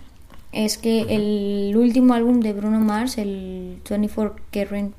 es 0.52 0.76
que 0.76 1.06
el 1.08 1.76
último 1.76 2.14
álbum 2.14 2.40
de 2.40 2.52
Bruno 2.52 2.78
Mars, 2.78 3.16
el 3.16 3.78
24 3.88 4.36
Karat 4.50 4.90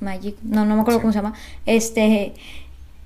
Magic, 0.00 0.36
no, 0.42 0.64
no 0.64 0.74
me 0.74 0.82
acuerdo 0.82 1.00
cómo 1.00 1.12
se 1.12 1.20
llama, 1.20 1.34
este, 1.66 2.34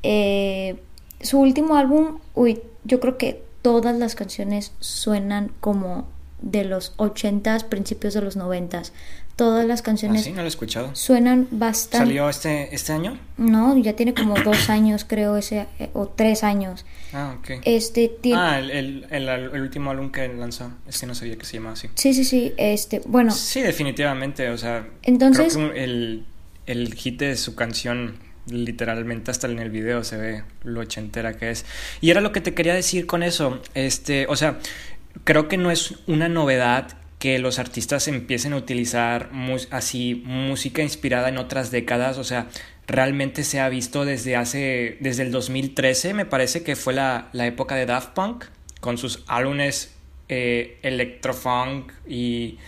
eh, 0.03 0.77
su 1.21 1.39
último 1.39 1.77
álbum, 1.77 2.19
uy, 2.35 2.61
yo 2.85 2.99
creo 3.01 3.19
que 3.19 3.43
todas 3.61 3.97
las 3.97 4.15
canciones 4.15 4.73
suenan 4.81 5.51
como 5.61 6.07
de 6.41 6.65
los 6.65 6.97
80s, 6.97 7.65
principios 7.65 8.15
de 8.15 8.23
los 8.23 8.37
90s. 8.37 8.93
Todas 9.37 9.67
las 9.67 9.83
canciones. 9.83 10.23
¿Ah, 10.23 10.25
sí? 10.25 10.31
No 10.31 10.39
lo 10.39 10.45
he 10.45 10.49
escuchado. 10.49 10.95
Suenan 10.95 11.47
bastante. 11.51 12.07
¿Salió 12.07 12.29
este, 12.31 12.75
este 12.75 12.93
año? 12.93 13.19
No, 13.37 13.77
ya 13.77 13.95
tiene 13.95 14.15
como 14.15 14.35
dos 14.45 14.71
años, 14.71 15.05
creo, 15.07 15.37
ese, 15.37 15.67
eh, 15.79 15.91
o 15.93 16.09
tres 16.09 16.43
años. 16.43 16.87
Ah, 17.13 17.37
ok. 17.39 17.61
Este, 17.65 18.17
Ah, 18.35 18.59
el, 18.59 18.71
el, 19.11 19.29
el, 19.29 19.61
último 19.61 19.91
álbum 19.91 20.11
que 20.11 20.27
lanzó. 20.29 20.73
Es 20.89 20.99
que 20.99 21.07
no 21.07 21.15
sabía 21.15 21.37
que 21.37 21.45
se 21.45 21.59
llamaba 21.59 21.75
así. 21.75 21.89
Sí, 21.95 22.15
sí, 22.15 22.25
sí. 22.25 22.55
Este, 22.57 23.03
bueno. 23.05 23.31
Sí, 23.31 23.61
definitivamente. 23.61 24.49
O 24.49 24.57
sea. 24.57 24.89
Entonces. 25.03 25.55
Creo 25.55 25.73
que 25.73 25.85
el, 25.85 26.25
el 26.67 26.95
hit 26.95 27.21
de 27.21 27.37
su 27.37 27.55
canción 27.55 28.27
literalmente 28.49 29.31
hasta 29.31 29.49
en 29.49 29.59
el 29.59 29.71
video 29.71 30.05
se 30.05 30.17
ve 30.17 30.45
lo 30.63 30.81
ochentera 30.81 31.37
que 31.37 31.51
es. 31.51 31.65
Y 32.01 32.11
era 32.11 32.21
lo 32.21 32.33
que 32.33 32.41
te 32.41 32.55
quería 32.55 32.75
decir 32.75 33.07
con 33.07 33.23
eso. 33.23 33.61
Este, 33.75 34.27
o 34.29 34.37
sea, 34.37 34.59
creo 35.25 35.49
que 35.49 35.57
no 35.57 35.71
es 35.71 35.95
una 36.07 36.29
novedad 36.29 36.99
que 37.19 37.39
los 37.39 37.59
artistas 37.59 38.09
empiecen 38.09 38.53
a 38.53 38.57
utilizar 38.57 39.31
así 39.71 40.23
música 40.25 40.83
inspirada 40.83 41.29
en 41.29 41.39
otras 41.39 41.71
décadas, 41.71 42.19
o 42.19 42.25
sea, 42.25 42.49
realmente 42.87 43.43
se 43.43 43.61
ha 43.61 43.69
visto 43.69 44.05
desde 44.05 44.37
hace, 44.37 44.99
desde 45.01 45.23
el 45.23 45.31
2013, 45.31 46.15
me 46.15 46.27
parece 46.27 46.63
que 46.63 46.77
fue 46.77 46.93
la, 46.93 47.29
la 47.33 47.47
época 47.47 47.75
de 47.75 47.87
Daft 47.87 48.11
Punk, 48.11 48.45
con 48.81 48.99
sus 48.99 49.25
álbumes 49.27 49.95
eh, 50.29 50.79
electrofunk 50.83 51.93
y, 52.07 52.59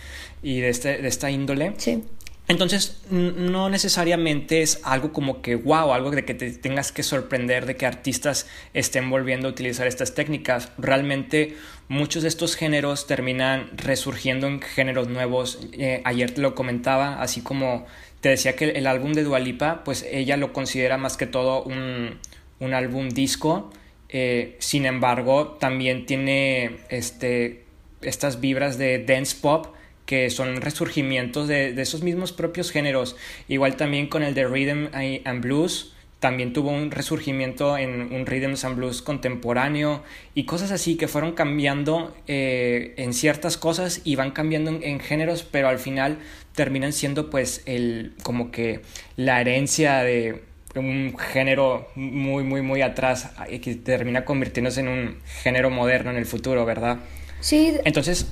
y 0.41 0.59
de, 0.61 0.69
este, 0.69 0.97
de 1.01 1.07
esta 1.07 1.29
índole. 1.29 1.73
Sí. 1.77 2.03
Entonces, 2.47 3.01
no 3.11 3.69
necesariamente 3.69 4.63
es 4.63 4.81
algo 4.83 5.13
como 5.13 5.43
que 5.43 5.55
wow, 5.55 5.93
algo 5.93 6.09
de 6.09 6.25
que 6.25 6.33
te 6.33 6.51
tengas 6.51 6.91
que 6.91 7.03
sorprender 7.03 7.67
de 7.67 7.75
que 7.75 7.85
artistas 7.85 8.47
estén 8.73 9.07
volviendo 9.11 9.47
a 9.47 9.51
utilizar 9.51 9.85
estas 9.85 10.15
técnicas. 10.15 10.71
Realmente 10.79 11.55
muchos 11.89 12.21
de 12.21 12.29
estos 12.29 12.55
géneros 12.55 13.07
terminan 13.07 13.71
resurgiendo 13.75 14.47
en 14.47 14.61
géneros 14.61 15.09
nuevos. 15.09 15.59
Eh, 15.73 16.01
ayer 16.05 16.31
te 16.31 16.39
lo 16.39 16.55
comentaba, 16.55 17.21
así 17.21 17.41
como 17.41 17.85
te 18.21 18.29
decía 18.29 18.55
que 18.55 18.69
el, 18.69 18.87
álbum 18.87 19.13
de 19.13 19.23
Dualipa, 19.23 19.83
pues 19.83 20.05
ella 20.09 20.37
lo 20.37 20.53
considera 20.53 20.97
más 20.97 21.17
que 21.17 21.25
todo 21.25 21.63
un, 21.63 22.19
un 22.59 22.73
álbum 22.73 23.09
disco. 23.09 23.71
Eh, 24.07 24.55
sin 24.59 24.85
embargo, 24.85 25.57
también 25.59 26.05
tiene 26.05 26.77
este, 26.89 27.65
estas 28.01 28.39
vibras 28.39 28.77
de 28.77 29.03
dance 29.03 29.35
pop 29.39 29.75
que 30.05 30.31
son 30.31 30.59
resurgimientos 30.61 31.47
de, 31.47 31.79
esos 31.79 32.01
mismos 32.01 32.31
propios 32.31 32.71
géneros. 32.71 33.15
Igual 33.47 33.75
también 33.75 34.07
con 34.07 34.23
el 34.23 34.33
de 34.33 34.47
Rhythm 34.47 34.89
and 35.23 35.41
Blues, 35.43 35.93
también 36.19 36.51
tuvo 36.51 36.69
un 36.69 36.91
resurgimiento 36.91 37.77
en 37.77 38.13
un 38.13 38.25
Rhythm 38.25 38.55
and 38.61 38.75
Blues 38.75 39.01
contemporáneo 39.01 40.03
y 40.35 40.43
cosas 40.43 40.71
así 40.71 40.97
que 40.97 41.07
fueron 41.07 41.31
cambiando 41.31 42.13
eh, 42.27 42.93
en 42.97 43.13
ciertas 43.13 43.57
cosas 43.57 44.01
y 44.03 44.15
van 44.15 44.31
cambiando 44.31 44.71
en, 44.81 44.99
géneros, 44.99 45.43
pero 45.43 45.69
al 45.69 45.79
final 45.79 46.19
terminan 46.53 46.91
siendo 46.91 47.29
pues 47.29 47.63
el 47.65 48.13
como 48.21 48.51
que 48.51 48.81
la 49.15 49.39
herencia 49.39 49.99
de 50.03 50.43
un 50.75 51.17
género 51.17 51.87
muy 51.95 52.43
muy 52.43 52.61
muy 52.61 52.81
atrás 52.81 53.31
y 53.49 53.59
que 53.59 53.75
termina 53.75 54.25
convirtiéndose 54.25 54.81
en 54.81 54.89
un 54.89 55.17
género 55.41 55.69
moderno 55.69 56.11
en 56.11 56.17
el 56.17 56.25
futuro, 56.25 56.65
¿verdad? 56.65 56.99
Sí. 57.39 57.77
Entonces, 57.85 58.27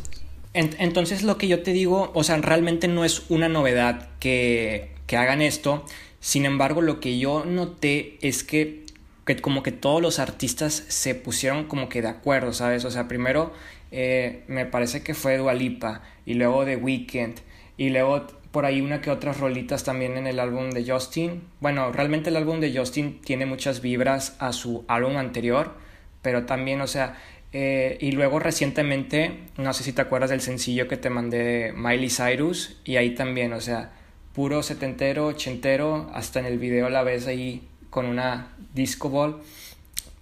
entonces 0.53 1.23
lo 1.23 1.37
que 1.37 1.47
yo 1.47 1.63
te 1.63 1.71
digo, 1.71 2.11
o 2.13 2.23
sea, 2.23 2.35
realmente 2.37 2.89
no 2.89 3.05
es 3.05 3.23
una 3.29 3.47
novedad 3.47 4.09
que, 4.19 4.89
que 5.05 5.15
hagan 5.15 5.41
esto. 5.41 5.85
Sin 6.27 6.45
embargo, 6.45 6.81
lo 6.81 6.99
que 6.99 7.17
yo 7.19 7.45
noté 7.45 8.17
es 8.19 8.43
que, 8.43 8.83
que, 9.25 9.37
como 9.37 9.63
que 9.63 9.71
todos 9.71 10.01
los 10.01 10.19
artistas 10.19 10.83
se 10.89 11.15
pusieron 11.15 11.69
como 11.69 11.87
que 11.87 12.01
de 12.01 12.09
acuerdo, 12.09 12.51
¿sabes? 12.51 12.83
O 12.83 12.91
sea, 12.91 13.07
primero 13.07 13.53
eh, 13.93 14.43
me 14.49 14.65
parece 14.65 15.03
que 15.03 15.13
fue 15.13 15.37
Dualipa 15.37 16.01
y 16.25 16.33
luego 16.33 16.65
The 16.65 16.75
Weeknd 16.75 17.35
y 17.77 17.91
luego 17.91 18.27
por 18.51 18.65
ahí 18.65 18.81
una 18.81 18.99
que 18.99 19.09
otras 19.09 19.39
rolitas 19.39 19.85
también 19.85 20.17
en 20.17 20.27
el 20.27 20.41
álbum 20.41 20.69
de 20.71 20.83
Justin. 20.85 21.43
Bueno, 21.61 21.93
realmente 21.93 22.29
el 22.29 22.35
álbum 22.35 22.59
de 22.59 22.77
Justin 22.77 23.21
tiene 23.21 23.45
muchas 23.45 23.79
vibras 23.79 24.35
a 24.39 24.51
su 24.51 24.83
álbum 24.89 25.15
anterior, 25.15 25.75
pero 26.21 26.45
también, 26.45 26.81
o 26.81 26.87
sea, 26.87 27.15
eh, 27.53 27.97
y 28.01 28.11
luego 28.11 28.39
recientemente, 28.39 29.45
no 29.55 29.71
sé 29.71 29.85
si 29.85 29.93
te 29.93 30.01
acuerdas 30.01 30.31
del 30.31 30.41
sencillo 30.41 30.89
que 30.89 30.97
te 30.97 31.09
mandé 31.09 31.41
de 31.41 31.71
Miley 31.71 32.09
Cyrus, 32.09 32.81
y 32.83 32.97
ahí 32.97 33.15
también, 33.15 33.53
o 33.53 33.61
sea, 33.61 33.93
puro 34.37 34.61
setentero, 34.61 35.25
ochentero, 35.25 36.11
hasta 36.13 36.39
en 36.39 36.45
el 36.45 36.59
video 36.59 36.89
la 36.89 37.01
ves 37.01 37.25
ahí 37.25 37.67
con 37.89 38.05
una 38.05 38.49
disco 38.75 39.09
ball. 39.09 39.41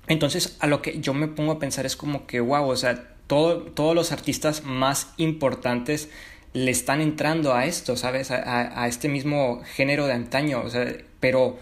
Entonces, 0.07 0.55
a 0.61 0.67
lo 0.67 0.81
que 0.81 1.01
yo 1.01 1.13
me 1.13 1.27
pongo 1.27 1.51
a 1.51 1.59
pensar 1.59 1.85
es 1.85 1.97
como 1.97 2.25
que, 2.25 2.39
wow, 2.39 2.65
o 2.65 2.77
sea, 2.77 3.09
todo, 3.27 3.63
todos 3.63 3.93
los 3.93 4.13
artistas 4.13 4.63
más 4.63 5.09
importantes 5.17 6.07
le 6.53 6.71
están 6.71 7.01
entrando 7.01 7.53
a 7.53 7.65
esto, 7.65 7.97
¿sabes? 7.97 8.31
A, 8.31 8.81
a 8.81 8.87
este 8.87 9.09
mismo 9.09 9.61
género 9.65 10.07
de 10.07 10.13
antaño, 10.13 10.61
o 10.63 10.69
sea, 10.69 10.95
pero, 11.19 11.57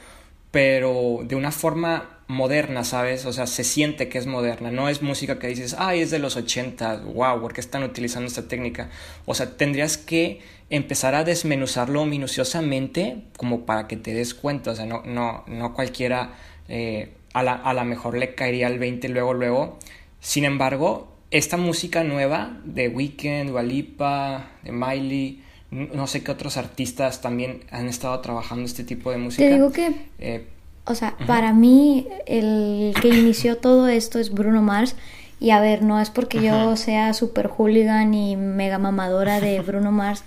pero 0.51 1.21
de 1.23 1.35
una 1.35 1.51
forma 1.51 2.12
moderna, 2.33 2.83
¿sabes? 2.83 3.25
O 3.25 3.31
sea, 3.31 3.47
se 3.47 3.63
siente 3.63 4.09
que 4.09 4.17
es 4.17 4.25
moderna, 4.25 4.71
no 4.71 4.89
es 4.89 5.01
música 5.01 5.39
que 5.39 5.47
dices, 5.47 5.75
ay, 5.77 6.01
es 6.01 6.11
de 6.11 6.19
los 6.19 6.35
80, 6.35 7.03
wow, 7.13 7.39
¿por 7.39 7.53
qué 7.53 7.61
están 7.61 7.83
utilizando 7.83 8.27
esta 8.27 8.47
técnica? 8.47 8.89
O 9.25 9.33
sea, 9.33 9.55
tendrías 9.55 9.97
que 9.97 10.41
empezar 10.69 11.15
a 11.15 11.23
desmenuzarlo 11.23 12.05
minuciosamente 12.05 13.23
como 13.37 13.65
para 13.65 13.87
que 13.87 13.95
te 13.95 14.13
des 14.13 14.33
cuenta, 14.33 14.71
o 14.71 14.75
sea, 14.75 14.85
no, 14.85 15.03
no, 15.05 15.43
no 15.47 15.73
cualquiera 15.73 16.33
eh, 16.67 17.13
a, 17.33 17.43
la, 17.43 17.53
a 17.53 17.73
la 17.73 17.83
mejor 17.83 18.17
le 18.17 18.35
caería 18.35 18.67
el 18.67 18.79
20 18.79 19.07
luego, 19.09 19.33
luego. 19.33 19.79
Sin 20.19 20.45
embargo, 20.45 21.13
esta 21.31 21.57
música 21.57 22.03
nueva 22.03 22.59
de 22.63 22.89
Weekend, 22.89 23.51
Walipa, 23.51 24.51
de 24.63 24.71
Miley, 24.71 25.43
no 25.71 26.07
sé 26.07 26.23
qué 26.23 26.31
otros 26.31 26.57
artistas 26.57 27.21
también 27.21 27.63
han 27.71 27.87
estado 27.87 28.19
trabajando 28.21 28.65
este 28.65 28.83
tipo 28.83 29.11
de 29.11 29.17
música. 29.17 29.43
Te 29.43 29.53
digo 29.53 29.71
que 29.71 29.91
eh, 30.19 30.45
o 30.85 30.95
sea, 30.95 31.15
para 31.27 31.53
mí 31.53 32.07
el 32.25 32.93
que 33.01 33.09
inició 33.09 33.57
todo 33.57 33.87
esto 33.87 34.19
es 34.19 34.33
Bruno 34.33 34.61
Mars. 34.61 34.95
Y 35.39 35.51
a 35.51 35.59
ver, 35.59 35.81
no 35.81 35.99
es 35.99 36.09
porque 36.09 36.41
yo 36.41 36.75
sea 36.77 37.13
super 37.13 37.47
hooligan 37.47 38.13
y 38.13 38.35
mega 38.37 38.77
mamadora 38.77 39.39
de 39.41 39.59
Bruno 39.67 39.91
Mars, 39.91 40.23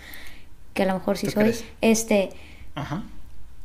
que 0.75 0.83
a 0.83 0.87
lo 0.87 0.95
mejor 0.95 1.17
sí 1.17 1.31
soy. 1.31 1.55
Este. 1.81 2.31
Ajá. 2.75 3.05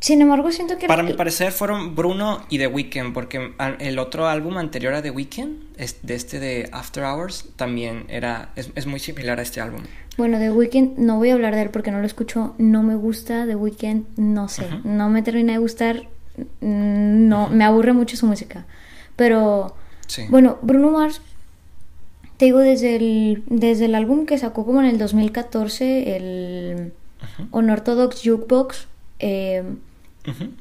Sin 0.01 0.19
embargo, 0.19 0.51
siento 0.51 0.79
que... 0.79 0.87
Para 0.87 1.03
mi 1.03 1.13
parecer 1.13 1.51
fueron 1.51 1.95
Bruno 1.95 2.41
y 2.49 2.57
The 2.57 2.65
Weeknd, 2.65 3.13
porque 3.13 3.53
el 3.77 3.99
otro 3.99 4.27
álbum 4.27 4.57
anterior 4.57 4.95
a 4.95 5.03
The 5.03 5.11
Weeknd, 5.11 5.77
de 5.77 6.15
este 6.15 6.39
de 6.39 6.69
After 6.71 7.03
Hours, 7.03 7.49
también 7.55 8.05
era 8.09 8.49
es, 8.55 8.87
muy 8.87 8.99
similar 8.99 9.37
a 9.37 9.43
este 9.43 9.61
álbum. 9.61 9.83
Bueno, 10.17 10.39
The 10.39 10.49
Weeknd, 10.49 10.97
no 10.97 11.17
voy 11.17 11.29
a 11.29 11.35
hablar 11.35 11.53
de 11.53 11.61
él 11.61 11.69
porque 11.69 11.91
no 11.91 11.99
lo 11.99 12.07
escucho, 12.07 12.55
no 12.57 12.81
me 12.81 12.95
gusta 12.95 13.45
The 13.45 13.55
Weeknd, 13.55 14.17
no 14.17 14.49
sé, 14.49 14.67
no 14.83 15.09
me 15.09 15.21
termina 15.21 15.53
de 15.53 15.59
gustar, 15.59 16.07
no, 16.61 17.49
me 17.49 17.63
aburre 17.63 17.93
mucho 17.93 18.17
su 18.17 18.25
música. 18.25 18.65
Pero, 19.15 19.75
bueno, 20.29 20.57
Bruno 20.61 20.91
Mars, 20.91 21.21
te 22.37 22.45
digo, 22.45 22.59
desde 22.59 22.95
el, 22.95 23.43
desde 23.47 23.85
el 23.85 23.95
álbum 23.95 24.25
que 24.25 24.37
sacó 24.37 24.65
como 24.65 24.81
en 24.81 24.87
el 24.87 24.97
2014, 24.97 26.15
el 26.15 26.93
Unorthodox 27.51 28.21
Jukebox, 28.23 28.87
eh, 29.19 29.63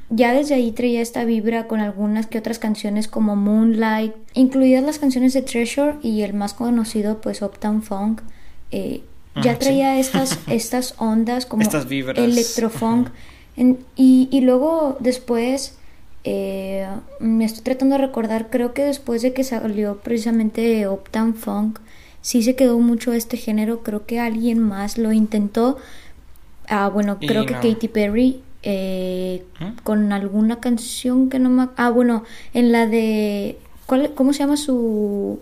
ya 0.09 0.33
desde 0.33 0.55
ahí 0.55 0.73
traía 0.73 1.03
esta 1.03 1.25
vibra 1.25 1.67
con 1.69 1.81
algunas 1.81 2.27
que 2.27 2.39
otras 2.39 2.59
canciones 2.59 3.09
como 3.09 3.37
Moonlight, 3.37 4.15
incluidas 4.35 4.83
las 4.83 4.99
canciones 4.99 5.35
de 5.35 5.43
Treasure 5.43 5.97
y 6.03 6.23
el 6.23 6.35
más 6.35 6.55
conocido, 6.55 7.21
pues 7.21 7.43
Uptown 7.43 7.83
Funk. 7.83 8.23
Eh, 8.71 9.03
ya 9.43 9.59
traía 9.59 9.99
estas, 9.99 10.39
estas 10.49 10.95
ondas 10.99 11.47
como 11.47 11.63
estas 11.63 11.87
electrofunk. 11.91 13.09
Y, 13.97 14.29
y, 14.31 14.41
luego 14.41 14.97
después, 15.01 15.77
eh, 16.25 16.87
me 17.19 17.45
estoy 17.45 17.63
tratando 17.63 17.97
de 17.97 18.03
recordar, 18.07 18.49
creo 18.49 18.73
que 18.73 18.85
después 18.85 19.21
de 19.21 19.35
que 19.35 19.45
salió 19.45 19.99
precisamente 19.99 20.89
Uptown 20.89 21.35
Funk, 21.35 21.79
sí 22.23 22.43
se 22.43 22.57
quedó 22.57 22.79
mucho 22.79 23.13
este 23.13 23.37
género, 23.37 23.83
creo 23.83 24.07
que 24.07 24.19
alguien 24.19 24.61
más 24.61 24.97
lo 24.97 25.13
intentó. 25.13 25.77
Ah, 26.69 26.89
bueno, 26.89 27.19
creo 27.19 27.45
que 27.45 27.55
Katy 27.55 27.89
Perry 27.89 28.43
eh, 28.63 29.45
con 29.83 30.13
alguna 30.13 30.61
canción 30.61 31.29
que 31.29 31.39
no 31.39 31.51
me... 31.51 31.69
Ah, 31.77 31.91
bueno, 31.91 32.25
en 32.55 32.73
la 32.73 32.87
de... 32.87 33.59
¿cuál, 33.87 34.15
¿Cómo 34.15 34.33
se 34.33 34.41
llama 34.41 34.57
su 34.57 35.41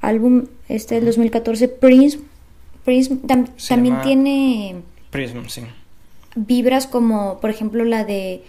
álbum 0.00 0.46
este 0.68 0.96
del 0.96 1.06
2014? 1.06 1.68
Prince. 1.68 2.18
Prince 2.84 3.16
también 3.68 4.02
tiene... 4.02 4.82
Prism, 5.10 5.46
sí 5.46 5.62
vibras 6.34 6.86
como, 6.86 7.40
por 7.40 7.50
ejemplo, 7.50 7.84
la 7.84 8.04
de 8.04 8.42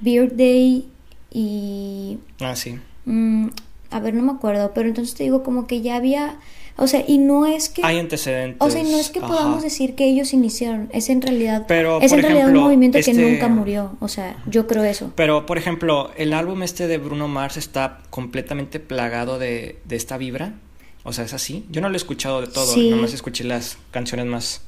Beard 0.00 0.36
Day 0.36 0.88
y... 1.30 2.18
Ah, 2.40 2.56
sí. 2.56 2.78
Mm, 3.04 3.48
a 3.90 4.00
ver, 4.00 4.14
no 4.14 4.22
me 4.22 4.32
acuerdo, 4.32 4.72
pero 4.74 4.88
entonces 4.88 5.14
te 5.14 5.24
digo 5.24 5.42
como 5.42 5.66
que 5.66 5.80
ya 5.80 5.96
había... 5.96 6.38
O 6.78 6.86
sea, 6.88 7.02
y 7.06 7.16
no 7.16 7.46
es 7.46 7.70
que... 7.70 7.80
Hay 7.84 7.98
antecedentes. 7.98 8.58
O 8.60 8.68
sea, 8.68 8.82
no 8.82 8.98
es 8.98 9.08
que 9.08 9.20
podamos 9.20 9.62
decir 9.62 9.94
que 9.94 10.04
ellos 10.04 10.34
iniciaron, 10.34 10.90
es 10.92 11.08
en 11.08 11.22
realidad... 11.22 11.64
Pero, 11.66 12.02
es 12.02 12.12
en 12.12 12.20
realidad 12.20 12.48
un 12.48 12.56
movimiento 12.56 12.96
que 12.96 13.10
este 13.10 13.14
nunca 13.14 13.48
murió, 13.48 13.96
o 14.00 14.08
sea, 14.08 14.36
yo 14.46 14.66
creo 14.66 14.84
eso. 14.84 15.10
Pero, 15.14 15.46
por 15.46 15.56
ejemplo, 15.56 16.10
el 16.18 16.34
álbum 16.34 16.62
este 16.62 16.86
de 16.86 16.98
Bruno 16.98 17.28
Mars 17.28 17.56
está 17.56 18.02
completamente 18.10 18.78
plagado 18.78 19.38
de, 19.38 19.78
de 19.84 19.96
esta 19.96 20.18
vibra. 20.18 20.54
O 21.02 21.12
sea, 21.12 21.24
es 21.24 21.32
así. 21.32 21.64
Yo 21.70 21.80
no 21.80 21.88
lo 21.88 21.94
he 21.94 21.96
escuchado 21.96 22.40
de 22.40 22.48
todo, 22.48 22.74
sí. 22.74 22.90
nomás 22.90 23.14
escuché 23.14 23.44
las 23.44 23.78
canciones 23.92 24.26
más 24.26 24.60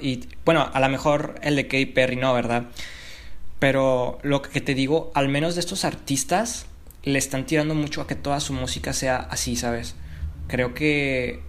y 0.00 0.28
bueno, 0.44 0.68
a 0.72 0.80
lo 0.80 0.88
mejor 0.88 1.36
el 1.42 1.56
de 1.56 1.64
Katy 1.64 1.86
Perry 1.86 2.16
no, 2.16 2.34
¿verdad? 2.34 2.66
Pero 3.58 4.18
lo 4.22 4.42
que 4.42 4.60
te 4.60 4.74
digo, 4.74 5.10
al 5.14 5.28
menos 5.28 5.54
de 5.54 5.60
estos 5.60 5.84
artistas, 5.84 6.66
le 7.02 7.18
están 7.18 7.46
tirando 7.46 7.74
mucho 7.74 8.02
a 8.02 8.06
que 8.06 8.14
toda 8.14 8.40
su 8.40 8.52
música 8.52 8.92
sea 8.92 9.16
así, 9.16 9.56
¿sabes? 9.56 9.94
Creo 10.48 10.74
que, 10.74 11.40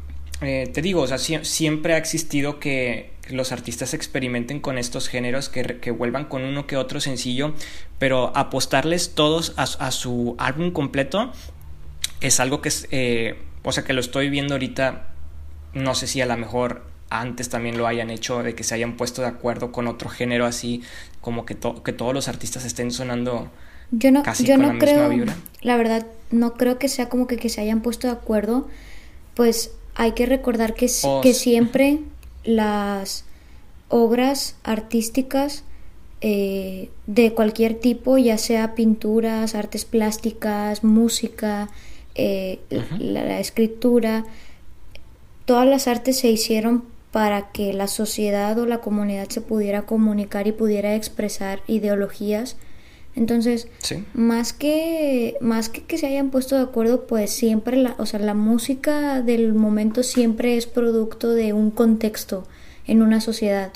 eh, 0.41 0.69
te 0.73 0.81
digo, 0.81 1.01
o 1.01 1.07
sea, 1.07 1.17
siempre 1.17 1.93
ha 1.93 1.97
existido 1.97 2.59
que 2.59 3.11
los 3.29 3.51
artistas 3.51 3.93
experimenten 3.93 4.59
con 4.59 4.77
estos 4.77 5.07
géneros, 5.07 5.49
que, 5.49 5.79
que, 5.79 5.91
vuelvan 5.91 6.25
con 6.25 6.43
uno 6.43 6.67
que 6.67 6.77
otro 6.77 6.99
sencillo, 6.99 7.53
pero 7.99 8.35
apostarles 8.35 9.13
todos 9.15 9.53
a, 9.57 9.91
su 9.91 10.35
álbum 10.37 10.71
completo 10.71 11.31
es 12.19 12.39
algo 12.39 12.61
que 12.61 12.69
es, 12.69 12.87
eh, 12.91 13.37
o 13.63 13.71
sea, 13.71 13.83
que 13.83 13.93
lo 13.93 14.01
estoy 14.01 14.29
viendo 14.29 14.55
ahorita, 14.55 15.13
no 15.73 15.95
sé 15.95 16.07
si 16.07 16.21
a 16.21 16.25
lo 16.25 16.35
mejor 16.37 16.90
antes 17.11 17.49
también 17.49 17.77
lo 17.77 17.85
hayan 17.85 18.09
hecho, 18.09 18.41
de 18.41 18.55
que 18.55 18.63
se 18.63 18.73
hayan 18.73 18.95
puesto 18.97 19.21
de 19.21 19.27
acuerdo 19.27 19.71
con 19.71 19.87
otro 19.87 20.09
género 20.09 20.45
así, 20.45 20.81
como 21.19 21.45
que, 21.45 21.57
que 21.83 21.93
todos 21.93 22.13
los 22.13 22.27
artistas 22.27 22.65
estén 22.65 22.89
sonando 22.91 23.51
yo 23.91 24.11
no, 24.11 24.23
casi 24.23 24.45
yo 24.45 24.55
con 24.55 24.61
no 24.61 24.73
la 24.73 24.79
creo, 24.79 25.09
misma 25.09 25.09
vibra. 25.09 25.35
La 25.61 25.75
verdad, 25.75 26.07
no 26.31 26.53
creo 26.53 26.79
que 26.79 26.87
sea 26.87 27.09
como 27.09 27.27
que, 27.27 27.37
que 27.37 27.49
se 27.49 27.61
hayan 27.61 27.81
puesto 27.81 28.07
de 28.07 28.13
acuerdo, 28.13 28.67
pues 29.35 29.71
hay 29.95 30.13
que 30.13 30.25
recordar 30.25 30.73
que, 30.73 30.89
que 31.21 31.33
siempre 31.33 31.99
las 32.45 33.25
obras 33.89 34.55
artísticas 34.63 35.65
eh, 36.21 36.89
de 37.07 37.33
cualquier 37.33 37.73
tipo, 37.75 38.17
ya 38.17 38.37
sea 38.37 38.73
pinturas, 38.75 39.53
artes 39.53 39.85
plásticas, 39.85 40.83
música, 40.83 41.69
eh, 42.15 42.59
la, 42.99 43.39
escritura, 43.39 44.25
todas 45.45 45.67
las 45.67 45.87
artes 45.87 46.19
se 46.19 46.29
hicieron 46.29 46.83
para 47.11 47.51
que 47.51 47.73
la 47.73 47.87
sociedad 47.87 48.57
o 48.57 48.65
la 48.65 48.79
comunidad 48.79 49.27
se 49.29 49.41
pudiera 49.41 49.83
comunicar 49.83 50.47
y 50.47 50.53
pudiera 50.53 50.95
expresar 50.95 51.61
ideologías. 51.67 52.55
Entonces, 53.13 53.67
más 54.13 54.53
que 54.53 55.35
más 55.41 55.67
que 55.67 55.83
que 55.83 55.97
se 55.97 56.07
hayan 56.07 56.31
puesto 56.31 56.55
de 56.55 56.63
acuerdo, 56.63 57.07
pues 57.07 57.31
siempre 57.31 57.75
la, 57.75 57.95
o 57.97 58.05
sea, 58.05 58.21
la 58.21 58.33
música 58.33 59.21
del 59.21 59.53
momento 59.53 60.01
siempre 60.03 60.55
es 60.55 60.65
producto 60.65 61.31
de 61.31 61.51
un 61.51 61.71
contexto 61.71 62.47
en 62.87 63.01
una 63.01 63.19
sociedad. 63.19 63.71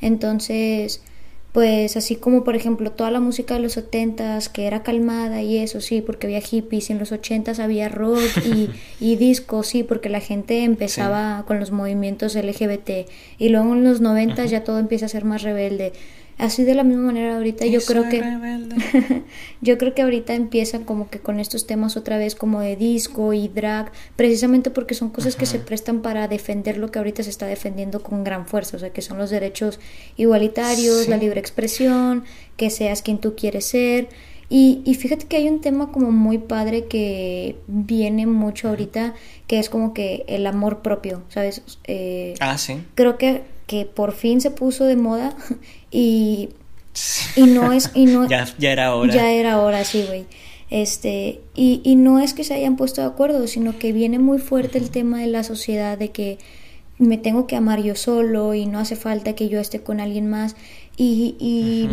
Entonces, 0.00 1.02
pues 1.52 1.96
así 1.96 2.16
como 2.16 2.44
por 2.44 2.56
ejemplo 2.56 2.92
toda 2.92 3.10
la 3.10 3.20
música 3.20 3.54
de 3.54 3.60
los 3.60 3.72
70 3.72 4.38
que 4.52 4.66
era 4.66 4.82
calmada 4.82 5.42
y 5.42 5.58
eso 5.58 5.80
sí, 5.80 6.02
porque 6.02 6.26
había 6.26 6.40
hippies, 6.40 6.90
y 6.90 6.92
en 6.92 6.98
los 6.98 7.12
80 7.12 7.52
había 7.62 7.88
rock 7.88 8.20
y, 8.44 8.70
y 9.00 9.16
disco, 9.16 9.62
sí, 9.62 9.82
porque 9.82 10.08
la 10.08 10.20
gente 10.20 10.64
empezaba 10.64 11.44
con 11.46 11.58
los 11.58 11.70
movimientos 11.70 12.34
LGBT 12.34 13.08
y 13.38 13.48
luego 13.48 13.74
en 13.74 13.84
los 13.84 14.00
90 14.00 14.44
ya 14.46 14.64
todo 14.64 14.78
empieza 14.78 15.06
a 15.06 15.08
ser 15.08 15.24
más 15.24 15.42
rebelde. 15.42 15.92
Así 16.38 16.62
de 16.62 16.76
la 16.76 16.84
misma 16.84 17.06
manera 17.06 17.36
ahorita 17.36 17.66
yo 17.66 17.80
creo 17.80 18.08
que 18.08 18.22
yo 19.60 19.76
creo 19.76 19.92
que 19.92 20.02
ahorita 20.02 20.34
empiezan 20.34 20.84
como 20.84 21.10
que 21.10 21.18
con 21.18 21.40
estos 21.40 21.66
temas 21.66 21.96
otra 21.96 22.16
vez 22.16 22.36
como 22.36 22.60
de 22.60 22.76
disco 22.76 23.32
y 23.32 23.48
drag, 23.48 23.90
precisamente 24.14 24.70
porque 24.70 24.94
son 24.94 25.10
cosas 25.10 25.34
que 25.34 25.46
se 25.46 25.58
prestan 25.58 26.00
para 26.00 26.28
defender 26.28 26.78
lo 26.78 26.92
que 26.92 27.00
ahorita 27.00 27.24
se 27.24 27.30
está 27.30 27.46
defendiendo 27.46 28.04
con 28.04 28.22
gran 28.22 28.46
fuerza, 28.46 28.76
o 28.76 28.80
sea, 28.80 28.90
que 28.90 29.02
son 29.02 29.18
los 29.18 29.30
derechos 29.30 29.80
igualitarios, 30.16 31.08
la 31.08 31.16
libre 31.16 31.40
expresión, 31.40 32.22
que 32.56 32.70
seas 32.70 33.02
quien 33.02 33.18
tú 33.18 33.34
quieres 33.34 33.66
ser. 33.66 34.08
Y, 34.50 34.80
y, 34.86 34.94
fíjate 34.94 35.26
que 35.26 35.36
hay 35.36 35.48
un 35.48 35.60
tema 35.60 35.92
como 35.92 36.10
muy 36.10 36.38
padre 36.38 36.86
que 36.86 37.56
viene 37.66 38.26
mucho 38.26 38.68
ahorita, 38.70 39.12
que 39.46 39.58
es 39.58 39.68
como 39.68 39.92
que 39.92 40.24
el 40.26 40.46
amor 40.46 40.80
propio, 40.80 41.22
¿sabes? 41.28 41.62
Eh, 41.84 42.32
ah, 42.40 42.56
sí. 42.56 42.78
Creo 42.94 43.18
que 43.18 43.42
que 43.68 43.84
por 43.84 44.12
fin 44.12 44.40
se 44.40 44.50
puso 44.50 44.84
de 44.84 44.96
moda 44.96 45.36
y, 45.92 46.48
y 47.36 47.42
no 47.42 47.72
es... 47.72 47.92
Y 47.94 48.06
no, 48.06 48.26
ya, 48.28 48.48
ya 48.58 48.72
era 48.72 48.96
hora. 48.96 49.14
Ya 49.14 49.30
era 49.30 49.60
hora, 49.60 49.84
sí, 49.84 50.04
güey. 50.08 50.26
Este, 50.70 51.40
y, 51.54 51.80
y 51.84 51.94
no 51.94 52.18
es 52.18 52.34
que 52.34 52.42
se 52.42 52.54
hayan 52.54 52.76
puesto 52.76 53.00
de 53.02 53.06
acuerdo, 53.06 53.46
sino 53.46 53.78
que 53.78 53.92
viene 53.92 54.18
muy 54.18 54.38
fuerte 54.38 54.78
el 54.78 54.90
tema 54.90 55.20
de 55.20 55.28
la 55.28 55.44
sociedad, 55.44 55.96
de 55.96 56.10
que 56.10 56.38
me 56.98 57.16
tengo 57.16 57.46
que 57.46 57.56
amar 57.56 57.82
yo 57.82 57.94
solo 57.94 58.54
y 58.54 58.66
no 58.66 58.78
hace 58.78 58.96
falta 58.96 59.34
que 59.34 59.48
yo 59.48 59.60
esté 59.60 59.82
con 59.82 60.00
alguien 60.00 60.28
más. 60.28 60.56
Y, 60.96 61.36
y, 61.38 61.88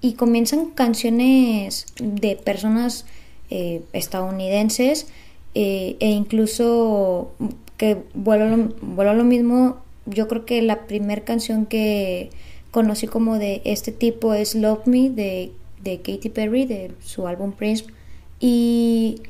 y 0.00 0.14
comienzan 0.14 0.70
canciones 0.70 1.86
de 2.00 2.36
personas 2.36 3.04
eh, 3.50 3.82
estadounidenses 3.92 5.08
eh, 5.54 5.96
e 6.00 6.10
incluso 6.10 7.32
que 7.76 8.02
vuelvo 8.14 8.74
vuelvo 8.80 9.10
a 9.10 9.14
lo 9.14 9.24
mismo 9.24 9.78
yo 10.08 10.28
creo 10.28 10.44
que 10.44 10.62
la 10.62 10.86
primera 10.86 11.22
canción 11.22 11.66
que 11.66 12.30
conocí 12.70 13.06
como 13.06 13.38
de 13.38 13.62
este 13.64 13.92
tipo 13.92 14.34
es 14.34 14.54
Love 14.54 14.86
Me 14.86 15.10
de, 15.10 15.52
de 15.82 15.98
Katy 15.98 16.28
Perry, 16.28 16.66
de 16.66 16.92
su 17.02 17.26
álbum 17.26 17.52
Prince. 17.52 17.86
Y, 18.40 19.22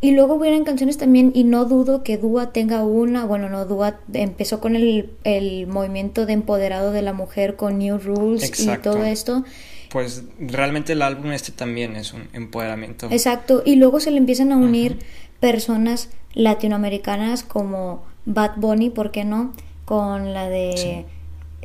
y 0.00 0.12
luego 0.12 0.34
hubieran 0.34 0.64
canciones 0.64 0.96
también, 0.96 1.32
y 1.34 1.44
no 1.44 1.64
dudo 1.64 2.02
que 2.02 2.16
Dua 2.16 2.52
tenga 2.52 2.84
una, 2.84 3.26
bueno, 3.26 3.48
no, 3.48 3.66
Dua 3.66 4.00
empezó 4.12 4.60
con 4.60 4.76
el, 4.76 5.10
el 5.24 5.66
movimiento 5.66 6.24
de 6.26 6.32
empoderado 6.32 6.92
de 6.92 7.02
la 7.02 7.12
mujer 7.12 7.56
con 7.56 7.78
New 7.78 7.98
Rules 7.98 8.58
y 8.60 8.78
todo 8.78 9.04
esto. 9.04 9.44
Pues 9.90 10.24
realmente 10.38 10.94
el 10.94 11.02
álbum 11.02 11.32
este 11.32 11.52
también 11.52 11.96
es 11.96 12.12
un 12.12 12.28
empoderamiento. 12.32 13.08
Exacto, 13.10 13.62
y 13.64 13.76
luego 13.76 14.00
se 14.00 14.10
le 14.10 14.18
empiezan 14.18 14.52
a 14.52 14.56
unir 14.56 14.98
personas 15.40 16.10
latinoamericanas 16.34 17.42
como 17.42 18.02
Bad 18.24 18.56
Bunny, 18.56 18.90
¿por 18.90 19.10
qué 19.10 19.24
no? 19.24 19.52
Con 19.86 20.34
la 20.34 20.50
de... 20.50 21.06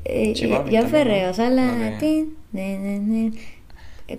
Eh, 0.06 0.34
ya 0.72 0.88
perreo, 0.88 1.32
o 1.32 1.34
sea, 1.34 1.50
la... 1.50 1.98
de... 2.00 3.32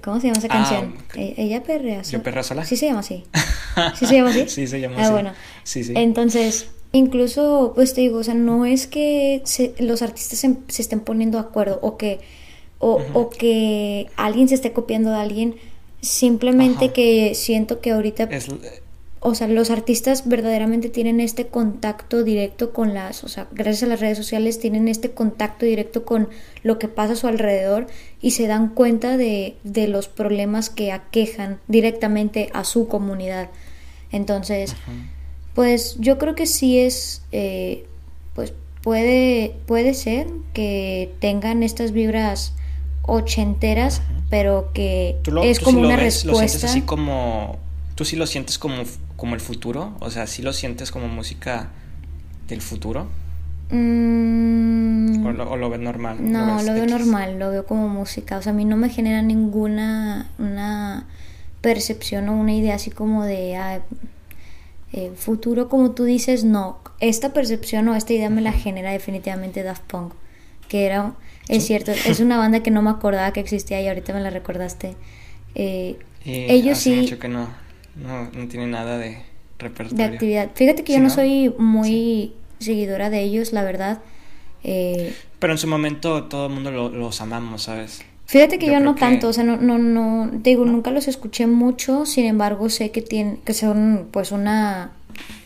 ¿Cómo 0.03 0.21
se 0.21 0.29
llama 0.29 0.39
esa 0.39 0.49
ah, 0.51 0.51
canción? 0.51 0.95
E-, 1.15 1.35
ella 1.37 1.63
perrea 1.63 2.05
sola. 2.05 2.19
¿Yo 2.19 2.23
perreo 2.23 2.43
sola? 2.43 2.65
Sí 2.65 2.77
se 2.77 2.87
llama 2.87 3.01
así. 3.01 3.25
¿Sí 3.99 4.07
se 4.07 4.15
llama 4.15 4.31
así? 4.31 4.49
sí, 4.49 4.67
se 4.67 4.81
llama 4.81 4.97
ah, 4.99 5.03
así. 5.03 5.13
bueno. 5.13 5.33
Sí, 5.65 5.85
sí. 5.85 5.93
Entonces, 5.97 6.71
incluso, 6.93 7.73
pues 7.75 7.95
te 7.95 8.03
digo, 8.03 8.19
o 8.19 8.25
sea, 8.25 8.35
no 8.35 8.65
es 8.65 8.87
que 8.87 9.43
los 9.79 10.03
artistas 10.03 10.39
se, 10.39 10.83
estén 10.83 11.01
poniendo 11.01 11.39
de 11.39 11.45
acuerdo 11.45 11.79
o 11.83 11.97
que, 11.97 12.21
o, 12.79 13.01
o, 13.15 13.31
que 13.31 14.09
alguien 14.17 14.49
se 14.49 14.57
esté 14.57 14.73
copiando 14.73 15.11
de 15.11 15.17
alguien, 15.17 15.57
simplemente 16.01 16.93
que 16.93 17.35
siento 17.35 17.81
que 17.81 17.93
ahorita... 17.93 18.25
Es, 18.25 18.49
o 19.25 19.37
sea, 19.37 19.47
los 19.47 19.71
artistas 19.71 20.29
verdaderamente 20.29 20.89
tienen 20.89 21.21
este 21.21 21.47
contacto 21.47 22.25
directo 22.25 22.73
con 22.73 22.93
las, 22.93 23.23
o 23.23 23.29
sea, 23.29 23.47
gracias 23.53 23.85
a 23.85 23.87
las 23.87 24.01
redes 24.01 24.19
sociales 24.19 24.59
tienen 24.59 24.89
este 24.89 25.13
contacto 25.13 25.65
directo 25.65 26.05
con 26.05 26.29
lo 26.65 26.81
que 26.81 26.89
pasa 26.89 27.13
a 27.13 27.17
su 27.17 27.29
alrededor 27.29 27.87
y 28.21 28.33
se 28.33 28.49
dan 28.49 28.71
cuenta 28.71 29.17
de, 29.17 29.55
de 29.63 29.87
los 29.87 30.09
problemas 30.09 30.71
que 30.71 30.91
aquejan 30.91 31.61
directamente 31.69 32.51
a 32.53 32.65
su 32.65 32.89
comunidad. 32.89 33.51
Entonces, 34.11 34.75
pues 35.55 35.97
yo 36.01 36.19
creo 36.19 36.35
que 36.35 36.47
sí 36.47 36.81
es, 36.81 37.23
eh, 37.31 37.87
pues 38.35 38.53
puede, 38.83 39.55
puede 39.67 39.95
ser 39.95 40.27
que 40.53 41.15
tengan 41.21 41.63
estas 41.63 41.93
vibras 41.93 42.55
ochenteras, 43.03 44.03
pero 44.31 44.73
que 44.75 45.17
es 45.45 45.61
como 45.61 45.81
una 45.81 45.97
respuesta. 45.97 46.67
así 46.67 46.83
como 46.83 47.59
¿Tú 47.95 48.05
sí 48.05 48.17
lo 48.17 48.27
sientes 48.27 48.59
como, 48.59 48.83
como 49.17 49.35
el 49.35 49.41
futuro? 49.41 49.97
O 50.01 50.11
sea, 50.11 50.27
¿sí 50.27 50.43
lo 50.43 50.53
sientes 50.53 50.91
como 50.91 51.09
música 51.09 51.69
del 52.49 52.63
futuro? 52.63 53.09
Mm. 53.71 55.27
¿O, 55.27 55.57
lo, 55.57 55.71
ves 55.71 55.81
normal? 55.81 56.19
No, 56.21 56.63
lo, 56.63 56.75
veo 56.75 56.87
normal, 56.87 57.39
lo 57.39 57.51
veo 57.51 57.67
como 57.67 57.89
música. 57.89 58.39
O 58.39 58.43
sea, 58.43 58.53
a 58.53 58.55
mí 58.55 58.65
no 58.65 58.77
me 58.77 58.89
genera 58.89 59.23
ninguna 59.23 60.31
una 60.39 61.07
percepción 61.61 62.29
o 62.29 62.37
una 62.37 62.55
idea 62.55 62.75
así 62.75 62.91
como 62.91 63.25
de 63.25 63.57
ah, 63.57 63.81
eh, 64.93 65.13
futuro, 65.17 65.69
como 65.69 65.93
tú 65.93 66.05
dices, 66.05 66.45
no. 66.45 66.79
Esta 67.01 67.33
percepción 67.33 67.89
o 67.89 67.95
esta 67.95 68.13
idea 68.13 68.31
me 68.31 68.41
la 68.41 68.53
genera 68.53 68.91
definitivamente 68.91 69.63
Daft 69.63 69.83
Punk, 69.85 70.15
que 70.69 70.87
era, 70.87 71.15
es 71.49 71.65
cierto, 71.67 71.93
es 71.93 72.21
una 72.21 72.39
banda 72.39 72.63
que 72.63 72.71
no 72.71 72.83
me 72.83 72.91
acordaba 72.91 73.33
que 73.33 73.41
existía 73.41 73.81
y 73.81 73.89
ahorita 73.89 74.13
me 74.13 74.21
la 74.21 74.31
recordaste. 74.31 74.97
Eh, 75.55 75.99
ellos 76.25 76.79
sí. 76.79 76.97
Mucho 76.97 77.19
que 77.19 77.29
no 77.29 77.62
no, 77.97 78.31
no 78.31 78.49
tiene 78.49 78.67
nada 78.67 78.99
de 78.99 79.19
repertorio. 79.59 79.97
De 79.97 80.15
actividad. 80.15 80.51
Fíjate 80.55 80.85
que 80.85 80.95
yo 80.95 81.01
no, 81.01 81.11
soy 81.11 81.55
muy 81.59 82.33
seguidora 82.59 83.11
de 83.11 83.21
ellos, 83.23 83.53
la 83.53 83.63
verdad. 83.63 84.01
Eh, 84.65 85.15
Pero 85.39 85.53
en 85.53 85.59
su 85.59 85.67
momento 85.67 86.25
todo 86.25 86.47
el 86.47 86.53
mundo 86.53 86.71
los 86.71 87.21
amamos, 87.21 87.63
¿sabes? 87.63 88.05
Fíjate 88.27 88.59
que 88.59 88.67
yo, 88.67 88.81
no 88.81 88.95
tanto, 88.95 89.29
o 89.29 89.33
sea, 89.33 89.45
no, 89.45 89.59
no, 89.59 89.77
no, 89.77 90.31
digo, 90.33 90.65
nunca 90.65 90.91
los 90.91 91.07
escuché 91.07 91.47
mucho, 91.47 92.07
sin 92.07 92.25
embargo 92.25 92.71
sé 92.71 92.91
que 92.91 93.03
tienen, 93.03 93.37
que 93.39 93.53
son 93.53 94.09
pues 94.11 94.33
una 94.33 94.93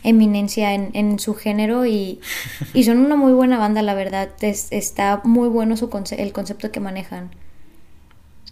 eminencia 0.05 0.73
en, 0.73 0.91
en 0.93 1.19
su 1.19 1.35
género 1.35 1.85
y, 1.85 2.21
y, 2.75 2.85
son 2.85 2.99
una 2.99 3.17
muy 3.17 3.33
buena 3.33 3.59
banda, 3.59 3.83
la 3.83 3.95
verdad, 3.95 4.29
está 4.41 5.21
muy 5.25 5.49
bueno 5.49 5.77
su 5.77 5.91
el 6.17 6.33
concepto 6.33 6.71
que 6.71 6.79
manejan. 6.79 7.31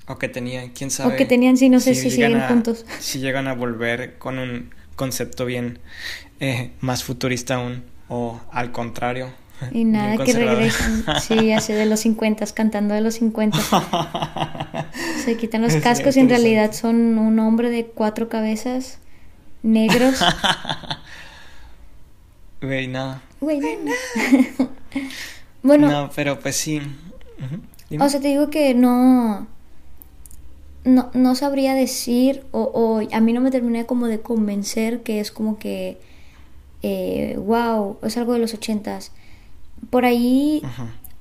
O 0.07 0.19
que 0.19 0.29
tenían, 0.29 0.71
quién 0.71 0.90
sabe. 0.90 1.14
O 1.14 1.17
que 1.17 1.25
tenían, 1.25 1.57
sí, 1.57 1.69
no 1.69 1.81
sé 1.81 1.95
si, 1.95 2.11
siguen 2.11 2.40
juntos. 2.43 2.85
Si 3.01 3.21
llegan 3.21 3.49
a 3.49 3.55
volver 3.55 4.19
con 4.19 4.38
un 4.38 4.75
concepto 4.97 5.47
bien 5.47 5.79
eh, 6.40 6.73
más 6.81 7.05
futurista 7.05 7.55
aún, 7.55 7.85
o 8.09 8.40
al 8.51 8.71
contrario. 8.71 9.33
Y 9.73 9.85
nada, 9.85 10.23
que 10.23 10.33
regresan, 10.33 11.05
sí, 11.21 11.53
así 11.53 11.73
de 11.73 11.87
los 11.87 12.01
50, 12.01 12.45
cantando 12.53 12.95
de 12.95 13.01
los 13.01 13.14
50. 13.14 13.59
Se 15.25 15.37
quitan 15.37 15.62
los 15.62 15.77
cascos 15.77 16.17
y 16.17 16.21
en 16.21 16.29
realidad 16.29 16.73
son 16.73 17.19
un 17.19 17.38
hombre 17.38 17.71
de 17.71 17.87
cuatro 17.87 18.29
cabezas, 18.29 18.99
negros. 19.62 20.23
Güey, 22.61 22.88
no. 22.88 23.21
Güey, 23.40 23.61
no. 23.61 23.93
bueno. 25.62 25.90
No, 25.90 26.11
pero 26.17 26.40
pues 26.40 26.57
sí. 26.57 26.81
O 28.01 28.09
sea, 28.09 28.21
te 28.21 28.29
digo 28.29 28.49
que 28.49 28.73
no 28.73 29.47
no, 30.85 31.11
no 31.14 31.35
sabría 31.35 31.75
decir, 31.75 32.44
o, 32.51 32.62
o, 32.62 33.14
a 33.14 33.20
mí 33.20 33.33
no 33.33 33.40
me 33.40 33.51
terminé 33.51 33.87
como 33.87 34.07
de 34.07 34.20
convencer 34.20 35.03
que 35.03 35.20
es 35.20 35.31
como 35.31 35.59
que, 35.59 35.99
eh, 36.83 37.38
wow, 37.38 37.97
es 38.03 38.16
algo 38.18 38.35
de 38.35 38.38
los 38.38 38.53
ochentas. 38.53 39.12
Por 39.90 40.05
ahí 40.05 40.62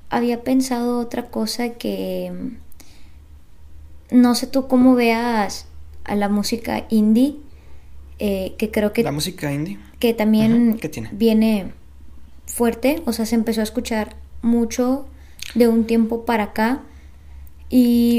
había 0.09 0.43
pensado 0.43 0.99
otra 0.99 1.27
cosa 1.27 1.69
que, 1.69 2.31
no 4.11 4.35
sé 4.35 4.47
tú 4.47 4.67
cómo 4.67 4.95
veas 4.95 5.65
a 6.03 6.15
la 6.15 6.27
música 6.27 6.85
indie, 6.89 7.37
eh, 8.19 8.55
que 8.57 8.69
creo 8.69 8.91
que... 8.91 9.03
La 9.03 9.11
música 9.11 9.51
indie. 9.53 9.79
Que 9.99 10.13
también 10.13 10.77
viene 11.13 11.71
fuerte, 12.45 13.01
o 13.05 13.13
sea, 13.13 13.25
se 13.25 13.35
empezó 13.35 13.61
a 13.61 13.63
escuchar 13.63 14.17
mucho 14.41 15.05
de 15.55 15.69
un 15.69 15.85
tiempo 15.85 16.25
para 16.25 16.43
acá 16.43 16.81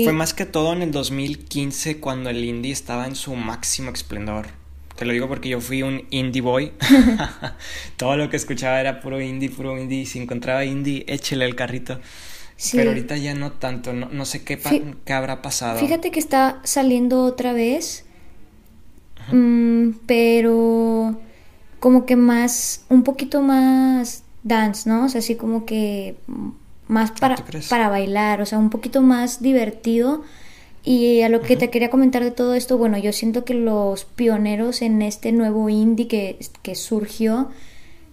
fue 0.04 0.12
más 0.12 0.34
que 0.34 0.46
todo 0.46 0.72
en 0.72 0.82
el 0.82 0.90
2015 0.90 2.00
cuando 2.00 2.30
el 2.30 2.44
indie 2.44 2.72
estaba 2.72 3.06
en 3.06 3.14
su 3.14 3.34
máximo 3.36 3.90
esplendor. 3.90 4.46
Te 4.96 5.04
lo 5.04 5.12
digo 5.12 5.28
porque 5.28 5.48
yo 5.48 5.60
fui 5.60 5.82
un 5.82 6.04
indie 6.10 6.42
boy. 6.42 6.72
todo 7.96 8.16
lo 8.16 8.28
que 8.30 8.36
escuchaba 8.36 8.80
era 8.80 9.00
puro 9.00 9.20
indie, 9.20 9.50
puro 9.50 9.78
indie. 9.78 10.06
Si 10.06 10.18
encontraba 10.18 10.64
indie, 10.64 11.04
échele 11.06 11.44
el 11.44 11.54
carrito. 11.54 12.00
Pero 12.72 12.90
ahorita 12.90 13.16
ya 13.16 13.34
no 13.34 13.52
tanto, 13.52 13.92
no, 13.92 14.24
sé 14.24 14.44
qué, 14.44 14.58
qué, 15.04 15.12
habrá 15.12 15.42
pasado. 15.42 15.78
Fíjate 15.80 16.10
que 16.12 16.20
está 16.20 16.60
saliendo 16.62 17.24
otra 17.24 17.52
vez, 17.52 18.04
mm, 19.32 19.90
pero 20.06 21.20
como 21.80 22.06
que 22.06 22.14
más, 22.14 22.84
un 22.88 23.02
poquito 23.02 23.42
más 23.42 24.22
dance, 24.44 24.88
¿no? 24.88 25.06
O 25.06 25.08
sea, 25.08 25.18
así 25.18 25.34
como 25.34 25.66
que 25.66 26.16
más 26.94 27.10
para, 27.10 27.36
para 27.68 27.88
bailar, 27.88 28.40
o 28.40 28.46
sea, 28.46 28.58
un 28.58 28.70
poquito 28.70 29.02
más 29.02 29.42
divertido. 29.42 30.22
Y 30.86 31.22
a 31.22 31.28
lo 31.30 31.40
que 31.40 31.56
te 31.56 31.70
quería 31.70 31.88
comentar 31.88 32.22
de 32.22 32.30
todo 32.30 32.54
esto, 32.54 32.76
bueno, 32.76 32.98
yo 32.98 33.12
siento 33.12 33.44
que 33.44 33.54
los 33.54 34.04
pioneros 34.04 34.82
en 34.82 35.00
este 35.00 35.32
nuevo 35.32 35.68
indie 35.70 36.06
que, 36.08 36.38
que 36.62 36.74
surgió, 36.74 37.48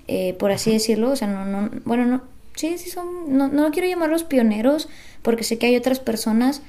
eh, 0.08 0.34
por 0.40 0.52
así 0.52 0.72
decirlo, 0.72 1.12
o 1.12 1.16
sea, 1.18 1.28
no, 1.28 1.46
no, 1.46 1.70
bueno, 1.84 2.06
no, 2.06 2.22
sí, 2.56 2.78
sí 2.78 2.90
son, 2.90 3.38
no, 3.38 3.50
no 3.50 3.72
quiero 3.72 3.90
llamarlos 3.90 4.24
pioneros, 4.24 4.88
porque 5.22 5.44
sé 5.44 5.58
que 5.58 5.66
hay 5.66 5.76
otras 5.76 6.00
personas, 6.00 6.62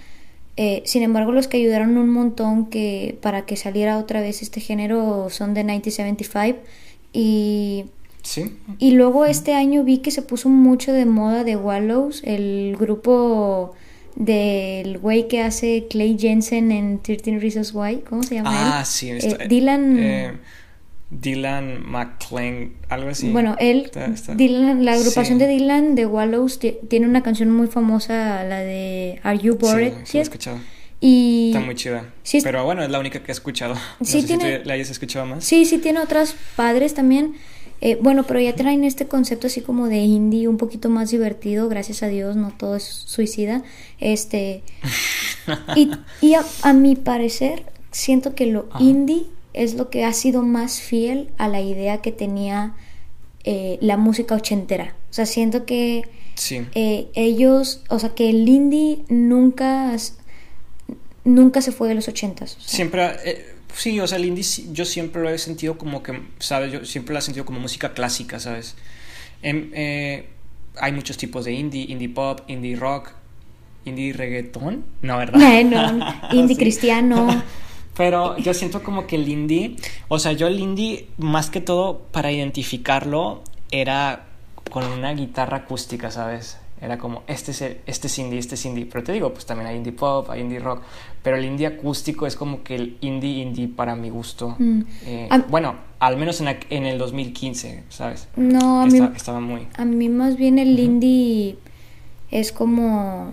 eh, 0.57 0.83
sin 0.85 1.03
embargo, 1.05 1.33
los 1.33 1.47
que 1.47 1.59
ayudaron 1.59 1.97
un 1.97 2.11
montón 2.11 2.67
que 2.67 3.17
para 3.23 3.47
que 3.47 3.57
saliera 3.57 3.99
otra 3.99 4.21
vez 4.21 4.43
este 4.43 4.61
género 4.61 5.29
son 5.31 5.55
de 5.55 5.65
1975 5.65 6.59
y 7.13 7.87
y 8.79 8.93
luego 8.93 9.25
este 9.25 9.55
año 9.55 9.85
vi 9.85 9.99
que 9.99 10.11
se 10.11 10.23
puso 10.23 10.49
mucho 10.49 10.93
de 10.93 11.07
moda 11.07 11.45
de 11.45 11.57
Wallows, 11.57 12.23
el 12.25 12.77
grupo 12.79 13.75
del 14.17 14.99
güey 14.99 15.29
que 15.29 15.43
hace 15.43 15.87
Clay 15.89 16.17
Jensen 16.19 16.71
en 16.71 16.99
13 17.01 17.39
Reasons 17.39 17.73
Why, 17.75 18.03
¿cómo 18.09 18.23
se 18.23 18.37
llama 18.37 18.51
ah, 18.53 18.81
él? 18.81 18.87
sí, 18.87 19.11
eh, 19.11 19.47
Dylan... 19.49 19.99
Eh, 19.99 20.33
Dylan 21.11 21.87
McClain, 21.87 22.73
algo 22.89 23.11
así. 23.11 23.31
Bueno, 23.31 23.55
él, 23.59 23.91
Dylan, 24.35 24.83
la 24.83 24.95
agrupación 24.95 25.39
de 25.39 25.47
Dylan 25.47 25.95
de 25.95 26.07
Wallows 26.07 26.59
tiene 26.89 27.07
una 27.07 27.23
canción 27.23 27.51
muy 27.51 27.67
famosa, 27.67 28.43
la 28.45 28.61
de 28.61 29.21
Are 29.23 29.39
You 29.39 29.59
Bored? 29.59 29.93
Sí, 29.93 30.01
sí, 30.05 30.19
he 30.19 30.21
escuchado. 30.23 30.59
Y... 31.03 31.51
Está 31.53 31.61
muy 31.61 31.75
chida. 31.75 32.07
pero 32.43 32.65
bueno, 32.65 32.83
es 32.83 32.89
la 32.89 32.99
única 32.99 33.23
que 33.23 33.31
he 33.31 33.35
escuchado. 33.35 33.75
No 33.75 34.07
sí, 34.07 34.23
sé 34.23 34.27
tiene... 34.27 34.57
si 34.57 34.63
tú 34.63 34.69
la 34.69 34.75
hayas 34.75 34.89
escuchado 34.89 35.27
más. 35.27 35.45
Sí, 35.45 35.67
sí, 35.67 35.79
tiene 35.79 36.01
otras 36.01 36.35
padres 36.57 36.95
también. 36.95 37.35
Eh, 37.85 37.99
bueno, 38.01 38.23
pero 38.23 38.39
ya 38.39 38.55
traen 38.55 38.85
este 38.85 39.09
concepto 39.09 39.49
así 39.49 39.61
como 39.61 39.89
de 39.89 39.99
indie 39.99 40.47
un 40.47 40.57
poquito 40.57 40.89
más 40.89 41.11
divertido, 41.11 41.69
gracias 41.69 42.05
a 42.05 42.07
Dios, 42.07 42.37
no 42.37 42.53
todo 42.57 42.77
es 42.77 42.85
suicida. 42.85 43.65
Este. 43.99 44.63
y, 45.77 45.91
y 46.21 46.35
a, 46.35 46.73
mi 46.73 46.95
parecer, 46.95 47.65
siento 47.91 48.37
que 48.37 48.47
lo 48.47 48.69
indie 48.79 49.27
es 49.53 49.75
lo 49.75 49.91
que 49.91 50.05
ha 50.05 50.13
sido 50.13 50.43
más 50.43 50.81
fiel 50.81 51.31
a 51.39 51.49
la 51.49 51.61
idea 51.61 51.99
que 51.99 52.13
tenía 52.13 52.75
eh, 53.43 53.79
la 53.81 53.97
música 53.97 54.37
ochentera. 54.37 54.95
O 55.11 55.13
sea, 55.13 55.27
siento 55.27 55.67
que 55.67 56.05
eh, 56.75 57.09
ellos, 57.15 57.83
o 57.89 57.99
sea, 57.99 58.11
que 58.11 58.31
el 58.31 58.49
indie 58.49 59.05
nunca, 59.09 59.97
nunca 61.25 61.61
se 61.61 61.73
fue 61.73 61.89
de 61.89 61.97
los 61.97 62.07
ochentas. 62.07 62.57
Siempre, 62.65 63.11
eh, 63.25 63.52
sí, 63.75 63.99
o 64.01 64.07
sea, 64.07 64.19
el 64.19 64.25
indie 64.25 64.45
yo 64.73 64.85
siempre 64.85 65.23
lo 65.23 65.31
he 65.31 65.39
sentido 65.39 65.79
como 65.79 66.03
que, 66.03 66.23
¿sabes? 66.39 66.73
Yo 66.73 66.85
siempre 66.85 67.13
lo 67.13 67.19
he 67.19 67.23
sentido 67.23 67.45
como 67.45 67.61
música 67.61 67.93
clásica, 67.93 68.41
¿sabes? 68.41 68.77
Em, 69.43 69.71
eh, 69.75 70.29
hay 70.81 70.93
muchos 70.93 71.17
tipos 71.17 71.45
de 71.45 71.53
indie, 71.53 71.87
indie 71.89 72.09
pop, 72.09 72.41
indie 72.49 72.77
rock, 72.77 73.13
indie 73.85 74.13
reggaetón, 74.13 74.85
no, 75.03 75.19
¿verdad? 75.19 75.65
no, 75.65 76.07
indie 76.33 76.57
cristiano. 76.57 77.43
Pero 77.97 78.39
yo 78.39 78.55
siento 78.55 78.83
como 78.83 79.07
que 79.07 79.17
el 79.17 79.29
indie, 79.29 79.77
o 80.09 80.19
sea, 80.19 80.33
yo 80.33 80.47
el 80.47 80.59
indie, 80.59 81.09
más 81.19 81.51
que 81.51 81.61
todo, 81.61 81.99
para 82.11 82.33
identificarlo, 82.33 83.43
era 83.71 84.25
con 84.71 84.85
una 84.85 85.13
guitarra 85.13 85.59
acústica, 85.59 86.11
¿sabes? 86.11 86.57
Era 86.83 86.99
como, 86.99 87.23
este 87.29 87.53
es, 87.53 87.63
este 87.87 88.09
es 88.09 88.19
indie, 88.19 88.41
este 88.41 88.57
es 88.57 88.65
indie. 88.67 88.87
Pero 88.87 89.05
te 89.05 89.13
digo, 89.13 89.33
pues 89.33 89.47
también 89.47 89.69
hay 89.69 89.77
indie 89.77 89.93
pop, 89.93 90.29
hay 90.29 90.41
indie 90.41 90.59
rock. 90.59 90.83
Pero 91.23 91.37
el 91.37 91.45
indie 91.45 91.69
acústico 91.69 92.27
es 92.27 92.35
como 92.35 92.65
que 92.65 92.75
el 92.75 92.99
indie 93.01 93.41
indie 93.41 93.69
para 93.69 93.95
mi 93.95 94.11
gusto. 94.11 94.57
Mm. 94.59 94.83
Eh, 95.07 95.29
bueno, 95.49 95.77
al 96.01 96.17
menos 96.17 96.41
en, 96.41 96.49
en, 96.71 96.87
el 96.87 96.99
2015, 96.99 97.85
¿sabes? 97.89 98.27
No, 98.35 98.83
a 98.83 98.87
mí... 98.87 98.99
Estaba 99.15 99.39
muy... 99.39 99.69
A 99.77 99.85
mí 99.85 100.09
más 100.09 100.37
bien 100.37 100.59
el 100.59 100.79
indie 100.79 101.57
es 102.31 102.51
como 102.51 103.33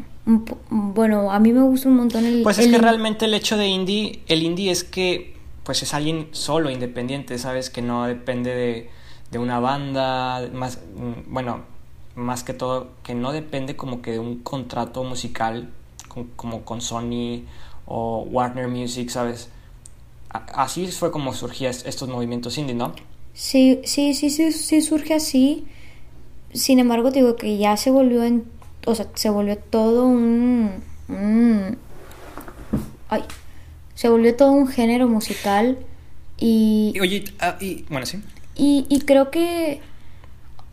bueno, 0.70 1.32
a 1.32 1.40
mí 1.40 1.52
me 1.52 1.62
gusta 1.64 1.90
un 1.90 1.96
montón 1.96 2.26
el... 2.26 2.44
Pues 2.44 2.60
es 2.60 2.68
que 2.68 2.78
realmente 2.78 3.26
el 3.26 3.34
hecho 3.34 3.58
de 3.58 3.68
indie, 3.68 4.22
el 4.28 4.44
indie 4.44 4.72
es 4.72 4.84
que 4.84 5.36
pues 5.64 5.84
es 5.84 5.94
alguien 5.94 6.28
solo, 6.32 6.70
independiente, 6.70 7.38
¿sabes? 7.38 7.70
Que 7.70 7.82
no 7.82 8.06
depende 8.06 8.56
de, 8.56 8.90
de 9.32 9.38
una 9.40 9.60
banda, 9.60 10.48
más, 10.54 10.80
mm, 10.96 11.32
bueno, 11.34 11.64
más 12.20 12.44
que 12.44 12.54
todo, 12.54 12.90
que 13.04 13.16
no 13.16 13.32
depende 13.32 13.76
como 13.76 14.02
que 14.02 14.12
de 14.12 14.20
un 14.20 14.40
contrato 14.40 15.04
musical 15.04 15.70
como 16.36 16.64
con 16.64 16.82
Sony 16.82 17.44
o 17.86 18.24
Warner 18.30 18.68
Music, 18.68 19.10
¿sabes? 19.10 19.50
Así 20.30 20.88
fue 20.88 21.12
como 21.12 21.34
surgían 21.34 21.74
estos 21.86 22.10
movimientos 22.10 22.58
indie, 22.58 22.76
¿no? 22.76 22.94
Sí, 23.34 23.80
sí, 23.84 24.14
sí, 24.14 24.30
sí, 24.30 24.52
sí 24.52 24.82
surge 24.82 25.16
así. 25.16 25.66
Sin 26.54 26.80
embargo, 26.80 27.12
digo 27.12 27.36
que 27.36 27.58
ya 27.58 27.78
se 27.78 27.90
volvió 27.90 28.24
en 28.24 28.46
o 28.86 28.96
sea, 28.96 29.08
se 29.16 29.30
volvió 29.30 29.58
todo 29.58 30.06
un, 30.06 30.84
ay, 33.10 33.24
se 33.94 34.10
volvió 34.10 34.36
todo 34.36 34.52
un 34.52 34.68
género 34.68 35.08
musical 35.08 35.78
y... 36.38 36.94
Oye, 37.02 37.26
ah, 37.40 37.58
y, 37.60 37.86
bueno, 37.90 38.06
sí. 38.06 38.22
Y, 38.56 38.86
y 38.90 39.02
creo 39.02 39.32
que, 39.32 39.82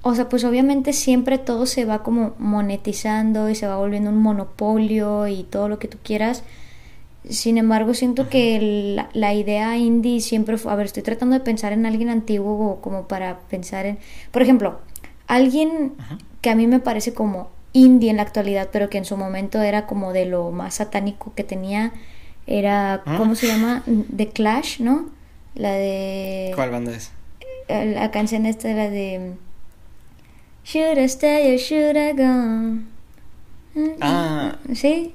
o 0.09 0.15
sea, 0.15 0.29
pues 0.29 0.45
obviamente 0.45 0.93
siempre 0.93 1.37
todo 1.37 1.67
se 1.67 1.85
va 1.85 2.05
como 2.05 2.37
monetizando 2.39 3.51
y 3.51 3.57
se 3.57 3.67
va 3.67 3.77
volviendo 3.77 4.11
un 4.11 4.19
monopolio 4.19 5.27
y 5.27 5.43
todo 5.43 5.69
lo 5.69 5.81
que 5.81 5.89
tú 5.89 5.99
quieras. 6.01 6.45
Sin 7.29 7.59
embargo, 7.59 7.93
siento 7.93 8.29
que 8.29 9.05
la, 9.13 9.35
idea 9.35 9.77
indie 9.77 10.21
siempre 10.21 10.59
fue, 10.59 10.71
a 10.71 10.77
ver, 10.77 10.87
estoy 10.87 11.03
tratando 11.03 11.35
de 11.35 11.41
pensar 11.41 11.73
en 11.73 11.87
alguien 11.87 12.09
antiguo 12.09 12.81
como 12.81 13.09
para 13.09 13.41
pensar 13.51 13.85
en, 13.85 13.99
por 14.31 14.43
ejemplo, 14.43 14.79
alguien 15.27 15.95
que 16.41 16.51
a 16.51 16.55
mí 16.55 16.69
me 16.69 16.79
parece 16.79 17.13
como 17.13 17.51
indie 17.73 18.11
en 18.11 18.19
la 18.19 18.23
actualidad, 18.23 18.69
pero 18.71 18.89
que 18.89 18.99
en 18.99 19.05
su 19.05 19.17
momento 19.17 19.61
era 19.61 19.87
como 19.87 20.13
de 20.13 20.27
lo 20.27 20.53
más 20.53 20.75
satánico 20.75 21.33
que 21.35 21.43
tenía, 21.43 21.93
era, 22.47 23.03
ah. 23.05 23.17
¿cómo 23.19 23.35
se 23.35 23.49
llama? 23.49 23.83
The 24.17 24.29
Clash, 24.29 24.79
¿no? 24.79 25.11
La 25.57 25.73
de... 25.73 26.53
¿Cuál 26.55 26.71
banda 26.71 26.93
es? 26.93 27.11
Eh, 27.67 27.93
la 27.93 28.13
canción 28.13 28.47
esta 28.47 28.71
era 28.71 28.89
de... 28.89 29.35
Should 30.67 30.99
I 30.99 31.09
stay 31.09 31.55
or 31.55 31.59
should 31.59 31.97
I 31.97 32.13
go? 32.13 32.83
Ah. 34.01 34.59
Sí, 34.75 35.15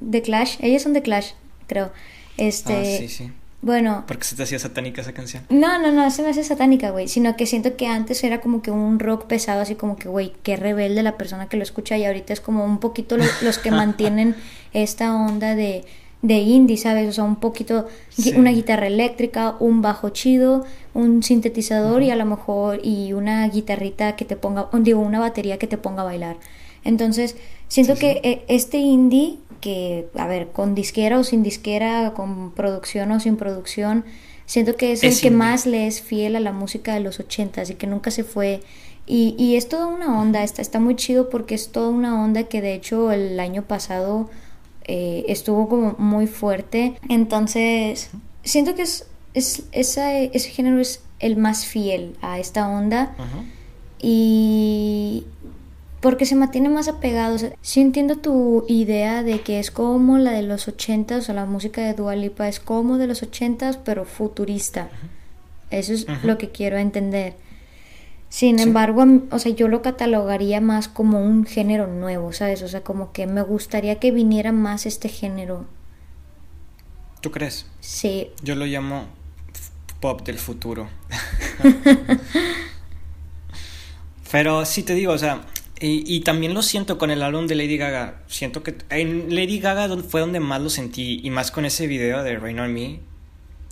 The 0.00 0.20
Clash, 0.20 0.58
ellos 0.60 0.82
son 0.82 0.92
The 0.92 1.00
Clash, 1.00 1.32
creo. 1.66 1.90
Este, 2.36 2.74
ah, 2.74 2.98
sí, 2.98 3.08
sí. 3.08 3.30
Bueno. 3.62 4.04
Porque 4.06 4.24
se 4.24 4.36
te 4.36 4.42
hacía 4.42 4.58
satánica 4.58 5.02
esa 5.02 5.12
canción. 5.12 5.44
No, 5.48 5.80
no, 5.80 5.90
no, 5.90 6.10
se 6.10 6.22
me 6.22 6.30
hace 6.30 6.44
satánica, 6.44 6.90
güey. 6.90 7.08
Sino 7.08 7.36
que 7.36 7.46
siento 7.46 7.76
que 7.76 7.86
antes 7.86 8.22
era 8.24 8.40
como 8.40 8.62
que 8.62 8.70
un 8.70 8.98
rock 8.98 9.26
pesado, 9.26 9.60
así 9.60 9.74
como 9.74 9.96
que, 9.96 10.08
güey, 10.08 10.32
qué 10.42 10.56
rebelde 10.56 11.02
la 11.02 11.16
persona 11.16 11.48
que 11.48 11.56
lo 11.56 11.62
escucha. 11.62 11.96
Y 11.96 12.04
ahorita 12.04 12.32
es 12.32 12.40
como 12.40 12.64
un 12.64 12.78
poquito 12.78 13.16
los, 13.16 13.58
que 13.58 13.70
mantienen 13.70 14.34
esta 14.72 15.14
onda 15.14 15.54
de, 15.54 15.84
de 16.22 16.38
indie, 16.38 16.76
¿sabes? 16.76 17.08
O 17.08 17.12
sea, 17.12 17.24
un 17.24 17.36
poquito, 17.36 17.86
una 18.36 18.50
guitarra 18.50 18.86
eléctrica, 18.86 19.56
un 19.58 19.80
bajo 19.80 20.10
chido, 20.10 20.64
un 20.92 21.22
sintetizador 21.22 22.02
y 22.02 22.10
a 22.10 22.16
lo 22.16 22.26
mejor, 22.26 22.80
y 22.82 23.12
una 23.12 23.48
guitarrita 23.48 24.16
que 24.16 24.24
te 24.24 24.36
ponga, 24.36 24.68
digo, 24.80 25.00
una 25.00 25.20
batería 25.20 25.58
que 25.58 25.66
te 25.66 25.78
ponga 25.78 26.02
a 26.02 26.04
bailar. 26.04 26.36
Entonces, 26.84 27.36
siento 27.68 27.94
que 27.94 28.20
eh, 28.22 28.44
este 28.48 28.78
indie 28.78 29.38
que, 29.60 30.08
a 30.14 30.26
ver, 30.26 30.48
con 30.48 30.74
disquera 30.74 31.18
o 31.18 31.24
sin 31.24 31.42
disquera, 31.42 32.12
con 32.14 32.52
producción 32.52 33.12
o 33.12 33.20
sin 33.20 33.36
producción, 33.36 34.04
siento 34.46 34.76
que 34.76 34.92
es, 34.92 35.02
el 35.02 35.18
que 35.18 35.30
más 35.30 35.66
le 35.66 35.86
es 35.86 36.00
fiel 36.00 36.36
a 36.36 36.40
la 36.40 36.52
música 36.52 36.94
de 36.94 37.00
los 37.00 37.20
ochentas 37.20 37.70
y 37.70 37.74
que 37.74 37.86
nunca 37.86 38.10
se 38.10 38.24
fue. 38.24 38.62
Y, 39.06 39.34
y 39.38 39.56
es 39.56 39.68
toda 39.68 39.86
una 39.86 40.20
onda, 40.20 40.42
está, 40.42 40.62
está 40.62 40.80
muy 40.80 40.96
chido 40.96 41.30
porque 41.30 41.54
es 41.54 41.72
toda 41.72 41.88
una 41.88 42.22
onda 42.22 42.44
que 42.44 42.60
de 42.60 42.74
hecho 42.74 43.10
el 43.12 43.40
año 43.40 43.62
pasado 43.62 44.30
eh, 44.84 45.24
estuvo 45.28 45.68
como 45.68 45.94
muy 45.98 46.26
fuerte. 46.26 46.96
Entonces, 47.08 48.10
siento 48.42 48.74
que 48.74 48.82
es, 48.82 49.06
es 49.34 49.64
ese 49.72 50.50
género 50.50 50.80
es 50.80 51.02
el 51.20 51.36
más 51.36 51.66
fiel 51.66 52.16
a 52.22 52.38
esta 52.38 52.68
onda. 52.68 53.14
Y, 54.02 55.24
porque 56.00 56.24
se 56.24 56.34
mantiene 56.34 56.70
más 56.70 56.88
apegado. 56.88 57.36
O 57.36 57.38
sí 57.60 57.80
entiendo 57.80 58.16
tu 58.16 58.64
idea 58.68 59.22
de 59.22 59.42
que 59.42 59.60
es 59.60 59.70
como 59.70 60.18
la 60.18 60.32
de 60.32 60.42
los 60.42 60.66
ochentas, 60.66 61.28
o 61.28 61.34
la 61.34 61.44
música 61.44 61.82
de 61.82 61.94
Dua 61.94 62.16
Lipa 62.16 62.48
es 62.48 62.58
como 62.58 62.98
de 62.98 63.06
los 63.06 63.22
ochentas, 63.22 63.76
pero 63.76 64.04
futurista. 64.04 64.88
Eso 65.70 65.92
es 65.92 66.06
lo 66.24 66.38
que 66.38 66.50
quiero 66.50 66.78
entender. 66.78 67.34
Sin 68.30 68.60
embargo, 68.60 69.04
o 69.32 69.38
sea, 69.40 69.52
yo 69.52 69.66
lo 69.66 69.82
catalogaría 69.82 70.60
más 70.60 70.86
como 70.86 71.20
un 71.20 71.44
género 71.44 71.88
nuevo, 71.88 72.32
¿sabes? 72.32 72.62
O 72.62 72.68
sea, 72.68 72.82
como 72.82 73.12
que 73.12 73.26
me 73.26 73.42
gustaría 73.42 73.98
que 73.98 74.12
viniera 74.12 74.52
más 74.52 74.86
este 74.86 75.08
género. 75.08 75.66
¿Tú 77.20 77.32
crees? 77.32 77.66
Sí. 77.80 78.30
Yo 78.42 78.54
lo 78.54 78.66
llamo 78.66 79.08
pop 79.98 80.22
del 80.22 80.38
futuro. 80.38 80.88
Pero 84.30 84.64
sí 84.64 84.84
te 84.84 84.94
digo, 84.94 85.12
o 85.12 85.18
sea, 85.18 85.42
y, 85.80 86.20
también 86.20 86.54
lo 86.54 86.62
siento 86.62 86.98
con 86.98 87.10
el 87.10 87.22
álbum 87.22 87.48
de 87.48 87.56
Lady 87.56 87.78
Gaga. 87.78 88.22
Siento 88.28 88.62
que 88.62 88.76
en 88.90 89.34
Lady 89.34 89.58
Gaga 89.58 89.88
fue 90.02 90.20
donde 90.20 90.38
más 90.38 90.60
lo 90.60 90.70
sentí. 90.70 91.20
Y 91.22 91.30
más 91.30 91.50
con 91.50 91.64
ese 91.64 91.88
video 91.88 92.22
de 92.22 92.38
Rain 92.38 92.60
on 92.60 92.72
Me. 92.72 93.00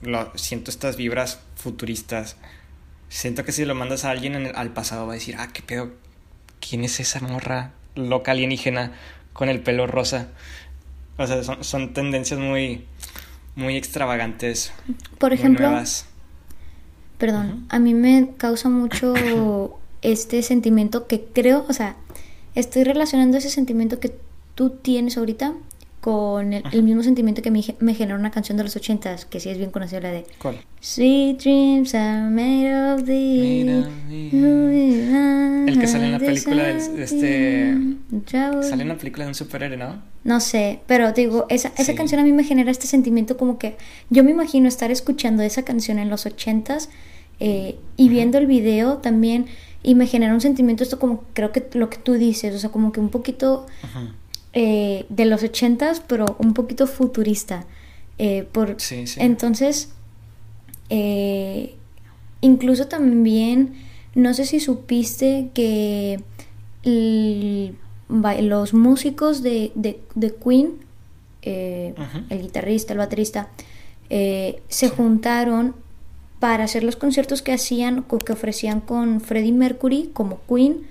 Lo, 0.02 0.32
siento 0.36 0.70
estas 0.70 0.96
vibras 0.96 1.40
futuristas. 1.54 2.36
Siento 3.08 3.44
que 3.44 3.52
si 3.52 3.64
lo 3.64 3.74
mandas 3.74 4.04
a 4.04 4.10
alguien 4.10 4.34
en 4.34 4.56
al 4.56 4.72
pasado 4.72 5.06
va 5.06 5.12
a 5.12 5.14
decir, 5.14 5.36
ah, 5.38 5.48
qué 5.52 5.62
pedo. 5.62 5.90
¿Quién 6.60 6.84
es 6.84 7.00
esa 7.00 7.20
morra 7.20 7.72
loca 7.94 8.32
alienígena 8.32 8.92
con 9.32 9.48
el 9.48 9.60
pelo 9.60 9.86
rosa? 9.86 10.28
O 11.16 11.26
sea, 11.26 11.42
son, 11.42 11.92
tendencias 11.94 12.38
muy, 12.38 12.84
muy 13.56 13.76
extravagantes. 13.76 14.72
Por 15.18 15.32
ejemplo, 15.32 15.70
perdón, 17.18 17.66
a 17.68 17.78
mí 17.78 17.94
me 17.94 18.30
causa 18.36 18.68
mucho 18.68 19.14
este 20.02 20.42
sentimiento 20.42 21.06
que 21.06 21.24
creo, 21.24 21.64
o 21.68 21.72
sea, 21.72 21.96
estoy 22.54 22.84
relacionando 22.84 23.38
ese 23.38 23.50
sentimiento 23.50 23.98
que 24.00 24.14
tú 24.54 24.70
tienes 24.70 25.16
ahorita 25.16 25.54
con 26.08 26.54
el, 26.54 26.82
mismo 26.82 27.02
sentimiento 27.02 27.42
que 27.42 27.50
me, 27.50 27.62
me 27.80 27.92
generó 27.92 28.18
una 28.18 28.30
canción 28.30 28.56
de 28.56 28.64
los 28.64 28.74
ochentas, 28.74 29.26
que 29.26 29.40
sí 29.40 29.50
es 29.50 29.58
bien 29.58 29.70
conocida, 29.70 30.00
la 30.00 30.10
de 30.10 30.24
¿Cuál? 30.38 30.58
Sweet 30.80 31.38
dreams 31.38 31.94
are 31.94 32.30
made 32.30 32.94
of 32.94 33.04
the... 33.04 33.84
El 35.68 35.78
que 35.78 35.86
sale 35.86 36.06
en 36.06 36.12
la 36.12 36.18
película 36.18 36.62
de 36.62 37.02
este... 37.02 37.76
Sale 38.30 38.82
en 38.84 38.88
la 38.88 38.96
película 38.96 39.26
de 39.26 39.28
un 39.28 39.34
superhéroe, 39.34 39.76
¿no? 39.76 40.02
No 40.24 40.40
sé, 40.40 40.80
pero 40.86 41.12
digo, 41.12 41.44
esa, 41.50 41.72
esa 41.76 41.94
canción 41.94 42.22
a 42.22 42.24
mí 42.24 42.32
me 42.32 42.42
genera 42.42 42.70
este 42.70 42.86
sentimiento 42.86 43.36
como 43.36 43.58
que 43.58 43.76
yo 44.08 44.24
me 44.24 44.30
imagino 44.30 44.66
estar 44.66 44.90
escuchando 44.90 45.42
esa 45.42 45.64
canción 45.64 45.98
en 45.98 46.08
los 46.08 46.24
ochentas 46.24 46.88
eh, 47.38 47.76
y 47.98 48.08
viendo 48.08 48.38
el 48.38 48.46
video 48.46 48.96
también 48.96 49.44
y 49.82 49.94
me 49.94 50.06
genera 50.06 50.32
un 50.32 50.40
sentimiento 50.40 50.84
esto 50.84 50.98
como 50.98 51.24
creo 51.34 51.52
que 51.52 51.68
lo 51.74 51.90
que 51.90 51.98
tú 51.98 52.14
dices, 52.14 52.54
o 52.54 52.58
sea, 52.58 52.70
como 52.70 52.92
que 52.92 53.00
un 53.00 53.10
poquito 53.10 53.66
eh, 54.54 55.04
de 55.10 55.26
los 55.26 55.42
ochentas, 55.42 56.00
pero 56.00 56.36
un 56.38 56.54
poquito 56.54 56.86
futurista. 56.86 57.66
Eh, 58.18 58.48
por, 58.50 58.76
Entonces, 59.16 59.90
eh, 60.88 61.74
incluso 62.40 62.88
también, 62.88 63.74
no 64.14 64.32
sé 64.32 64.46
si 64.46 64.58
supiste 64.58 65.50
que 65.52 66.20
los 66.82 68.72
músicos 68.74 69.42
de, 69.42 69.70
de, 69.74 70.00
de 70.14 70.34
Queen, 70.34 70.72
el 71.42 72.42
guitarrista, 72.42 72.94
el 72.94 72.98
baterista, 72.98 73.50
se 74.08 74.88
juntaron 74.88 75.74
para 76.40 76.64
hacer 76.64 76.84
los 76.84 76.96
conciertos 76.96 77.42
que 77.42 77.52
hacían, 77.52 78.04
que 78.04 78.32
ofrecían 78.32 78.80
con 78.80 79.20
Freddie 79.20 79.52
Mercury 79.52 80.10
como 80.12 80.40
Queen. 80.48 80.86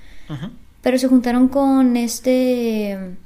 pero 0.82 1.00
se 1.00 1.08
juntaron 1.08 1.48
con 1.48 1.98
este 1.98 3.18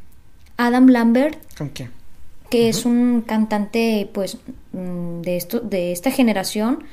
Adam 0.57 0.87
Lambert. 0.87 1.37
¿Con 1.57 1.69
quién? 1.69 1.91
Que 2.49 2.69
es 2.69 2.85
un 2.85 3.23
cantante, 3.25 4.09
pues, 4.13 4.37
mm, 4.73 5.21
de, 5.21 5.37
esto, 5.37 5.59
de 5.59 5.91
esta 5.91 6.11
generación. 6.11 6.83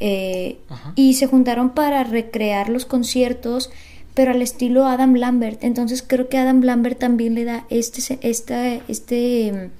Eh, 0.00 0.58
y 0.96 1.14
se 1.14 1.26
juntaron 1.26 1.70
para 1.70 2.02
recrear 2.02 2.68
los 2.68 2.86
conciertos, 2.86 3.70
pero 4.14 4.32
al 4.32 4.42
estilo 4.42 4.86
Adam 4.86 5.14
Lambert. 5.14 5.62
Entonces 5.62 6.02
creo 6.04 6.28
que 6.28 6.38
Adam 6.38 6.62
Lambert 6.62 6.98
también 6.98 7.34
le 7.34 7.44
da 7.44 7.66
este, 7.70 8.18
esta, 8.22 8.74
este 8.88 9.70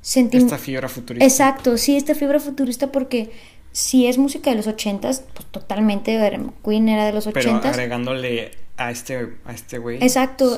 sentimiento. 0.00 0.54
Esta 0.54 0.64
fibra 0.64 0.88
futurista. 0.88 1.24
Exacto, 1.24 1.76
sí, 1.76 1.96
esta 1.96 2.14
fibra 2.14 2.40
futurista 2.40 2.90
porque 2.90 3.30
si 3.72 4.06
es 4.06 4.18
música 4.18 4.50
de 4.50 4.56
los 4.56 4.66
ochentas, 4.66 5.24
pues 5.34 5.46
totalmente 5.50 6.18
Queen 6.64 6.88
era 6.88 7.06
de 7.06 7.12
los 7.12 7.26
ochentas. 7.26 7.60
Pero 7.60 7.68
agregándole 7.68 8.52
a 8.86 8.90
este 8.90 9.36
a 9.44 9.52
este 9.52 9.78
güey. 9.78 9.98
Exacto, 10.02 10.56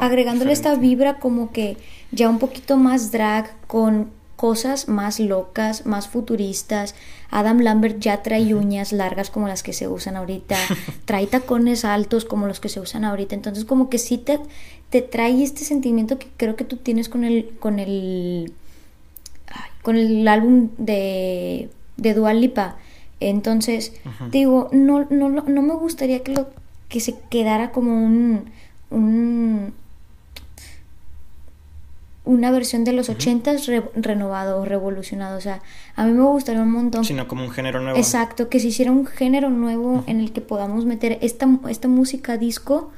agregándole 0.00 0.52
esta 0.52 0.74
vibra 0.74 1.18
como 1.18 1.52
que 1.52 1.76
ya 2.12 2.28
un 2.28 2.38
poquito 2.38 2.76
más 2.76 3.12
drag 3.12 3.50
con 3.66 4.10
cosas 4.36 4.88
más 4.88 5.20
locas, 5.20 5.84
más 5.84 6.08
futuristas. 6.08 6.94
Adam 7.30 7.60
Lambert 7.60 7.98
ya 8.00 8.22
trae 8.22 8.54
uñas 8.54 8.92
largas 8.92 9.28
como 9.28 9.48
las 9.48 9.62
que 9.62 9.74
se 9.74 9.86
usan 9.86 10.16
ahorita, 10.16 10.56
trae 11.04 11.26
tacones 11.26 11.84
altos 11.84 12.24
como 12.24 12.46
los 12.46 12.58
que 12.58 12.70
se 12.70 12.80
usan 12.80 13.04
ahorita, 13.04 13.34
entonces 13.34 13.64
como 13.64 13.90
que 13.90 13.98
sí 13.98 14.16
te, 14.16 14.40
te 14.88 15.02
trae 15.02 15.42
este 15.42 15.64
sentimiento 15.64 16.18
que 16.18 16.28
creo 16.36 16.56
que 16.56 16.64
tú 16.64 16.76
tienes 16.76 17.08
con 17.08 17.24
el 17.24 17.50
con 17.60 17.78
el 17.78 18.52
con 19.82 19.96
el 19.96 20.26
álbum 20.26 20.70
de 20.78 21.68
de 21.98 22.14
Dua 22.14 22.32
Lipa. 22.32 22.76
Entonces, 23.22 23.92
digo, 24.30 24.70
no, 24.72 25.06
no, 25.10 25.28
no 25.28 25.62
me 25.62 25.74
gustaría 25.74 26.22
que 26.22 26.32
lo 26.32 26.48
que 26.90 27.00
se 27.00 27.18
quedara 27.30 27.72
como 27.72 28.04
un, 28.04 28.50
un 28.90 29.72
una 32.30 32.50
versión 32.50 32.84
de 32.84 32.92
los 32.92 33.08
ochentas 33.08 33.68
renovado 33.96 34.60
o 34.60 34.64
revolucionado. 34.64 35.38
O 35.38 35.40
sea, 35.40 35.62
a 35.96 36.04
mí 36.04 36.12
me 36.12 36.22
gustaría 36.22 36.62
un 36.62 36.70
montón. 36.70 37.04
Sino 37.04 37.26
como 37.26 37.44
un 37.44 37.50
género 37.50 37.80
nuevo. 37.80 37.98
Exacto, 37.98 38.48
que 38.48 38.60
se 38.60 38.68
hiciera 38.68 38.92
un 38.92 39.06
género 39.06 39.50
nuevo 39.50 40.04
en 40.06 40.20
el 40.20 40.32
que 40.32 40.40
podamos 40.40 40.84
meter 40.84 41.18
esta, 41.22 41.48
esta 41.68 41.88
música 41.88 42.36
disco 42.36 42.92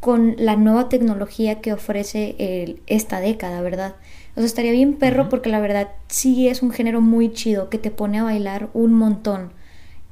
con 0.00 0.36
la 0.38 0.56
nueva 0.56 0.88
tecnología 0.88 1.60
que 1.60 1.72
ofrece 1.72 2.36
el, 2.38 2.80
esta 2.86 3.20
década, 3.20 3.60
¿verdad? 3.60 3.96
O 4.34 4.40
sea, 4.40 4.46
estaría 4.46 4.72
bien 4.72 4.94
perro 4.94 5.28
porque 5.28 5.50
la 5.50 5.60
verdad 5.60 5.88
sí 6.08 6.48
es 6.48 6.62
un 6.62 6.70
género 6.70 7.00
muy 7.00 7.32
chido 7.32 7.68
que 7.68 7.78
te 7.78 7.90
pone 7.90 8.18
a 8.18 8.24
bailar 8.24 8.68
un 8.72 8.92
montón. 8.92 9.52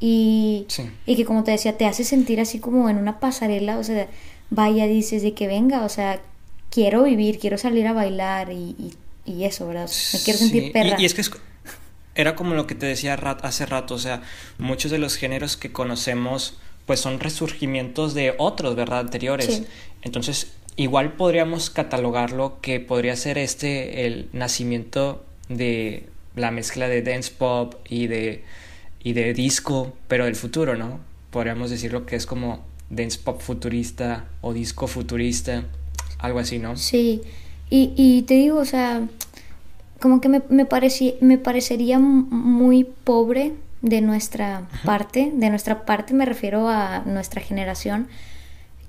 Y, 0.05 0.67
y 1.07 1.15
que 1.15 1.25
como 1.25 1.45
te 1.45 1.53
decía, 1.53 1.79
te 1.79 1.87
hace 1.87 2.03
sentir 2.03 2.41
así 2.41 2.59
como 2.59 2.91
en 2.91 2.97
una 2.97 3.21
pasarela, 3.21 3.79
o 3.79 3.85
sea, 3.85 4.09
vaya, 4.51 4.89
dices 4.89 5.23
de 5.23 5.33
que 5.33 5.47
venga, 5.47 5.85
o 5.85 5.89
sea, 5.89 6.21
quiero 6.71 7.05
vivir, 7.05 7.39
quiero 7.39 7.57
salir 7.57 7.87
a 7.87 7.93
bailar 7.93 8.51
y, 8.51 8.95
y, 9.25 9.45
eso, 9.45 9.69
¿verdad? 9.69 9.89
Me 10.13 10.19
quiero 10.19 10.41
sentir 10.41 10.73
perra. 10.73 11.01
Y, 11.01 11.05
es 11.05 11.15
que 11.15 11.23
era 12.17 12.35
como 12.35 12.55
lo 12.55 12.67
que 12.67 12.75
te 12.75 12.87
decía 12.87 13.15
hace 13.15 13.65
rato, 13.65 13.95
o 13.95 13.99
sea, 13.99 14.23
muchos 14.59 14.91
de 14.91 14.99
los 14.99 15.15
géneros 15.15 15.57
que 15.57 15.71
conocemos 15.71 16.59
pues 16.85 16.99
son 16.99 17.21
resurgimientos 17.21 18.13
de 18.13 18.35
otros, 18.39 18.75
¿verdad? 18.75 18.99
Anteriores. 18.99 19.63
Entonces, 20.03 20.49
igual 20.75 21.13
podríamos 21.13 21.71
catalogarlo 21.71 22.59
que 22.61 22.81
podría 22.81 23.15
ser 23.15 23.39
este 23.39 24.05
el 24.05 24.29
nacimiento 24.33 25.25
de 25.49 26.09
la 26.35 26.51
mezcla 26.51 26.89
de 26.89 27.03
dance 27.03 27.31
pop 27.31 27.77
y 27.89 28.09
de, 28.09 28.43
y 29.03 29.13
de 29.13 29.35
disco, 29.35 29.93
pero 30.09 30.25
del 30.25 30.37
futuro, 30.37 30.77
¿no? 30.77 31.01
Podríamos 31.31 31.71
decirlo 31.71 32.07
que 32.07 32.17
es 32.17 32.27
como 32.27 32.65
dance 32.91 33.19
pop 33.19 33.41
futurista 33.41 34.27
o 34.43 34.53
disco 34.53 34.87
futurista 34.87 35.65
algo 36.19 36.39
así, 36.39 36.59
¿no? 36.59 36.77
Sí, 36.77 37.23
y, 37.69 37.93
y 37.97 38.23
te 38.23 38.35
digo, 38.35 38.59
o 38.59 38.65
sea, 38.65 39.03
como 40.01 40.21
que 40.21 40.29
me, 40.29 40.43
me, 40.49 40.67
me 41.21 41.39
parecería 41.39 41.99
muy 41.99 42.85
pobre 42.85 43.53
de 43.83 44.01
nuestra 44.01 44.69
parte, 44.85 45.33
de 45.35 45.51
nuestra 45.51 45.85
parte 45.85 46.15
me 46.15 46.25
refiero 46.25 46.69
a 46.69 47.01
nuestra 47.01 47.41
generación, 47.41 48.09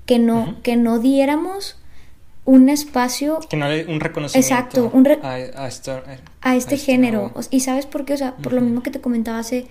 que 0.06 0.18
no, 0.18 0.56
que 0.62 0.76
no 0.76 0.98
diéramos 0.98 1.76
un 2.44 2.68
espacio... 2.68 3.40
Que 3.48 3.56
no 3.56 3.66
un 3.66 4.00
reconocimiento 4.00 4.54
exacto, 4.54 4.90
un 4.92 5.08
a, 5.08 5.34
a, 5.34 5.70
a, 6.42 6.56
este 6.56 6.76
género. 6.76 7.32
Y 7.50 7.60
sabes 7.60 7.86
por 7.86 8.04
qué, 8.04 8.14
o 8.14 8.16
sea, 8.16 8.36
por 8.36 8.52
lo 8.52 8.60
mismo 8.60 8.82
que 8.82 8.90
te 8.90 9.00
comentaba 9.00 9.38
hace, 9.38 9.66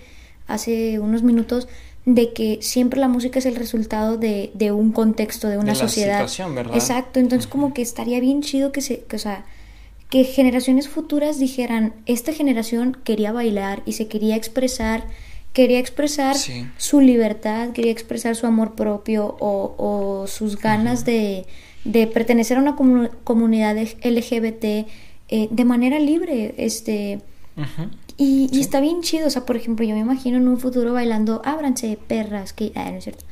hace 0.46 0.98
unos 0.98 1.22
minutos, 1.22 1.68
de 2.06 2.32
que 2.32 2.58
siempre 2.60 3.00
la 3.00 3.08
música 3.08 3.38
es 3.38 3.46
el 3.46 3.56
resultado 3.56 4.18
de, 4.18 4.50
de 4.54 4.72
un 4.72 4.92
contexto, 4.92 5.48
de 5.48 5.56
una 5.56 5.72
de 5.72 5.78
sociedad. 5.78 6.18
Situación, 6.18 6.54
¿verdad? 6.54 6.74
Exacto, 6.74 7.18
entonces 7.18 7.46
como 7.46 7.72
que 7.72 7.82
estaría 7.82 8.20
bien 8.20 8.42
chido 8.42 8.72
que 8.72 8.82
se, 8.82 9.00
que, 9.04 9.16
o 9.16 9.18
sea, 9.18 9.46
que 10.10 10.24
generaciones 10.24 10.88
futuras 10.88 11.38
dijeran, 11.38 11.94
esta 12.06 12.32
generación 12.32 12.96
quería 13.04 13.32
bailar 13.32 13.82
y 13.86 13.92
se 13.92 14.06
quería 14.06 14.36
expresar, 14.36 15.04
quería 15.52 15.78
expresar 15.78 16.36
su 16.76 17.00
libertad, 17.00 17.70
quería 17.70 17.92
expresar 17.92 18.36
su 18.36 18.46
amor 18.46 18.74
propio 18.74 19.36
o, 19.40 19.74
o 19.78 20.26
sus 20.26 20.58
ganas 20.58 21.04
de, 21.04 21.46
de, 21.84 22.06
pertenecer 22.06 22.58
a 22.58 22.60
una 22.60 22.76
comunidad 23.24 23.76
LGBT 23.76 24.64
eh, 24.64 25.48
de 25.50 25.64
manera 25.64 25.98
libre, 25.98 26.54
este... 26.58 27.20
Y, 28.16 28.60
está 28.60 28.80
bien 28.80 29.02
chido, 29.02 29.26
o 29.26 29.30
sea, 29.30 29.44
por 29.44 29.56
ejemplo, 29.56 29.84
yo 29.84 29.94
me 29.94 30.00
imagino 30.00 30.36
en 30.36 30.46
un 30.46 30.58
futuro 30.58 30.92
bailando 30.92 31.42
Ábranse, 31.44 31.98
perras, 32.06 32.52
que... 32.52 32.72
Ah, 32.76 32.90
no 32.90 32.98
es 32.98 33.04
cierto. 33.04 33.24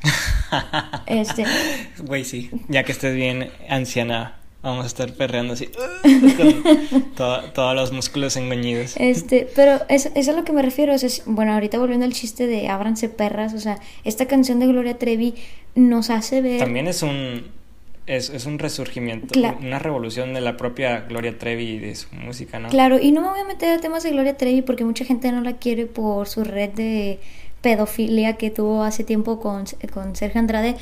este... 1.07 1.45
Güey, 2.05 2.25
sí, 2.25 2.49
ya 2.67 2.83
que 2.83 2.91
estés 2.91 3.15
bien 3.15 3.49
anciana, 3.69 4.39
vamos 4.61 4.83
a 4.83 4.87
estar 4.87 5.13
perreando 5.13 5.53
así, 5.53 5.67
con 7.17 7.53
todos 7.53 7.75
los 7.75 7.93
músculos 7.93 8.35
engañidos. 8.35 8.95
Este, 8.97 9.47
pero 9.55 9.79
eso, 9.87 10.09
es 10.15 10.27
a 10.27 10.33
lo 10.33 10.43
que 10.43 10.51
me 10.51 10.61
refiero, 10.61 10.93
o 10.93 10.97
sea, 10.97 11.09
bueno, 11.27 11.53
ahorita 11.53 11.79
volviendo 11.79 12.05
al 12.05 12.13
chiste 12.13 12.47
de 12.47 12.67
Ábranse, 12.67 13.07
perras, 13.07 13.53
o 13.53 13.59
sea, 13.59 13.79
esta 14.03 14.25
canción 14.25 14.59
de 14.59 14.67
Gloria 14.67 14.97
Trevi 14.97 15.35
nos 15.75 16.09
hace 16.09 16.41
ver... 16.41 16.59
También 16.59 16.87
es 16.87 17.03
un 17.03 17.62
es, 18.05 18.29
es 18.29 18.45
un 18.45 18.59
resurgimiento, 18.59 19.39
una 19.61 19.79
revolución 19.79 20.33
de 20.33 20.41
la 20.41 20.57
propia 20.57 21.01
Gloria 21.01 21.37
Trevi 21.37 21.63
y 21.63 21.79
de 21.79 21.95
su 21.95 22.13
música, 22.15 22.59
¿no? 22.59 22.69
Claro, 22.69 22.99
y 22.99 23.11
no 23.11 23.21
me 23.21 23.29
voy 23.29 23.39
a 23.39 23.45
meter 23.45 23.77
a 23.77 23.81
temas 23.81 24.03
de 24.03 24.11
Gloria 24.11 24.35
Trevi 24.35 24.61
porque 24.61 24.83
mucha 24.83 25.05
gente 25.05 25.31
no 25.31 25.41
la 25.41 25.53
quiere 25.53 25.85
por 25.85 26.27
su 26.27 26.43
red 26.43 26.71
de 26.71 27.19
pedofilia 27.61 28.33
que 28.33 28.49
tuvo 28.49 28.83
hace 28.83 29.03
tiempo 29.03 29.39
con, 29.39 29.65
con 29.93 30.15
Sergio 30.15 30.39
Andrade, 30.39 30.75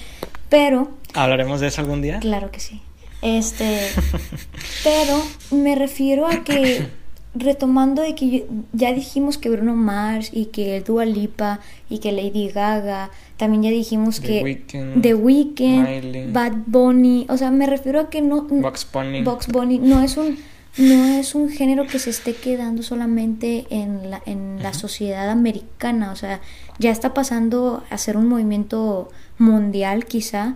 pero... 0.50 0.90
¿Hablaremos 1.14 1.60
de 1.60 1.68
eso 1.68 1.82
algún 1.82 2.02
día? 2.02 2.20
Claro 2.20 2.52
que 2.52 2.60
sí. 2.60 2.82
Este, 3.22 3.88
pero 4.84 5.22
me 5.52 5.76
refiero 5.76 6.26
a 6.26 6.44
que 6.44 6.88
retomando 7.34 8.02
de 8.02 8.14
que 8.14 8.46
ya 8.74 8.94
dijimos 8.94 9.38
que 9.38 9.50
Bruno 9.50 9.76
Mars 9.76 10.30
y 10.34 10.46
que 10.48 10.82
Dua 10.82 11.06
Lipa 11.06 11.60
y 11.90 12.00
que 12.00 12.12
Lady 12.12 12.50
Gaga, 12.50 13.10
también 13.38 13.64
ya 13.64 13.70
dijimos 13.70 14.20
que 14.20 14.64
The 15.02 15.16
Weeknd, 15.16 16.34
Bad 16.34 16.54
Bunny, 16.66 17.26
o 17.30 17.38
sea, 17.38 17.52
me 17.52 17.68
refiero 17.68 18.02
a 18.02 18.10
que 18.10 18.22
no 18.22 18.42
Box 18.44 18.88
Bunny. 18.92 19.24
Box 19.24 19.48
Bunny 19.48 19.80
no 19.80 20.02
es 20.02 20.18
un 20.18 20.38
no 20.78 21.06
es 21.06 21.36
un 21.36 21.50
género 21.50 21.86
que 21.86 22.00
se 22.00 22.10
esté 22.10 22.34
quedando 22.34 22.82
solamente 22.82 23.66
en 23.70 24.10
la, 24.10 24.22
en 24.26 24.64
la 24.64 24.74
sociedad 24.74 25.30
americana, 25.30 26.14
o 26.14 26.16
sea, 26.16 26.40
ya 26.80 26.92
está 26.92 27.14
pasando 27.14 27.84
a 27.90 27.98
ser 27.98 28.16
un 28.16 28.28
movimiento 28.28 29.10
mundial 29.38 30.06
quizá 30.06 30.56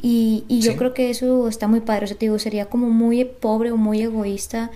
y, 0.00 0.44
y 0.46 0.60
yo 0.60 0.76
creo 0.76 0.94
que 0.94 1.10
eso 1.10 1.48
está 1.48 1.66
muy 1.66 1.80
padre, 1.80 2.04
o 2.04 2.08
sea, 2.08 2.16
te 2.16 2.26
digo, 2.26 2.38
sería 2.38 2.66
como 2.66 2.90
muy 2.90 3.24
pobre 3.24 3.72
o 3.72 3.76
muy 3.76 4.02
egoísta 4.02 4.70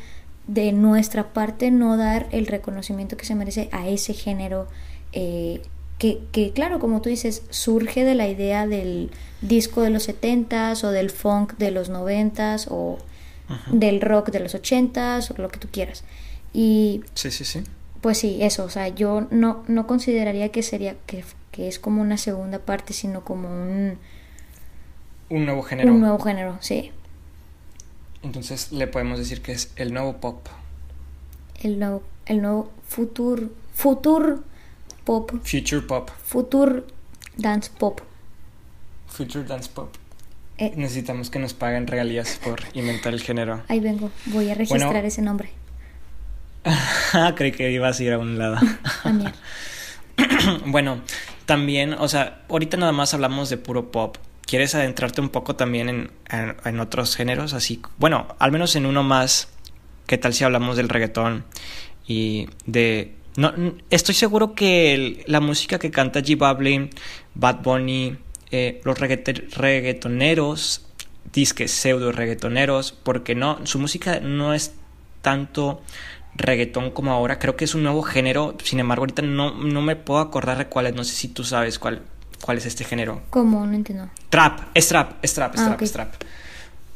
de 0.50 0.72
nuestra 0.72 1.32
parte 1.32 1.70
no 1.70 1.96
dar 1.96 2.26
el 2.32 2.48
reconocimiento 2.48 3.16
que 3.16 3.24
se 3.24 3.36
merece 3.36 3.68
a 3.70 3.88
ese 3.88 4.14
género 4.14 4.66
eh, 5.12 5.62
que, 5.98 6.20
que, 6.32 6.52
claro, 6.52 6.80
como 6.80 7.00
tú 7.00 7.08
dices, 7.08 7.44
surge 7.50 8.04
de 8.04 8.16
la 8.16 8.26
idea 8.26 8.66
del 8.66 9.12
disco 9.42 9.82
de 9.82 9.90
los 9.90 10.08
70s 10.08 10.82
o 10.82 10.90
del 10.90 11.10
funk 11.10 11.56
de 11.58 11.70
los 11.70 11.90
90s 11.90 12.66
o 12.68 12.98
del 13.70 14.00
rock 14.00 14.30
de 14.30 14.40
los 14.40 14.54
80s 14.54 15.30
o 15.30 15.40
lo 15.40 15.48
que 15.50 15.58
tú 15.58 15.68
quieras. 15.70 16.02
Y 16.52 17.02
sí, 17.14 17.30
sí, 17.30 17.44
sí. 17.44 17.62
Pues 18.00 18.18
sí, 18.18 18.38
eso, 18.40 18.64
o 18.64 18.70
sea, 18.70 18.88
yo 18.88 19.28
no, 19.30 19.62
no 19.68 19.86
consideraría 19.86 20.48
que 20.48 20.62
sería 20.62 20.96
que, 21.06 21.22
que 21.52 21.68
es 21.68 21.78
como 21.78 22.00
una 22.00 22.16
segunda 22.16 22.58
parte, 22.58 22.92
sino 22.92 23.22
como 23.22 23.48
un... 23.48 23.98
Un 25.28 25.44
nuevo 25.44 25.62
género. 25.62 25.92
Un 25.92 26.00
nuevo 26.00 26.18
género, 26.18 26.56
sí. 26.60 26.90
Entonces 28.22 28.72
le 28.72 28.86
podemos 28.86 29.18
decir 29.18 29.42
que 29.42 29.52
es 29.52 29.72
el 29.76 29.92
nuevo 29.92 30.18
pop. 30.18 30.46
El 31.62 31.78
nuevo, 31.78 32.02
el 32.26 32.42
nuevo 32.42 32.70
futur, 32.86 33.50
futur 33.74 34.44
pop. 35.04 35.30
Future 35.42 35.82
pop. 35.82 36.10
Future 36.24 36.84
dance 37.36 37.70
pop. 37.78 38.00
Future 39.08 39.44
dance 39.44 39.70
pop. 39.72 39.94
Eh. 40.58 40.72
Necesitamos 40.76 41.30
que 41.30 41.38
nos 41.38 41.54
paguen 41.54 41.86
regalías 41.86 42.38
por 42.44 42.60
inventar 42.74 43.14
el 43.14 43.22
género. 43.22 43.62
Ahí 43.68 43.80
vengo, 43.80 44.10
voy 44.26 44.50
a 44.50 44.54
registrar 44.54 45.04
ese 45.04 45.22
nombre. 45.22 45.50
Creí 47.36 47.52
que 47.52 47.70
ibas 47.70 47.98
a 47.98 48.02
ir 48.02 48.12
a 48.12 48.18
un 48.18 48.38
lado. 48.38 48.58
bueno, 50.66 51.00
también, 51.46 51.94
o 51.94 52.08
sea, 52.08 52.42
ahorita 52.50 52.76
nada 52.76 52.92
más 52.92 53.14
hablamos 53.14 53.48
de 53.48 53.56
puro 53.56 53.90
pop 53.90 54.18
quieres 54.50 54.74
adentrarte 54.74 55.20
un 55.20 55.28
poco 55.28 55.54
también 55.54 55.88
en, 55.88 56.10
en, 56.64 56.80
otros 56.80 57.14
géneros, 57.14 57.54
así, 57.54 57.80
bueno, 57.98 58.34
al 58.40 58.50
menos 58.50 58.74
en 58.74 58.84
uno 58.84 59.04
más, 59.04 59.46
¿qué 60.08 60.18
tal 60.18 60.34
si 60.34 60.42
hablamos 60.42 60.76
del 60.76 60.88
reggaetón 60.88 61.44
y 62.04 62.48
de... 62.66 63.14
No, 63.36 63.52
estoy 63.90 64.16
seguro 64.16 64.56
que 64.56 65.22
la 65.28 65.38
música 65.38 65.78
que 65.78 65.92
canta 65.92 66.18
G 66.18 66.36
Balvin, 66.36 66.90
Bad 67.36 67.62
Bunny, 67.62 68.16
eh, 68.50 68.80
los 68.82 68.98
reggaetoneros, 68.98 70.84
disque 71.32 71.68
pseudo 71.68 72.10
reggaetoneros, 72.10 72.90
porque 72.90 73.36
no, 73.36 73.64
su 73.66 73.78
música 73.78 74.18
no 74.18 74.52
es 74.52 74.74
tanto 75.22 75.80
reggaetón 76.34 76.90
como 76.90 77.12
ahora, 77.12 77.38
creo 77.38 77.54
que 77.54 77.66
es 77.66 77.76
un 77.76 77.84
nuevo 77.84 78.02
género, 78.02 78.56
sin 78.64 78.80
embargo 78.80 79.02
ahorita 79.02 79.22
no, 79.22 79.54
no 79.54 79.80
me 79.80 79.94
puedo 79.94 80.18
acordar 80.18 80.58
de 80.58 80.66
cuál 80.66 80.88
es, 80.88 80.94
no 80.96 81.04
sé 81.04 81.14
si 81.14 81.28
tú 81.28 81.44
sabes 81.44 81.78
cuál, 81.78 82.02
cuál 82.44 82.58
es 82.58 82.66
este 82.66 82.84
género. 82.84 83.22
¿Cómo? 83.30 83.66
No 83.66 83.74
entiendo. 83.74 84.08
Trap, 84.28 84.60
es 84.74 84.88
trap, 84.88 85.12
es 85.22 85.34
trap, 85.34 85.54
es 85.54 85.60
ah, 85.60 85.66
trap, 85.66 85.82
es 85.82 85.92
trap. 85.92 86.14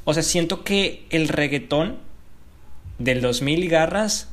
O 0.05 0.15
sea, 0.15 0.23
siento 0.23 0.65
que 0.65 1.07
el 1.11 1.29
reggaetón 1.29 1.97
del 2.99 3.21
2000 3.21 3.69
garras 3.69 4.29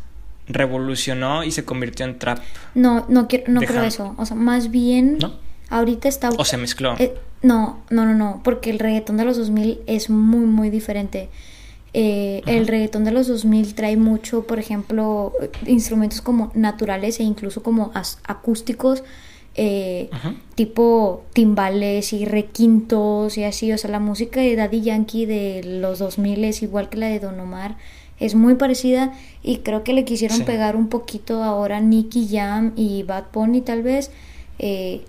revolucionó 0.47 1.43
y 1.43 1.51
se 1.51 1.65
convirtió 1.65 2.05
en 2.05 2.19
trap. 2.19 2.39
No, 2.75 3.05
no, 3.09 3.27
quiero, 3.27 3.51
no 3.51 3.61
creo 3.61 3.83
eso. 3.83 4.15
O 4.17 4.25
sea, 4.25 4.35
más 4.35 4.71
bien... 4.71 5.17
¿No? 5.19 5.33
Ahorita 5.69 6.09
está... 6.09 6.29
O 6.29 6.43
se 6.43 6.57
mezcló. 6.57 6.95
Eh, 6.99 7.13
no, 7.41 7.81
no, 7.89 8.05
no, 8.05 8.13
no, 8.13 8.41
porque 8.43 8.69
el 8.69 8.79
reggaetón 8.79 9.15
de 9.17 9.23
los 9.23 9.37
2000 9.37 9.81
es 9.87 10.09
muy, 10.09 10.45
muy 10.45 10.69
diferente. 10.69 11.29
Eh, 11.93 12.41
el 12.45 12.67
reggaetón 12.67 13.03
de 13.03 13.11
los 13.11 13.27
2000 13.27 13.73
trae 13.73 13.97
mucho, 13.97 14.45
por 14.45 14.59
ejemplo, 14.59 15.33
instrumentos 15.65 16.21
como 16.21 16.51
naturales 16.55 17.19
e 17.19 17.23
incluso 17.23 17.63
como 17.63 17.91
acústicos, 18.23 19.03
eh, 19.55 20.09
tipo 20.55 21.23
timbales 21.33 22.13
y 22.13 22.25
requintos 22.25 23.37
y 23.37 23.43
así. 23.43 23.71
O 23.71 23.77
sea, 23.77 23.91
la 23.91 23.99
música 23.99 24.39
de 24.39 24.55
Daddy 24.55 24.81
Yankee 24.81 25.25
de 25.25 25.61
los 25.63 25.99
2000 25.99 26.43
es 26.45 26.61
igual 26.61 26.89
que 26.89 26.97
la 26.97 27.07
de 27.07 27.19
Don 27.19 27.39
Omar. 27.39 27.77
Es 28.19 28.35
muy 28.35 28.55
parecida 28.55 29.13
y 29.41 29.57
creo 29.57 29.83
que 29.83 29.93
le 29.93 30.05
quisieron 30.05 30.41
pegar 30.43 30.75
un 30.75 30.89
poquito 30.89 31.43
ahora 31.43 31.79
Nicky 31.79 32.27
Jam 32.31 32.71
y 32.75 33.03
Bad 33.03 33.25
Bunny 33.33 33.61
tal 33.61 33.81
vez. 33.81 34.11
Eh, 34.59 35.01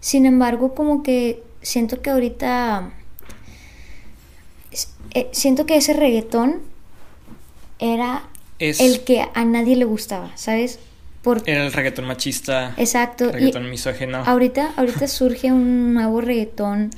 sin 0.00 0.24
embargo, 0.26 0.74
como 0.74 1.02
que 1.02 1.42
siento 1.62 2.00
que 2.00 2.10
ahorita 2.10 2.92
eh, 5.14 5.28
siento 5.32 5.66
que 5.66 5.76
ese 5.76 5.92
reggaetón 5.94 6.60
era 7.78 8.28
el 8.58 9.00
que 9.00 9.26
a 9.34 9.44
nadie 9.44 9.74
le 9.74 9.84
gustaba, 9.84 10.30
¿sabes? 10.36 10.78
Era 11.46 11.64
el 11.64 11.72
reggaetón 11.72 12.06
machista. 12.06 12.74
Exacto. 12.76 13.30
Reggaetón 13.30 13.70
misógino. 13.70 14.18
Ahorita, 14.24 14.72
ahorita 14.76 15.06
surge 15.08 15.52
un 15.52 15.94
nuevo 15.94 16.20
reggaetón 16.20 16.90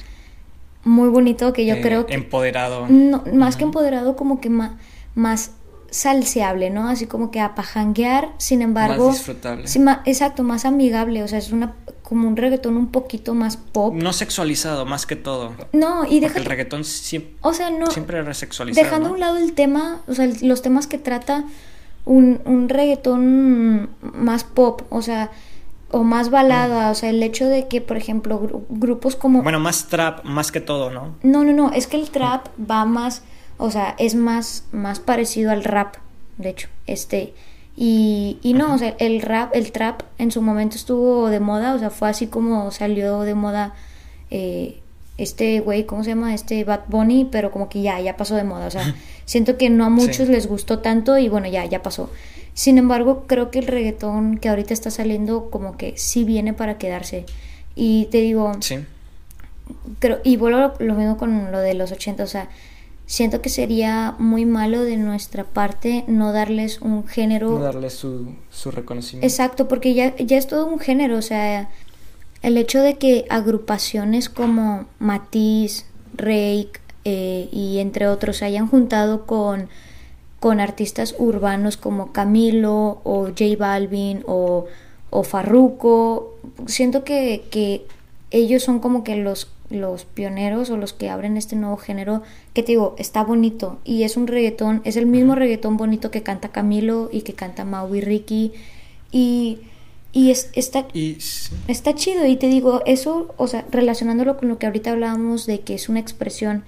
muy 0.84 1.08
bonito 1.08 1.52
que 1.52 1.66
yo 1.66 1.74
eh, 1.74 1.80
creo 1.80 2.06
que... 2.06 2.14
Empoderado. 2.14 2.86
más 3.32 3.56
que 3.56 3.64
empoderado, 3.64 4.16
como 4.16 4.40
que 4.40 4.50
más, 4.50 4.72
más 5.14 5.52
salseable, 5.90 6.70
¿no? 6.70 6.88
Así 6.88 7.06
como 7.06 7.30
que 7.30 7.40
a 7.40 7.54
pajanguear, 7.54 8.32
sin 8.38 8.62
embargo... 8.62 9.06
Más 9.08 9.16
disfrutable. 9.16 9.64
exacto, 10.04 10.42
más 10.42 10.64
amigable, 10.64 11.22
o 11.22 11.28
sea, 11.28 11.38
es 11.38 11.52
una 11.52 11.74
como 12.02 12.28
un 12.28 12.36
reggaetón 12.36 12.76
un 12.76 12.88
poquito 12.88 13.34
más 13.34 13.56
pop. 13.56 13.94
No 13.94 14.12
sexualizado, 14.12 14.84
más 14.84 15.06
que 15.06 15.16
todo. 15.16 15.54
No, 15.72 16.04
y 16.04 16.20
deja... 16.20 16.38
el 16.38 16.44
reggaetón 16.44 16.84
siempre, 16.84 17.34
o 17.40 17.54
sea, 17.54 17.70
no, 17.70 17.90
siempre 17.90 18.18
era 18.18 18.34
sexualizado. 18.34 18.84
Dejando 18.84 19.08
a 19.08 19.12
un 19.12 19.20
lado 19.20 19.38
el 19.38 19.54
tema, 19.54 20.02
o 20.06 20.14
sea, 20.14 20.28
los 20.42 20.60
temas 20.60 20.86
que 20.86 20.98
trata 20.98 21.44
un, 22.04 22.40
un 22.44 22.68
reggaetón 22.68 23.90
más 24.00 24.44
pop, 24.44 24.82
o 24.90 25.02
sea, 25.02 25.30
o 25.90 26.02
más 26.02 26.30
balada, 26.30 26.90
o 26.90 26.94
sea, 26.94 27.10
el 27.10 27.22
hecho 27.22 27.46
de 27.46 27.68
que, 27.68 27.80
por 27.80 27.96
ejemplo, 27.96 28.64
grupos 28.68 29.16
como... 29.16 29.42
Bueno, 29.42 29.60
más 29.60 29.86
trap, 29.86 30.24
más 30.24 30.50
que 30.50 30.60
todo, 30.60 30.90
¿no? 30.90 31.14
No, 31.22 31.44
no, 31.44 31.52
no, 31.52 31.72
es 31.72 31.86
que 31.86 31.96
el 31.96 32.10
trap 32.10 32.48
va 32.58 32.84
más 32.84 33.22
o 33.56 33.70
sea, 33.70 33.94
es 33.98 34.14
más, 34.14 34.64
más 34.72 35.00
parecido 35.00 35.50
al 35.50 35.64
rap, 35.64 35.96
de 36.38 36.50
hecho. 36.50 36.68
Este, 36.86 37.34
y, 37.76 38.38
y 38.42 38.54
no, 38.54 38.74
o 38.74 38.78
sea, 38.78 38.94
el 38.98 39.22
rap, 39.22 39.54
el 39.54 39.72
trap 39.72 40.02
en 40.18 40.30
su 40.30 40.42
momento 40.42 40.76
estuvo 40.76 41.28
de 41.28 41.40
moda, 41.40 41.74
o 41.74 41.78
sea, 41.78 41.90
fue 41.90 42.08
así 42.08 42.26
como 42.26 42.70
salió 42.70 43.20
de 43.20 43.34
moda 43.34 43.74
eh, 44.30 44.80
este 45.18 45.60
güey, 45.60 45.84
¿cómo 45.84 46.02
se 46.02 46.10
llama? 46.10 46.34
Este 46.34 46.64
Bad 46.64 46.82
Bunny, 46.88 47.28
pero 47.30 47.52
como 47.52 47.68
que 47.68 47.82
ya, 47.82 48.00
ya 48.00 48.16
pasó 48.16 48.34
de 48.34 48.44
moda, 48.44 48.66
o 48.66 48.70
sea, 48.70 48.94
siento 49.24 49.56
que 49.56 49.70
no 49.70 49.84
a 49.84 49.90
muchos 49.90 50.28
les 50.28 50.46
gustó 50.46 50.80
tanto 50.80 51.18
y 51.18 51.28
bueno, 51.28 51.48
ya, 51.48 51.64
ya 51.64 51.82
pasó. 51.82 52.10
Sin 52.54 52.78
embargo, 52.78 53.24
creo 53.26 53.50
que 53.50 53.58
el 53.58 53.66
reggaetón 53.66 54.38
que 54.38 54.48
ahorita 54.48 54.72
está 54.72 54.90
saliendo 54.90 55.50
como 55.50 55.76
que 55.76 55.94
sí 55.96 56.24
viene 56.24 56.52
para 56.52 56.78
quedarse. 56.78 57.26
Y 57.74 58.06
te 58.12 58.20
digo, 58.20 58.52
sí. 58.60 58.78
creo, 59.98 60.20
y 60.22 60.36
vuelvo 60.36 60.72
lo 60.78 60.94
mismo 60.94 61.16
con 61.16 61.50
lo 61.50 61.58
de 61.58 61.74
los 61.74 61.90
80, 61.90 62.22
o 62.22 62.26
sea, 62.28 62.48
siento 63.06 63.42
que 63.42 63.48
sería 63.48 64.14
muy 64.18 64.46
malo 64.46 64.84
de 64.84 64.96
nuestra 64.96 65.44
parte 65.44 66.04
no 66.06 66.32
darles 66.32 66.80
un 66.80 67.06
género. 67.06 67.50
No 67.50 67.58
darles 67.58 67.94
su, 67.94 68.32
su 68.50 68.70
reconocimiento. 68.70 69.26
Exacto, 69.26 69.66
porque 69.66 69.94
ya, 69.94 70.14
ya 70.16 70.36
es 70.36 70.46
todo 70.46 70.66
un 70.66 70.78
género, 70.78 71.18
o 71.18 71.22
sea, 71.22 71.68
el 72.42 72.56
hecho 72.56 72.80
de 72.80 72.94
que 72.98 73.24
agrupaciones 73.30 74.28
como 74.28 74.86
Matiz, 75.00 75.86
Rake 76.16 76.83
eh, 77.04 77.48
y 77.52 77.78
entre 77.78 78.08
otros 78.08 78.38
se 78.38 78.46
hayan 78.46 78.66
juntado 78.66 79.26
con, 79.26 79.68
con 80.40 80.60
artistas 80.60 81.14
urbanos 81.18 81.76
como 81.76 82.12
Camilo 82.12 83.00
o 83.04 83.26
J 83.26 83.56
Balvin 83.58 84.22
o, 84.26 84.66
o 85.10 85.22
Farruko, 85.22 86.34
siento 86.66 87.04
que, 87.04 87.44
que 87.50 87.86
ellos 88.30 88.62
son 88.62 88.80
como 88.80 89.04
que 89.04 89.16
los 89.16 89.48
los 89.70 90.04
pioneros 90.04 90.70
o 90.70 90.76
los 90.76 90.92
que 90.92 91.10
abren 91.10 91.36
este 91.36 91.56
nuevo 91.56 91.76
género, 91.76 92.22
que 92.52 92.62
te 92.62 92.72
digo, 92.72 92.94
está 92.98 93.24
bonito 93.24 93.78
y 93.84 94.02
es 94.04 94.16
un 94.16 94.26
reggaetón, 94.26 94.82
es 94.84 94.96
el 94.96 95.06
mismo 95.06 95.34
reggaetón 95.34 95.76
bonito 95.76 96.10
que 96.10 96.22
canta 96.22 96.48
Camilo 96.48 97.08
y 97.12 97.22
que 97.22 97.34
canta 97.34 97.64
Mau 97.64 97.94
y 97.94 98.00
Ricky 98.00 98.52
y, 99.10 99.60
y 100.12 100.30
es, 100.30 100.50
está, 100.54 100.86
está 101.68 101.94
chido 101.94 102.26
y 102.26 102.36
te 102.36 102.48
digo, 102.48 102.82
eso, 102.86 103.34
o 103.36 103.46
sea, 103.46 103.64
relacionándolo 103.70 104.36
con 104.36 104.48
lo 104.48 104.58
que 104.58 104.66
ahorita 104.66 104.92
hablábamos 104.92 105.46
de 105.46 105.60
que 105.60 105.74
es 105.74 105.88
una 105.88 106.00
expresión, 106.00 106.64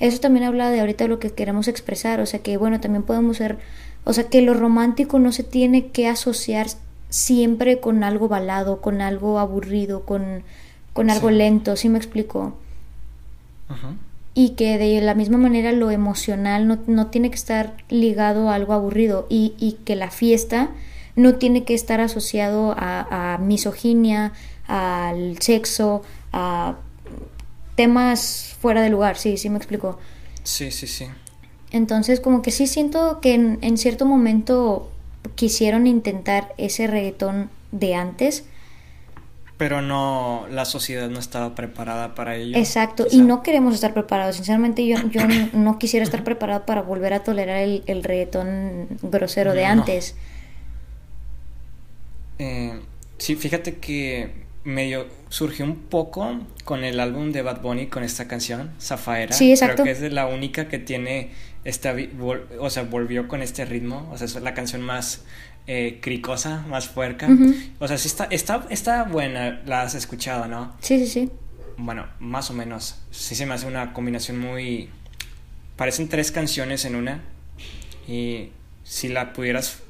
eso 0.00 0.18
también 0.18 0.44
habla 0.44 0.70
de 0.70 0.80
ahorita 0.80 1.06
lo 1.06 1.18
que 1.18 1.30
queremos 1.30 1.68
expresar, 1.68 2.20
o 2.20 2.26
sea 2.26 2.40
que 2.40 2.56
bueno, 2.56 2.80
también 2.80 3.04
podemos 3.04 3.36
ser, 3.36 3.58
o 4.04 4.12
sea 4.12 4.24
que 4.24 4.42
lo 4.42 4.54
romántico 4.54 5.18
no 5.18 5.30
se 5.30 5.44
tiene 5.44 5.88
que 5.88 6.08
asociar 6.08 6.66
siempre 7.08 7.80
con 7.80 8.02
algo 8.02 8.28
balado, 8.28 8.80
con 8.80 9.00
algo 9.00 9.38
aburrido, 9.38 10.04
con 10.04 10.42
con 10.92 11.10
algo 11.10 11.30
lento, 11.30 11.76
¿sí 11.76 11.88
me 11.88 11.98
explico? 11.98 12.54
Y 14.34 14.50
que 14.50 14.78
de 14.78 15.00
la 15.00 15.14
misma 15.14 15.38
manera 15.38 15.72
lo 15.72 15.90
emocional 15.90 16.66
no, 16.66 16.78
no, 16.86 17.06
tiene 17.06 17.30
que 17.30 17.36
estar 17.36 17.74
ligado 17.88 18.50
a 18.50 18.54
algo 18.54 18.72
aburrido 18.72 19.26
y, 19.28 19.54
y 19.58 19.78
que 19.84 19.94
la 19.94 20.10
fiesta 20.10 20.70
no 21.14 21.36
tiene 21.36 21.64
que 21.64 21.74
estar 21.74 22.00
asociado 22.00 22.74
a, 22.76 23.34
a 23.34 23.38
misoginia, 23.38 24.32
al 24.66 25.40
sexo, 25.40 26.02
a 26.32 26.76
temas 27.80 28.54
fuera 28.60 28.82
de 28.82 28.90
lugar, 28.90 29.16
sí, 29.16 29.38
sí 29.38 29.48
me 29.48 29.56
explico. 29.56 29.98
Sí, 30.42 30.70
sí, 30.70 30.86
sí. 30.86 31.06
Entonces 31.70 32.20
como 32.20 32.42
que 32.42 32.50
sí 32.50 32.66
siento 32.66 33.20
que 33.22 33.32
en, 33.32 33.58
en 33.62 33.78
cierto 33.78 34.04
momento 34.04 34.92
quisieron 35.34 35.86
intentar 35.86 36.52
ese 36.58 36.86
reggaetón 36.86 37.48
de 37.72 37.94
antes, 37.94 38.44
pero 39.56 39.82
no, 39.82 40.46
la 40.50 40.64
sociedad 40.64 41.08
no 41.10 41.18
estaba 41.18 41.54
preparada 41.54 42.14
para 42.14 42.36
ello. 42.36 42.56
Exacto, 42.56 43.06
y 43.10 43.20
no 43.20 43.42
queremos 43.42 43.74
estar 43.74 43.92
preparados. 43.92 44.36
Sinceramente, 44.36 44.86
yo, 44.86 44.96
yo 45.10 45.20
no 45.52 45.78
quisiera 45.78 46.04
estar 46.04 46.24
preparado 46.24 46.64
para 46.64 46.82
volver 46.82 47.12
a 47.12 47.24
tolerar 47.24 47.58
el, 47.58 47.82
el 47.86 48.02
reggaetón 48.02 48.88
grosero 49.02 49.52
de 49.52 49.66
antes. 49.66 50.16
Eh, 52.38 52.80
sí, 53.18 53.36
fíjate 53.36 53.76
que 53.76 54.46
medio 54.64 55.06
surgió 55.28 55.64
un 55.64 55.76
poco 55.76 56.38
con 56.64 56.84
el 56.84 57.00
álbum 57.00 57.32
de 57.32 57.42
Bad 57.42 57.62
Bunny, 57.62 57.86
con 57.86 58.02
esta 58.02 58.28
canción, 58.28 58.70
Zafaera. 58.80 59.32
Sí, 59.32 59.50
exacto. 59.50 59.82
Creo 59.82 59.96
que 59.96 60.06
es 60.06 60.12
la 60.12 60.26
única 60.26 60.68
que 60.68 60.78
tiene 60.78 61.30
esta, 61.64 61.94
o 62.58 62.70
sea, 62.70 62.84
volvió 62.84 63.28
con 63.28 63.42
este 63.42 63.64
ritmo, 63.64 64.08
o 64.12 64.18
sea, 64.18 64.26
es 64.26 64.34
la 64.36 64.54
canción 64.54 64.82
más 64.82 65.24
eh, 65.66 65.98
cricosa, 66.00 66.64
más 66.68 66.88
puerca. 66.88 67.28
O 67.78 67.88
sea, 67.88 67.98
sí 67.98 68.08
está, 68.08 68.24
está, 68.30 68.66
está 68.70 69.04
buena, 69.04 69.62
la 69.66 69.82
has 69.82 69.94
escuchado, 69.94 70.46
¿no? 70.46 70.74
Sí, 70.80 70.98
sí, 70.98 71.06
sí. 71.06 71.30
Bueno, 71.76 72.06
más 72.18 72.50
o 72.50 72.54
menos. 72.54 72.96
Sí 73.10 73.34
se 73.34 73.46
me 73.46 73.54
hace 73.54 73.66
una 73.66 73.92
combinación 73.92 74.38
muy... 74.38 74.90
Parecen 75.76 76.08
tres 76.08 76.30
canciones 76.30 76.84
en 76.84 76.96
una. 76.96 77.22
Y 78.06 78.50
si 78.84 79.08
la 79.08 79.32
pudieras 79.32 79.82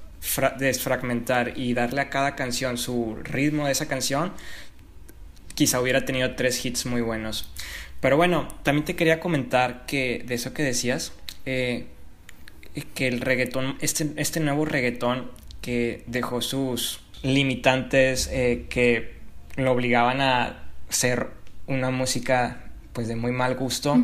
desfragmentar 0.58 1.54
y 1.56 1.74
darle 1.74 2.02
a 2.02 2.10
cada 2.10 2.36
canción 2.36 2.78
su 2.78 3.16
ritmo 3.22 3.66
de 3.66 3.72
esa 3.72 3.88
canción, 3.88 4.32
quizá 5.54 5.80
hubiera 5.80 6.04
tenido 6.04 6.34
tres 6.34 6.64
hits 6.64 6.86
muy 6.86 7.00
buenos. 7.00 7.50
Pero 8.00 8.16
bueno, 8.16 8.48
también 8.62 8.84
te 8.84 8.96
quería 8.96 9.20
comentar 9.20 9.84
que 9.86 10.22
de 10.26 10.34
eso 10.34 10.54
que 10.54 10.62
decías, 10.62 11.12
eh, 11.46 11.86
que 12.94 13.08
el 13.08 13.20
reggaetón, 13.20 13.76
este, 13.80 14.10
este 14.16 14.40
nuevo 14.40 14.64
reggaetón 14.64 15.30
que 15.60 16.04
dejó 16.06 16.40
sus 16.40 17.00
limitantes 17.22 18.28
eh, 18.32 18.66
que 18.70 19.16
lo 19.56 19.72
obligaban 19.72 20.20
a 20.20 20.70
ser 20.88 21.28
una 21.66 21.90
música 21.90 22.70
pues 22.92 23.08
de 23.08 23.16
muy 23.16 23.32
mal 23.32 23.54
gusto. 23.56 23.96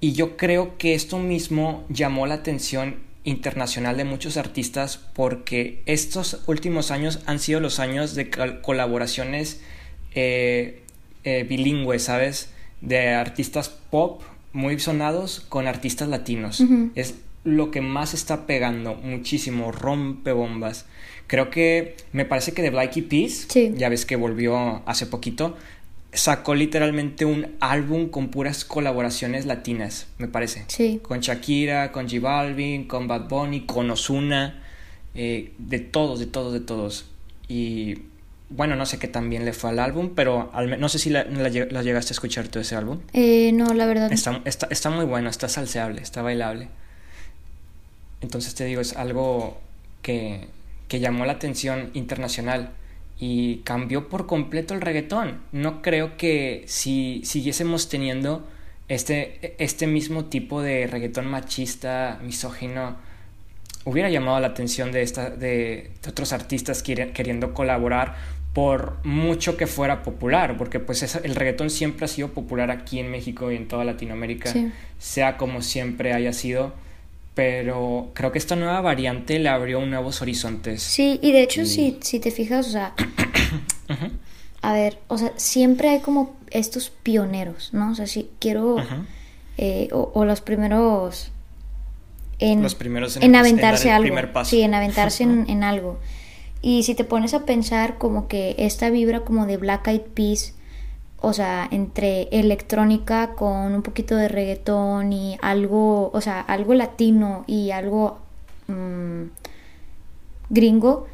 Y 0.00 0.12
yo 0.12 0.36
creo 0.36 0.78
que 0.78 0.94
esto 0.94 1.18
mismo 1.18 1.84
llamó 1.88 2.26
la 2.26 2.34
atención 2.34 3.07
internacional 3.24 3.96
de 3.96 4.04
muchos 4.04 4.36
artistas 4.36 4.98
porque 5.14 5.82
estos 5.86 6.42
últimos 6.46 6.90
años 6.90 7.20
han 7.26 7.38
sido 7.38 7.60
los 7.60 7.78
años 7.78 8.14
de 8.14 8.30
colaboraciones 8.62 9.60
eh, 10.14 10.82
eh, 11.24 11.44
bilingües, 11.48 12.04
¿sabes? 12.04 12.50
De 12.80 13.10
artistas 13.10 13.68
pop 13.68 14.22
muy 14.52 14.78
sonados 14.78 15.40
con 15.48 15.66
artistas 15.66 16.08
latinos. 16.08 16.62
Es 16.94 17.16
lo 17.44 17.70
que 17.70 17.80
más 17.80 18.14
está 18.14 18.46
pegando 18.46 18.94
muchísimo, 18.94 19.72
rompe 19.72 20.32
bombas. 20.32 20.86
Creo 21.26 21.50
que 21.50 21.96
me 22.12 22.24
parece 22.24 22.52
que 22.52 22.62
de 22.62 22.70
Black 22.70 22.96
Eyed 22.96 23.08
Peas, 23.08 23.48
ya 23.76 23.88
ves 23.88 24.06
que 24.06 24.16
volvió 24.16 24.82
hace 24.86 25.06
poquito, 25.06 25.56
sacó 26.18 26.54
literalmente 26.54 27.24
un 27.24 27.56
álbum 27.60 28.08
con 28.08 28.28
puras 28.28 28.64
colaboraciones 28.64 29.46
latinas, 29.46 30.08
me 30.18 30.28
parece. 30.28 30.64
Sí. 30.68 31.00
Con 31.02 31.20
Shakira, 31.20 31.92
con 31.92 32.08
J 32.08 32.20
Balvin, 32.20 32.88
con 32.88 33.06
Bad 33.06 33.28
Bunny, 33.28 33.62
con 33.62 33.90
Ozuna, 33.90 34.62
eh, 35.14 35.52
de 35.58 35.78
todos, 35.78 36.18
de 36.18 36.26
todos, 36.26 36.52
de 36.52 36.60
todos. 36.60 37.06
Y 37.46 38.02
bueno, 38.50 38.74
no 38.76 38.84
sé 38.84 38.98
qué 38.98 39.08
también 39.08 39.44
le 39.44 39.52
fue 39.52 39.70
al 39.70 39.78
álbum, 39.78 40.12
pero 40.14 40.50
no 40.78 40.88
sé 40.88 40.98
si 40.98 41.10
la, 41.10 41.22
llegaste 41.22 42.10
a 42.10 42.14
escuchar 42.14 42.48
todo 42.48 42.60
ese 42.62 42.74
álbum. 42.74 43.00
Eh, 43.12 43.52
no, 43.52 43.72
la 43.72 43.86
verdad. 43.86 44.12
Está, 44.12 44.42
está, 44.44 44.66
está 44.70 44.90
muy 44.90 45.04
bueno, 45.04 45.30
está 45.30 45.48
salseable, 45.48 46.02
está 46.02 46.22
bailable. 46.22 46.68
Entonces 48.20 48.54
te 48.54 48.64
digo, 48.64 48.80
es 48.80 48.96
algo 48.96 49.60
que, 50.02 50.48
que 50.88 50.98
llamó 50.98 51.24
la 51.26 51.34
atención 51.34 51.90
internacional 51.94 52.72
y 53.18 53.58
cambió 53.58 54.08
por 54.08 54.26
completo 54.26 54.74
el 54.74 54.80
reggaetón. 54.80 55.40
No 55.52 55.82
creo 55.82 56.16
que 56.16 56.64
si 56.66 57.20
siguiésemos 57.24 57.88
teniendo 57.88 58.46
este, 58.88 59.54
este 59.62 59.86
mismo 59.86 60.26
tipo 60.26 60.62
de 60.62 60.86
reggaetón 60.86 61.26
machista, 61.26 62.20
misógino, 62.22 62.96
hubiera 63.84 64.08
llamado 64.08 64.38
la 64.40 64.48
atención 64.48 64.92
de, 64.92 65.02
esta, 65.02 65.30
de, 65.30 65.90
otros 66.06 66.32
artistas 66.32 66.82
queriendo 66.82 67.54
colaborar 67.54 68.16
por 68.52 68.98
mucho 69.04 69.56
que 69.56 69.66
fuera 69.66 70.02
popular, 70.02 70.56
porque 70.56 70.80
pues 70.80 71.16
el 71.16 71.34
reggaetón 71.34 71.70
siempre 71.70 72.04
ha 72.04 72.08
sido 72.08 72.28
popular 72.28 72.70
aquí 72.70 72.98
en 72.98 73.10
México 73.10 73.52
y 73.52 73.56
en 73.56 73.68
toda 73.68 73.84
Latinoamérica, 73.84 74.52
sea 74.98 75.36
como 75.36 75.62
siempre 75.62 76.12
haya 76.12 76.32
sido 76.32 76.72
pero 77.38 78.10
creo 78.14 78.32
que 78.32 78.38
esta 78.38 78.56
nueva 78.56 78.80
variante 78.80 79.38
le 79.38 79.48
abrió 79.48 79.86
nuevos 79.86 80.22
horizontes. 80.22 80.82
Sí, 80.82 81.20
y 81.22 81.30
de 81.30 81.44
hecho, 81.44 81.66
si, 81.66 81.96
si 82.00 82.18
te 82.18 82.32
fijas, 82.32 82.66
o 82.66 82.70
sea, 82.72 82.94
a 84.62 84.72
ver, 84.72 84.98
o 85.06 85.18
sea, 85.18 85.32
siempre 85.36 85.90
hay 85.90 86.00
como 86.00 86.34
estos 86.50 86.90
pioneros, 86.90 87.72
¿no? 87.72 87.92
O 87.92 87.94
sea, 87.94 88.08
si 88.08 88.28
quiero, 88.40 88.78
eh, 89.56 89.88
o, 89.92 90.24
los 90.24 90.40
primeros 90.40 91.30
en, 92.40 92.60
los 92.60 92.74
primeros 92.74 93.16
en, 93.18 93.36
aventarse 93.36 93.92
algo. 93.92 94.44
Sí, 94.44 94.62
en 94.62 94.74
aventarse 94.74 95.22
en, 95.22 95.62
algo. 95.62 96.00
Y 96.60 96.82
si 96.82 96.96
te 96.96 97.04
pones 97.04 97.34
a 97.34 97.44
pensar 97.44 97.98
como 97.98 98.26
que 98.26 98.56
esta 98.58 98.90
vibra 98.90 99.20
como 99.20 99.46
de 99.46 99.58
Black 99.58 99.86
Eyed 99.86 100.00
Peas 100.12 100.54
o 101.20 101.32
sea, 101.32 101.68
entre 101.70 102.28
electrónica 102.30 103.34
con 103.34 103.74
un 103.74 103.82
poquito 103.82 104.14
de 104.14 104.28
reggaetón 104.28 105.12
y 105.12 105.36
algo, 105.42 106.10
o 106.12 106.20
sea, 106.20 106.40
algo 106.40 106.74
latino 106.74 107.44
y 107.46 107.72
algo 107.72 108.18
mm, 108.68 109.22
gringo, 110.50 111.06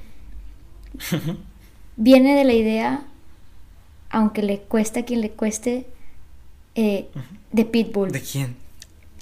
viene 1.96 2.36
de 2.36 2.44
la 2.44 2.52
idea, 2.52 3.04
aunque 4.10 4.42
le 4.42 4.60
cueste 4.60 5.00
a 5.00 5.04
quien 5.04 5.22
le 5.22 5.30
cueste, 5.30 5.86
eh, 6.74 7.08
de 7.52 7.64
Pitbull. 7.64 8.12
¿De 8.12 8.20
quién? 8.20 8.56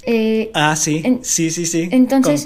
Eh, 0.05 0.51
ah, 0.53 0.75
sí, 0.75 1.01
sí, 1.21 1.49
sí, 1.49 1.65
sí. 1.65 1.87
Entonces, 1.91 2.45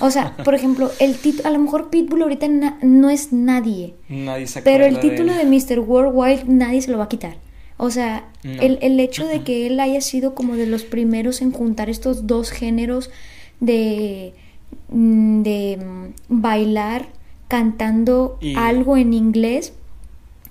o 0.00 0.10
sea, 0.10 0.36
por 0.44 0.54
ejemplo, 0.54 0.90
el 1.00 1.16
título, 1.16 1.48
a 1.48 1.52
lo 1.52 1.58
mejor 1.58 1.88
Pitbull 1.88 2.22
ahorita 2.22 2.48
no 2.82 3.08
es 3.08 3.32
nadie. 3.32 3.94
Nadie 4.10 4.46
se 4.46 4.60
Pero 4.60 4.84
el 4.84 5.00
título 5.00 5.32
de, 5.32 5.46
de 5.46 5.46
Mr. 5.46 5.80
Worldwide 5.80 6.44
nadie 6.46 6.82
se 6.82 6.90
lo 6.90 6.98
va 6.98 7.04
a 7.04 7.08
quitar. 7.08 7.47
O 7.78 7.90
sea, 7.90 8.28
el, 8.42 8.78
el, 8.82 8.98
hecho 8.98 9.24
de 9.24 9.44
que 9.44 9.68
él 9.68 9.78
haya 9.78 10.00
sido 10.00 10.34
como 10.34 10.56
de 10.56 10.66
los 10.66 10.82
primeros 10.82 11.40
en 11.40 11.52
juntar 11.52 11.88
estos 11.88 12.26
dos 12.26 12.50
géneros 12.50 13.08
de, 13.60 14.34
mm, 14.88 15.42
de 15.42 15.78
mm, 15.78 16.40
bailar 16.40 17.06
cantando 17.46 18.36
algo 18.56 18.96
en 18.96 19.14
inglés, 19.14 19.72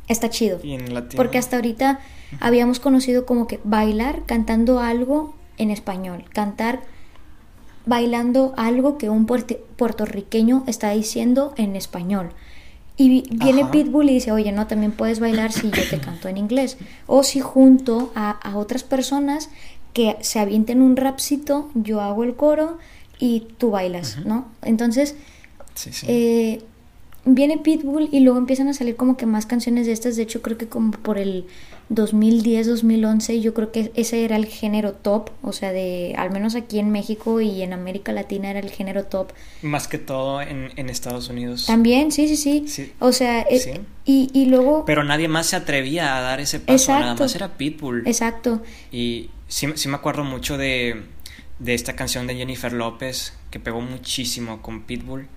está 0.08 0.30
chido. 0.30 0.60
Y 0.64 0.74
en 0.74 0.94
latino. 0.94 1.18
Porque 1.18 1.38
hasta 1.38 1.58
ahorita 1.58 2.00
habíamos 2.40 2.80
conocido 2.80 3.26
como 3.26 3.46
que 3.46 3.60
bailar 3.66 4.24
cantando 4.26 4.80
algo 4.80 5.36
en 5.58 5.70
español, 5.70 6.24
cantar 6.34 6.82
bailando 7.86 8.54
algo 8.58 8.98
que 8.98 9.10
un 9.10 9.26
puertorriqueño 9.26 10.64
está 10.68 10.92
diciendo 10.92 11.54
en 11.58 11.76
español. 11.76 12.32
Y 13.00 13.30
viene 13.30 13.66
Pitbull 13.66 14.10
y 14.10 14.16
dice, 14.16 14.32
oye, 14.32 14.52
no, 14.52 14.66
también 14.66 14.92
puedes 14.92 15.20
bailar 15.20 15.52
si 15.52 15.70
yo 15.70 15.88
te 15.88 16.00
canto 16.00 16.30
en 16.30 16.38
inglés. 16.38 16.78
O 17.06 17.22
si 17.22 17.40
junto 17.40 18.12
a, 18.16 18.40
otras 18.56 18.84
personas 18.84 19.50
que 19.94 20.18
se 20.22 20.40
avienten 20.40 20.82
un 20.82 20.98
rapcito, 20.98 21.70
yo 21.76 22.02
hago 22.02 22.24
el 22.24 22.36
coro 22.36 22.80
y 23.20 23.48
tú 23.60 23.70
bailas, 23.70 24.26
¿no? 24.26 24.48
Entonces, 24.64 25.16
Eh, 26.08 26.64
viene 27.28 27.58
Pitbull 27.58 28.10
y 28.12 28.22
luego 28.22 28.38
empiezan 28.38 28.68
a 28.70 28.74
salir 28.74 28.96
como 28.96 29.18
que 29.18 29.26
más 29.26 29.46
canciones 29.46 29.86
de 29.86 29.92
estas. 29.92 30.16
De 30.16 30.24
hecho, 30.24 30.42
creo 30.42 30.58
que 30.58 30.68
como 30.68 30.92
por 30.92 31.18
el 31.18 31.46
2010, 31.90 32.68
2011, 32.68 33.42
yo 33.42 33.54
creo 33.54 33.72
que 33.72 33.92
ese 33.96 34.26
era 34.26 34.36
el 34.36 34.46
género 34.46 34.94
top, 34.94 35.30
o 35.42 35.54
sea, 35.54 35.72
de 35.72 36.16
al 36.18 36.32
menos 36.32 36.56
aquí 36.56 36.80
en 36.80 36.92
México 36.92 37.40
y 37.40 37.62
en 37.62 37.74
América 37.74 38.12
Latina 38.12 38.50
era 38.50 38.60
el 38.60 38.70
género 38.70 39.06
top. 39.06 39.32
Más 39.62 39.88
que 39.88 39.98
todo 39.98 40.42
en, 40.42 40.72
en 40.76 40.90
Estados 40.90 41.30
Unidos. 41.30 41.66
También, 41.66 42.12
sí, 42.12 42.36
sí, 42.36 42.68
sí. 42.68 42.94
O 43.00 43.12
sea, 43.12 43.42
eh, 43.42 43.82
y, 44.06 44.30
y, 44.34 44.46
luego... 44.46 44.86
Pero 44.86 45.04
nadie 45.04 45.28
más 45.28 45.48
se 45.48 45.56
atrevía 45.56 46.18
a 46.18 46.22
dar 46.22 46.40
ese 46.40 46.60
paso, 46.60 46.92
nada 46.92 47.16
más 47.16 47.36
era 47.36 47.58
Pitbull. 47.58 48.08
Exacto. 48.08 48.62
Y 48.92 49.30
sí, 49.48 49.68
sí 49.76 49.88
me 49.90 49.96
acuerdo 49.96 50.24
mucho 50.24 50.58
de, 50.58 51.04
de 51.60 51.74
esta 51.74 51.94
canción 51.96 52.28
de 52.28 52.36
Jennifer 52.36 52.74
López, 52.74 53.34
que 53.50 53.60
pegó 53.60 53.82
muchísimo 53.82 54.62
con 54.62 54.84
Pitbull. 54.84 55.28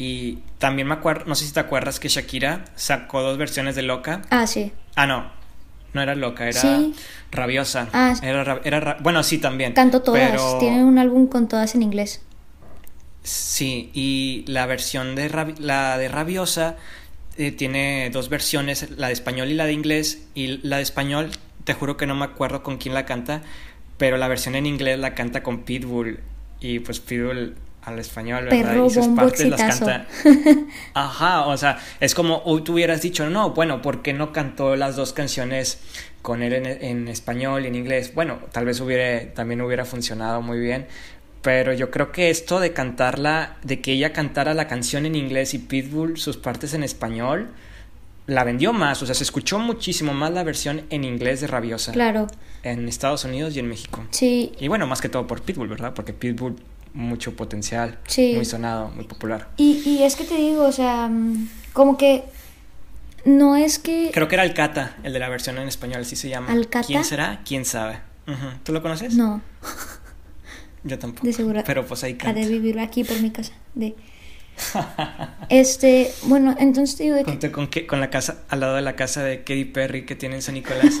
Y 0.00 0.38
también 0.56 0.88
me 0.88 0.94
acuerdo, 0.94 1.26
no 1.26 1.34
sé 1.34 1.44
si 1.44 1.52
te 1.52 1.60
acuerdas 1.60 2.00
que 2.00 2.08
Shakira 2.08 2.64
sacó 2.74 3.20
dos 3.20 3.36
versiones 3.36 3.76
de 3.76 3.82
Loca. 3.82 4.22
Ah, 4.30 4.46
sí. 4.46 4.72
Ah, 4.96 5.06
no, 5.06 5.30
no 5.92 6.00
era 6.00 6.14
loca, 6.14 6.48
era 6.48 6.62
rabiosa. 7.30 7.86
Ah, 7.92 8.14
era, 8.22 8.62
era 8.64 8.96
bueno, 9.00 9.22
sí, 9.22 9.36
también. 9.36 9.74
Canto 9.74 10.00
todas. 10.00 10.58
Tienen 10.58 10.84
un 10.84 10.98
álbum 10.98 11.26
con 11.26 11.48
todas 11.48 11.74
en 11.74 11.82
inglés. 11.82 12.22
Sí, 13.24 13.90
y 13.92 14.44
la 14.46 14.64
versión 14.64 15.14
de 15.16 15.28
la 15.58 15.98
de 15.98 16.08
rabiosa 16.08 16.76
eh, 17.36 17.52
tiene 17.52 18.08
dos 18.10 18.30
versiones, 18.30 18.88
la 18.96 19.08
de 19.08 19.12
español 19.12 19.48
y 19.48 19.54
la 19.54 19.66
de 19.66 19.74
inglés. 19.74 20.26
Y 20.34 20.66
la 20.66 20.78
de 20.78 20.82
español, 20.82 21.30
te 21.64 21.74
juro 21.74 21.98
que 21.98 22.06
no 22.06 22.14
me 22.14 22.24
acuerdo 22.24 22.62
con 22.62 22.78
quién 22.78 22.94
la 22.94 23.04
canta, 23.04 23.42
pero 23.98 24.16
la 24.16 24.28
versión 24.28 24.54
en 24.54 24.64
inglés 24.64 24.98
la 24.98 25.14
canta 25.14 25.42
con 25.42 25.64
Pitbull. 25.64 26.20
Y 26.58 26.78
pues 26.78 27.00
Pitbull 27.00 27.54
al 27.84 27.98
español, 27.98 28.46
¿verdad? 28.50 28.84
y 28.84 28.90
sus 28.90 29.08
partes 29.08 29.48
las 29.48 29.60
canta. 29.60 30.06
Ajá, 30.94 31.46
o 31.46 31.56
sea, 31.56 31.78
es 31.98 32.14
como 32.14 32.42
hoy 32.44 32.62
tú 32.62 32.74
hubieras 32.74 33.02
dicho, 33.02 33.28
no, 33.30 33.50
bueno, 33.50 33.80
¿por 33.80 34.02
qué 34.02 34.12
no 34.12 34.32
cantó 34.32 34.76
las 34.76 34.96
dos 34.96 35.12
canciones 35.12 35.78
con 36.22 36.42
él 36.42 36.52
en, 36.52 37.08
español 37.08 37.64
y 37.64 37.68
en 37.68 37.74
inglés? 37.74 38.14
Bueno, 38.14 38.38
tal 38.52 38.66
vez 38.66 38.80
hubiera, 38.80 39.32
también 39.32 39.60
hubiera 39.62 39.84
funcionado 39.84 40.42
muy 40.42 40.58
bien, 40.58 40.86
pero 41.42 41.72
yo 41.72 41.90
creo 41.90 42.12
que 42.12 42.28
esto 42.28 42.60
de 42.60 42.72
cantarla, 42.72 43.56
de 43.62 43.80
que 43.80 43.92
ella 43.92 44.12
cantara 44.12 44.52
la 44.52 44.68
canción 44.68 45.06
en 45.06 45.14
inglés 45.14 45.54
y 45.54 45.58
Pitbull 45.58 46.18
sus 46.18 46.36
partes 46.36 46.74
en 46.74 46.82
español, 46.82 47.48
la 48.26 48.44
vendió 48.44 48.72
más, 48.72 49.02
o 49.02 49.06
sea, 49.06 49.14
se 49.14 49.24
escuchó 49.24 49.58
muchísimo 49.58 50.12
más 50.12 50.30
la 50.32 50.44
versión 50.44 50.82
en 50.90 51.04
inglés 51.04 51.40
de 51.40 51.46
Rabiosa. 51.46 51.92
Claro. 51.92 52.28
En 52.62 52.86
Estados 52.88 53.24
Unidos 53.24 53.56
y 53.56 53.58
en 53.58 53.68
México. 53.68 54.04
Sí. 54.10 54.52
Y 54.60 54.68
bueno, 54.68 54.86
más 54.86 55.00
que 55.00 55.08
todo 55.08 55.26
por 55.26 55.40
Pitbull, 55.40 55.66
¿verdad? 55.66 55.94
Porque 55.94 56.12
Pitbull 56.12 56.56
mucho 56.94 57.36
potencial, 57.36 57.98
muy 58.16 58.44
sonado, 58.44 58.88
muy 58.90 59.04
popular. 59.04 59.48
Y, 59.56 59.82
y 59.84 60.02
es 60.02 60.16
que 60.16 60.24
te 60.24 60.36
digo, 60.36 60.64
o 60.64 60.72
sea, 60.72 61.08
mm, 61.08 61.48
como 61.72 61.96
que 61.96 62.24
no 63.24 63.56
es 63.56 63.78
que... 63.78 64.10
Creo 64.12 64.28
que 64.28 64.34
era 64.36 64.42
Alcata, 64.42 64.96
el 65.02 65.12
de 65.12 65.18
la 65.18 65.28
versión 65.28 65.58
en 65.58 65.68
español, 65.68 66.00
así 66.02 66.16
se 66.16 66.28
llama. 66.28 66.50
¿Alcata? 66.50 66.86
¿Quién 66.86 67.04
será? 67.04 67.42
¿Quién 67.44 67.64
sabe? 67.64 68.00
¿Tú 68.62 68.72
lo 68.72 68.80
conoces? 68.80 69.14
No. 69.14 69.42
Yo 70.84 70.98
tampoco. 70.98 71.26
De 71.26 71.32
seguro. 71.32 71.62
Pero 71.66 71.84
pues 71.86 72.04
ahí 72.04 72.14
canta. 72.14 72.40
Ha 72.40 72.44
de 72.44 72.48
vivir 72.48 72.78
aquí 72.78 73.04
por 73.04 73.20
mi 73.20 73.30
casa. 73.30 73.52
De... 73.74 73.96
este, 75.48 76.12
bueno, 76.24 76.54
entonces 76.58 76.96
te 76.96 77.02
digo 77.04 77.16
de 77.16 77.24
que... 77.24 77.50
Con, 77.50 77.68
con 77.88 78.00
la 78.00 78.10
casa, 78.10 78.44
al 78.48 78.60
lado 78.60 78.76
de 78.76 78.82
la 78.82 78.94
casa 78.96 79.22
de 79.22 79.40
Katy 79.40 79.64
Perry 79.66 80.06
que 80.06 80.14
tiene 80.14 80.36
en 80.36 80.42
San 80.42 80.54
Nicolás. 80.54 80.98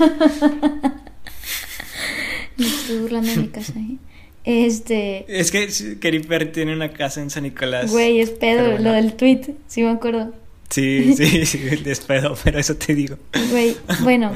Me 2.56 2.66
estoy 2.66 2.98
burlando 2.98 3.30
de 3.30 3.36
mi 3.36 3.48
casa, 3.48 3.72
¿eh? 3.76 3.96
Este. 4.44 5.24
Es 5.28 5.50
que 5.50 5.68
Katy 6.00 6.20
Perry 6.20 6.52
tiene 6.52 6.72
una 6.74 6.92
casa 6.92 7.20
en 7.20 7.30
San 7.30 7.42
Nicolás. 7.42 7.90
Güey, 7.90 8.20
es 8.20 8.30
pedo, 8.30 8.78
lo 8.78 8.92
del 8.92 9.14
tweet, 9.14 9.54
sí 9.66 9.82
me 9.82 9.90
acuerdo. 9.90 10.32
Sí, 10.70 11.14
sí, 11.16 11.46
sí, 11.46 11.60
es 11.84 12.00
pedo, 12.00 12.34
pero 12.42 12.58
eso 12.58 12.76
te 12.76 12.94
digo. 12.94 13.16
Güey, 13.50 13.76
bueno. 14.02 14.32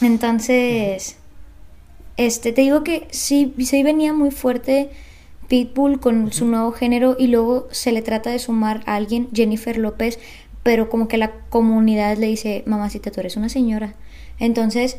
entonces. 0.00 1.16
Este, 2.16 2.52
te 2.52 2.62
digo 2.62 2.82
que 2.82 3.06
sí, 3.12 3.54
sí 3.60 3.84
venía 3.84 4.12
muy 4.12 4.32
fuerte 4.32 4.90
Pitbull 5.46 6.00
con 6.00 6.32
su 6.32 6.46
nuevo 6.46 6.72
género 6.72 7.16
y 7.18 7.28
luego 7.28 7.68
se 7.70 7.92
le 7.92 8.02
trata 8.02 8.30
de 8.30 8.40
sumar 8.40 8.82
a 8.86 8.96
alguien, 8.96 9.28
Jennifer 9.32 9.78
López, 9.78 10.18
pero 10.64 10.90
como 10.90 11.06
que 11.06 11.16
la 11.16 11.30
comunidad 11.48 12.16
le 12.18 12.26
dice, 12.26 12.64
mamacita, 12.66 13.12
tú 13.12 13.20
eres 13.20 13.36
una 13.36 13.48
señora. 13.48 13.94
Entonces, 14.40 14.98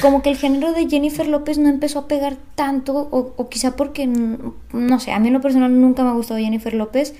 como 0.00 0.22
que 0.22 0.30
el 0.30 0.36
género 0.36 0.72
de 0.72 0.88
Jennifer 0.88 1.26
López 1.26 1.58
no 1.58 1.68
empezó 1.68 2.00
a 2.00 2.08
pegar 2.08 2.36
tanto, 2.54 3.08
o, 3.10 3.48
quizá 3.48 3.76
porque, 3.76 4.06
no 4.06 5.00
sé, 5.00 5.12
a 5.12 5.18
mí 5.18 5.28
en 5.28 5.34
lo 5.34 5.40
personal 5.40 5.80
nunca 5.80 6.02
me 6.02 6.10
ha 6.10 6.14
gustado 6.14 6.40
Jennifer 6.40 6.74
López. 6.74 7.14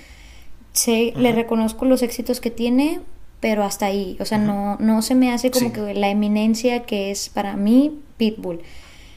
Sé, 0.73 1.13
le 1.17 1.33
reconozco 1.33 1.85
los 1.85 2.03
éxitos 2.03 2.41
que 2.41 2.51
tiene, 2.51 3.01
pero 3.41 3.65
hasta 3.65 3.87
ahí. 3.87 4.17
O 4.21 4.25
sea, 4.25 4.39
no, 4.39 4.77
no 4.79 5.03
se 5.03 5.15
me 5.15 5.33
hace 5.33 5.51
como 5.51 5.73
que 5.73 5.95
la 5.95 6.09
eminencia 6.09 6.85
que 6.85 7.11
es 7.11 7.29
para 7.29 7.57
mí 7.57 8.01
Pitbull. 8.17 8.61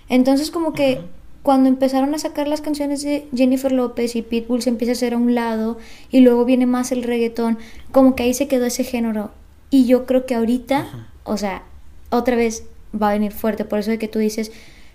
Entonces, 0.10 0.50
como 0.52 0.74
que 0.74 1.02
cuando 1.44 1.70
empezaron 1.70 2.14
a 2.14 2.20
sacar 2.20 2.48
las 2.48 2.62
canciones 2.62 3.02
de 3.02 3.28
Jennifer 3.36 3.72
López 3.72 4.16
y 4.16 4.22
Pitbull 4.22 4.62
se 4.62 4.70
empieza 4.70 4.92
a 4.92 4.94
hacer 4.94 5.14
a 5.14 5.18
un 5.18 5.34
lado 5.34 5.78
y 6.12 6.20
luego 6.20 6.46
viene 6.46 6.66
más 6.66 6.92
el 6.92 7.04
reggaetón, 7.04 7.58
como 7.92 8.16
que 8.16 8.24
ahí 8.24 8.34
se 8.34 8.48
quedó 8.48 8.66
ese 8.66 8.84
género. 8.84 9.32
Y 9.70 9.86
yo 9.86 10.06
creo 10.06 10.26
que 10.26 10.36
ahorita, 10.36 11.10
o 11.24 11.38
sea, 11.38 11.64
otra 12.10 12.36
vez 12.36 12.66
va 13.00 13.10
a 13.10 13.14
venir 13.14 13.32
fuerte, 13.32 13.66
por 13.66 13.80
eso 13.80 13.92
de 13.92 14.00
que 14.00 14.08
tú 14.08 14.20
dices 14.20 14.52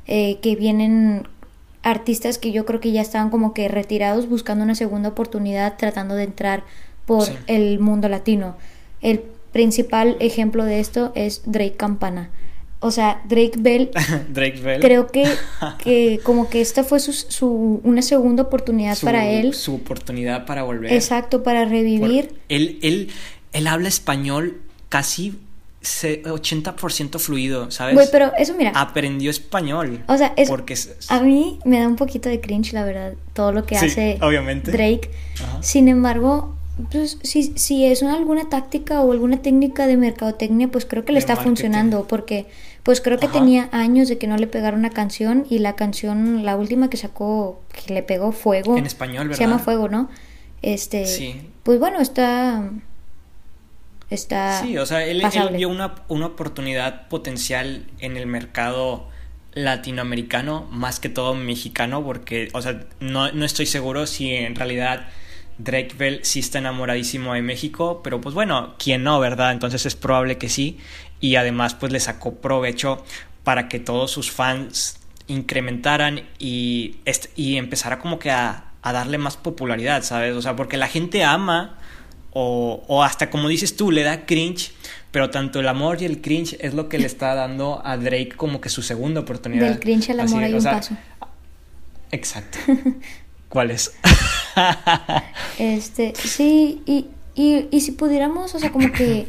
eh, 0.07 0.39
que 0.41 0.57
vienen 0.57 1.27
artistas 1.83 2.39
que 2.39 2.53
yo 2.53 2.67
creo 2.67 2.81
que 2.81 2.93
ya 2.93 3.01
estaban 3.01 3.31
como 3.31 3.55
que 3.55 3.69
retirados 3.69 4.29
buscando 4.29 4.65
una 4.65 4.75
segunda 4.75 5.11
oportunidad 5.11 5.77
tratando 5.77 6.15
de 6.15 6.25
entrar 6.25 6.65
por 7.07 7.29
el 7.47 7.79
mundo 7.79 8.09
latino. 8.09 8.57
El 9.01 9.23
principal 9.53 10.17
ejemplo 10.21 10.65
de 10.65 10.81
esto 10.81 11.13
es 11.15 11.43
Drake 11.47 11.77
Campana. 11.77 12.31
O 12.81 12.91
sea, 12.91 13.23
Drake 13.29 13.55
Bell. 13.59 13.91
Drake 14.29 14.61
Bell. 14.61 14.81
Creo 14.81 15.07
que, 15.07 15.27
que 15.83 16.21
como 16.25 16.51
que 16.51 16.61
esta 16.61 16.85
fue 16.85 17.01
su, 17.01 17.13
su 17.13 17.81
una 17.85 18.03
segunda 18.03 18.43
oportunidad 18.43 18.99
para 19.01 19.29
él. 19.29 19.55
Su 19.55 19.77
oportunidad 19.77 20.45
para 20.45 20.65
volver. 20.65 20.93
Exacto, 20.93 21.43
para 21.43 21.65
revivir. 21.65 22.35
él, 22.49 22.79
él, 22.83 23.11
él 23.53 23.67
habla 23.67 23.89
español 23.89 24.61
casi 24.89 25.39
80% 25.87 27.18
fluido, 27.18 27.70
¿sabes? 27.70 27.95
Güey, 27.95 28.09
pero 28.11 28.32
eso 28.39 28.55
mira. 28.55 28.72
Aprendió 28.74 29.30
español. 29.30 30.03
O 30.09 30.16
sea, 30.16 30.32
es, 30.37 30.49
porque 30.49 30.76
a 31.09 31.20
mí 31.20 31.59
me 31.64 31.80
da 31.80 31.89
un 31.89 31.97
poquito 31.97 32.28
de 32.28 32.41
cringe, 32.41 32.72
la 32.72 32.84
verdad, 32.84 33.14
todo 33.32 33.53
lo 33.53 33.64
que 33.64 33.76
hace 33.76 34.18
obviamente. 34.20 34.70
Drake. 34.70 35.11
Sin 35.61 35.89
embargo, 35.89 36.57
pues 36.91 37.18
si, 37.22 37.53
si 37.57 37.87
es 37.87 38.03
alguna 38.03 38.49
táctica 38.49 39.01
o 39.01 39.12
alguna 39.12 39.41
técnica 39.43 39.87
de 39.87 39.97
mercadotecnia, 39.97 40.68
pues 40.68 40.84
creo 40.84 41.05
que 41.05 41.12
le 41.12 41.18
está 41.18 41.37
funcionando, 41.37 42.07
porque 42.07 42.47
pues 42.82 43.01
creo 43.01 43.18
que 43.18 43.28
tenía 43.28 43.68
años 43.72 44.09
de 44.09 44.18
que 44.18 44.26
no 44.26 44.37
le 44.37 44.47
pegara 44.47 44.76
una 44.76 44.91
canción 44.91 45.47
y 45.51 45.59
la 45.59 45.74
canción, 45.74 46.45
la 46.45 46.57
última 46.57 46.89
que 46.91 46.97
sacó, 46.97 47.61
que 47.72 47.93
le 47.93 48.03
pegó 48.03 48.30
Fuego. 48.32 48.76
En 48.76 48.87
español, 48.87 49.28
¿verdad? 49.28 49.39
Se 49.39 49.45
llama 49.45 49.59
Fuego, 49.59 49.89
¿no? 49.89 50.09
Este, 50.62 51.07
sí. 51.07 51.41
Pues 51.62 51.80
bueno, 51.80 52.01
está... 52.01 52.70
Está 54.09 54.63
sí, 54.63 54.79
o 54.79 54.87
sea, 54.87 55.05
él, 55.05 55.23
vio 55.57 55.69
una, 55.69 55.95
una 56.09 56.27
oportunidad 56.27 57.09
potencial 57.09 57.87
en 57.99 58.17
el 58.17 58.27
mercado 58.27 59.09
latinoamericano, 59.53 60.69
más 60.71 61.01
que 61.01 61.09
todo 61.09 61.35
mexicano, 61.35 62.05
porque, 62.05 62.51
o 62.53 62.63
sea, 62.63 62.85
no, 63.01 63.33
no 63.33 63.45
estoy 63.45 63.67
seguro 63.67 64.07
si 64.07 64.33
en 64.33 64.55
realidad 64.55 65.07
Drake 65.59 65.95
Bell 65.97 66.21
sí 66.23 66.41
está 66.41 66.59
enamoradísimo 66.59 67.35
de 67.35 67.43
México, 67.43 68.01
pero 68.05 68.21
pues 68.21 68.35
bueno, 68.35 68.75
¿quién 68.79 69.03
no, 69.03 69.19
verdad? 69.19 69.53
Entonces 69.53 69.87
es 69.87 69.97
probable 69.97 70.39
que 70.39 70.49
sí. 70.49 70.79
Y 71.21 71.37
además 71.37 71.75
pues 71.75 71.93
le 71.93 72.01
sacó 72.01 72.35
provecho 72.35 73.05
para 73.43 73.69
que 73.69 73.81
todos 73.81 74.11
sus 74.11 74.31
fans 74.31 74.99
incrementaran 75.27 76.29
y, 76.39 76.97
y 77.35 77.57
empezara 77.57 77.99
como 77.99 78.19
que 78.19 78.31
a, 78.31 78.63
darle 78.83 79.19
más 79.19 79.37
popularidad, 79.37 80.05
¿sabes? 80.05 80.37
O 80.37 80.43
sea, 80.43 80.55
porque 80.55 80.77
la 80.77 80.87
gente 80.87 81.25
ama 81.25 81.77
o, 82.39 82.84
o 82.87 83.03
hasta 83.03 83.30
como 83.30 83.49
dices 83.49 83.76
tú, 83.76 83.91
le 83.91 84.03
da 84.03 84.26
cringe, 84.26 84.72
pero 85.11 85.30
tanto 85.30 85.59
el 85.59 85.68
amor 85.68 86.03
y 86.03 86.05
el 86.05 86.20
cringe 86.20 86.59
es 86.61 86.74
lo 86.74 86.91
que 86.91 86.99
le 86.99 87.07
está 87.07 87.34
dando 87.34 87.80
a 87.82 87.97
Drake 87.97 88.34
como 88.37 88.61
que 88.61 88.68
su 88.68 88.82
segunda 88.82 89.22
oportunidad. 89.22 89.66
Del 89.66 89.80
cringe 89.80 90.11
al 90.11 90.20
amor 90.20 90.43
hay 90.43 90.53
un 90.53 90.62
paso. 90.62 90.95
Exacto. 92.11 92.59
¿Cuál 93.49 93.70
es? 93.70 93.95
este, 95.59 96.12
sí, 96.14 96.82
y, 96.84 97.07
y, 97.34 97.80
si 97.80 97.93
pudiéramos, 97.93 98.55
o 98.55 98.59
sea, 98.59 98.70
como 98.70 98.93
que 98.93 99.28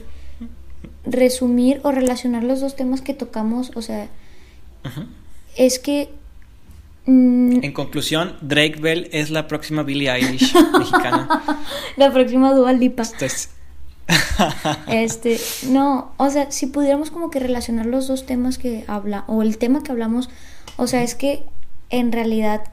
resumir 1.05 1.79
o 1.83 1.93
relacionar 1.93 2.43
los 2.43 2.59
dos 2.59 2.75
temas 2.75 2.99
que 2.99 3.13
tocamos, 3.13 3.71
o 3.75 3.81
sea, 3.81 4.09
es 5.55 5.79
que... 5.79 6.09
Mm, 7.07 7.63
en 7.63 7.71
conclusión, 7.71 8.35
Drake 8.41 8.79
Bell 8.79 9.09
es 9.13 9.29
la 9.29 9.47
próxima 9.47 9.83
Billie 9.83 10.11
Eilish 10.11 10.53
mexicana. 10.77 11.41
La 11.95 12.11
próxima 12.11 12.53
Dua 12.53 12.73
Lipa. 12.73 13.03
este, 14.87 15.39
no, 15.69 16.11
o 16.17 16.29
sea, 16.29 16.51
si 16.51 16.67
pudiéramos 16.67 17.09
como 17.09 17.29
que 17.29 17.39
relacionar 17.39 17.85
los 17.85 18.07
dos 18.07 18.25
temas 18.25 18.57
que 18.57 18.83
habla, 18.87 19.23
o 19.27 19.41
el 19.41 19.57
tema 19.57 19.83
que 19.83 19.91
hablamos, 19.91 20.29
o 20.75 20.85
sea, 20.87 21.01
es 21.01 21.15
que 21.15 21.43
en 21.89 22.11
realidad 22.11 22.65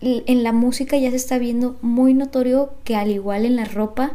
en 0.00 0.42
la 0.42 0.52
música 0.52 0.96
ya 0.96 1.10
se 1.10 1.16
está 1.16 1.36
viendo 1.36 1.78
muy 1.82 2.14
notorio 2.14 2.72
que 2.84 2.96
al 2.96 3.10
igual 3.10 3.44
en 3.44 3.56
la 3.56 3.66
ropa 3.66 4.12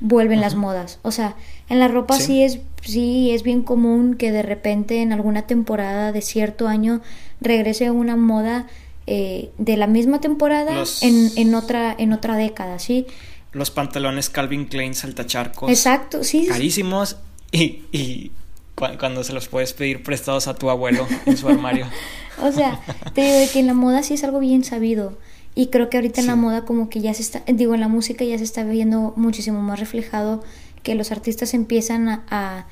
vuelven 0.00 0.42
las 0.42 0.54
modas. 0.54 0.98
O 1.00 1.12
sea, 1.12 1.34
en 1.70 1.78
la 1.78 1.88
ropa 1.88 2.18
sí. 2.18 2.42
es 2.42 2.60
sí 2.82 3.30
es 3.30 3.42
bien 3.42 3.62
común 3.62 4.14
que 4.14 4.32
de 4.32 4.42
repente 4.42 5.00
en 5.00 5.12
alguna 5.12 5.42
temporada 5.42 6.12
de 6.12 6.20
cierto 6.20 6.68
año 6.68 7.00
regrese 7.42 7.90
una 7.90 8.16
moda 8.16 8.66
eh, 9.06 9.50
de 9.58 9.76
la 9.76 9.86
misma 9.86 10.20
temporada 10.20 10.84
en, 11.00 11.30
en, 11.36 11.54
otra 11.54 11.94
en 11.96 12.12
otra 12.12 12.36
década, 12.36 12.78
¿sí? 12.78 13.06
Los 13.52 13.70
pantalones 13.70 14.30
Calvin 14.30 14.66
Klein 14.66 14.94
saltacharcos. 14.94 15.70
Exacto, 15.70 16.24
sí. 16.24 16.46
Carísimos 16.46 17.16
y, 17.50 17.82
y 17.92 18.30
cuando 18.74 19.22
se 19.24 19.32
los 19.32 19.48
puedes 19.48 19.72
pedir 19.72 20.02
prestados 20.02 20.48
a 20.48 20.54
tu 20.54 20.70
abuelo 20.70 21.06
en 21.26 21.36
su 21.36 21.48
armario. 21.48 21.86
o 22.42 22.50
sea, 22.50 22.80
te 23.14 23.22
digo 23.22 23.52
que 23.52 23.60
en 23.60 23.66
la 23.66 23.74
moda 23.74 24.02
sí 24.02 24.14
es 24.14 24.24
algo 24.24 24.40
bien 24.40 24.64
sabido. 24.64 25.18
Y 25.54 25.66
creo 25.66 25.90
que 25.90 25.98
ahorita 25.98 26.22
en 26.22 26.28
la 26.28 26.36
moda 26.36 26.64
como 26.64 26.88
que 26.88 27.00
ya 27.00 27.12
se 27.12 27.20
está, 27.20 27.42
digo, 27.46 27.74
en 27.74 27.80
la 27.80 27.88
música 27.88 28.24
ya 28.24 28.38
se 28.38 28.44
está 28.44 28.64
viendo 28.64 29.12
muchísimo 29.16 29.60
más 29.60 29.78
reflejado 29.78 30.42
que 30.82 30.94
los 30.94 31.12
artistas 31.12 31.54
empiezan 31.54 32.08
a, 32.08 32.66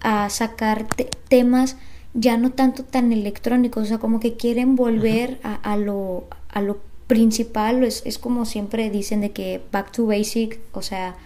a, 0.00 0.28
sacar 0.30 0.86
temas 1.28 1.76
ya 2.14 2.36
no 2.36 2.50
tanto 2.52 2.84
tan 2.84 3.12
electrónicos, 3.12 3.84
o 3.84 3.86
sea, 3.86 3.98
como 3.98 4.20
que 4.20 4.36
quieren 4.36 4.76
volver 4.76 5.38
a, 5.42 5.54
a, 5.54 5.76
lo, 5.76 6.24
a 6.48 6.62
lo 6.62 6.78
principal, 7.06 7.84
es, 7.84 8.02
es 8.06 8.18
como 8.18 8.46
siempre 8.46 8.88
dicen 8.90 9.20
de 9.20 9.32
que 9.32 9.60
back 9.72 9.92
to 9.92 10.06
basic, 10.06 10.60
o 10.72 10.80
sea, 10.80 11.16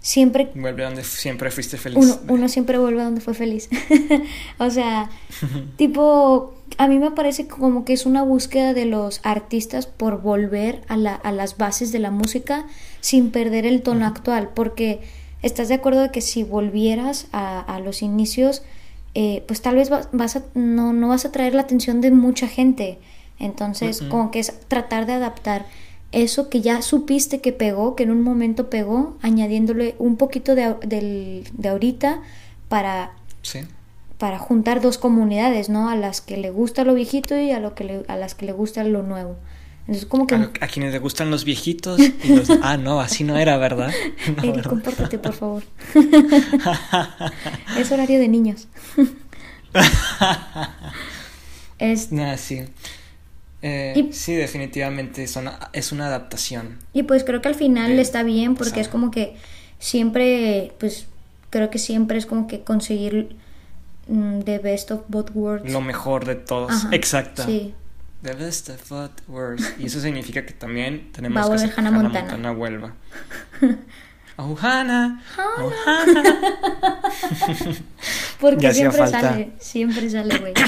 siempre... 0.00 0.50
Vuelve 0.54 0.82
donde 0.82 1.04
siempre 1.04 1.50
fuiste 1.50 1.76
feliz. 1.76 2.18
Uno, 2.28 2.48
siempre 2.48 2.78
vuelve 2.78 3.00
a 3.00 3.04
donde 3.04 3.20
fue 3.20 3.34
feliz. 3.34 3.68
o 4.58 4.70
sea, 4.70 5.10
tipo, 5.76 6.54
a 6.76 6.88
mí 6.88 6.98
me 6.98 7.12
parece 7.12 7.46
como 7.46 7.84
que 7.84 7.92
es 7.92 8.04
una 8.04 8.22
búsqueda 8.22 8.74
de 8.74 8.84
los 8.84 9.20
artistas 9.22 9.86
por 9.86 10.20
volver 10.20 10.80
a, 10.88 10.96
la, 10.96 11.14
a 11.14 11.30
las 11.30 11.56
bases 11.56 11.92
de 11.92 12.00
la 12.00 12.10
música 12.10 12.66
sin 13.00 13.30
perder 13.30 13.64
el 13.64 13.82
tono 13.82 14.06
actual, 14.06 14.50
porque 14.54 15.00
estás 15.42 15.68
de 15.68 15.74
acuerdo 15.74 16.00
de 16.00 16.10
que 16.10 16.20
si 16.20 16.42
volvieras 16.42 17.26
a, 17.32 17.60
a 17.60 17.78
los 17.78 18.02
inicios, 18.02 18.62
eh, 19.14 19.44
pues 19.46 19.60
tal 19.62 19.76
vez 19.76 19.90
vas 19.90 20.36
a, 20.36 20.42
no, 20.54 20.92
no 20.92 21.08
vas 21.08 21.24
a 21.24 21.32
traer 21.32 21.54
la 21.54 21.62
atención 21.62 22.00
de 22.00 22.10
mucha 22.10 22.48
gente. 22.48 22.98
Entonces, 23.38 24.02
como 24.02 24.30
que 24.30 24.38
es 24.38 24.60
tratar 24.68 25.06
de 25.06 25.14
adaptar 25.14 25.66
eso 26.12 26.48
que 26.48 26.60
ya 26.60 26.82
supiste 26.82 27.40
que 27.40 27.52
pegó, 27.52 27.96
que 27.96 28.04
en 28.04 28.10
un 28.10 28.22
momento 28.22 28.70
pegó, 28.70 29.16
añadiéndole 29.22 29.96
un 29.98 30.16
poquito 30.16 30.54
de, 30.54 31.44
de 31.52 31.68
ahorita 31.68 32.20
para, 32.68 33.12
para 34.18 34.38
juntar 34.38 34.80
dos 34.80 34.98
comunidades, 34.98 35.68
¿no? 35.68 35.88
A 35.88 35.96
las 35.96 36.20
que 36.20 36.36
le 36.36 36.50
gusta 36.50 36.84
lo 36.84 36.94
viejito 36.94 37.36
y 37.36 37.50
a, 37.50 37.58
lo 37.58 37.74
que 37.74 38.04
a 38.06 38.16
las 38.16 38.34
que 38.34 38.46
le 38.46 38.52
gusta 38.52 38.84
lo 38.84 39.02
nuevo. 39.02 39.36
Entonces, 39.82 40.06
como 40.06 40.26
que... 40.26 40.34
A, 40.34 40.68
quienes 40.68 40.92
le 40.92 40.98
gustan 40.98 41.30
los 41.30 41.44
viejitos 41.44 42.00
y 42.00 42.28
los... 42.28 42.48
Ah, 42.62 42.76
no, 42.76 43.00
así 43.00 43.24
no 43.24 43.36
era, 43.36 43.56
¿verdad? 43.56 43.92
No, 44.42 44.62
compórtate, 44.62 45.18
por 45.18 45.32
favor. 45.32 45.62
es 47.78 47.90
horario 47.90 48.18
de 48.20 48.28
niños. 48.28 48.68
es... 51.78 52.12
Nada, 52.12 52.36
sí. 52.38 52.62
Eh, 53.62 54.08
sí, 54.12 54.34
definitivamente 54.34 55.22
es 55.22 55.36
una, 55.36 55.70
es 55.72 55.92
una 55.92 56.06
adaptación. 56.06 56.78
Y 56.92 57.04
pues 57.04 57.22
creo 57.24 57.40
que 57.40 57.48
al 57.48 57.54
final 57.54 57.98
está 57.98 58.24
bien 58.24 58.56
porque 58.56 58.80
es 58.80 58.88
como 58.88 59.10
que 59.12 59.36
siempre, 59.78 60.72
pues 60.78 61.06
creo 61.50 61.70
que 61.70 61.78
siempre 61.78 62.18
es 62.18 62.26
como 62.26 62.48
que 62.48 62.62
conseguir 62.62 63.36
mm, 64.08 64.40
the 64.40 64.58
best 64.58 64.90
of 64.90 65.02
both 65.06 65.30
worlds. 65.34 65.72
Lo 65.72 65.80
mejor 65.80 66.24
de 66.24 66.34
todos. 66.34 66.72
Exacto. 66.90 67.44
Sí. 67.44 67.74
The 68.22 68.34
best 68.34 68.68
of 68.68 68.88
both 68.88 69.26
worlds. 69.26 69.74
Y 69.78 69.86
eso 69.86 70.00
significa 70.00 70.46
que 70.46 70.52
también 70.52 71.10
tenemos 71.10 71.48
que 71.48 71.54
hacer 71.54 71.72
Hannah, 71.76 71.90
Montana. 71.90 72.20
Montana 72.20 72.52
vuelva. 72.52 72.94
Oh, 74.36 74.56
Hannah. 74.62 75.20
Oh, 75.38 75.72
Hannah. 75.84 77.00
porque 78.40 78.72
siempre 78.72 79.08
sale, 79.08 79.52
siempre 79.58 80.08
sale, 80.08 80.38
güey. 80.38 80.54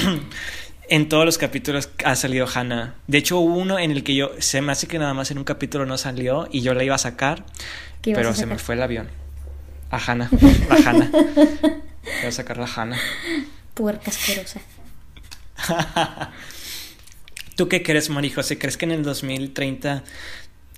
En 0.87 1.09
todos 1.09 1.25
los 1.25 1.39
capítulos 1.39 1.89
ha 2.03 2.15
salido 2.15 2.45
Hannah. 2.53 2.93
De 3.07 3.17
hecho, 3.17 3.39
hubo 3.39 3.55
uno 3.55 3.79
en 3.79 3.89
el 3.89 4.03
que 4.03 4.15
yo, 4.15 4.31
se 4.37 4.61
me 4.61 4.71
hace 4.71 4.85
que 4.85 4.99
nada 4.99 5.15
más 5.15 5.31
en 5.31 5.39
un 5.39 5.43
capítulo 5.43 5.87
no 5.87 5.97
salió 5.97 6.47
y 6.51 6.61
yo 6.61 6.75
la 6.75 6.83
iba 6.83 6.93
a 6.93 6.99
sacar, 6.99 7.43
pero 8.03 8.35
se 8.35 8.45
me 8.45 8.59
fue 8.59 8.75
el 8.75 8.83
avión. 8.83 9.07
A 9.89 9.97
Hannah, 9.97 10.29
la 10.69 10.75
Hannah. 10.75 11.09
Voy 11.09 12.27
a 12.27 12.31
sacar 12.31 12.57
la 12.57 12.67
Hannah. 12.67 12.99
Puerca 13.73 14.11
asquerosa. 14.11 14.59
¿Tú 17.55 17.67
qué 17.67 17.83
crees, 17.83 18.09
José? 18.33 18.57
¿Crees 18.57 18.77
que 18.77 18.85
en 18.85 18.91
el 18.91 19.03
2030 19.03 20.03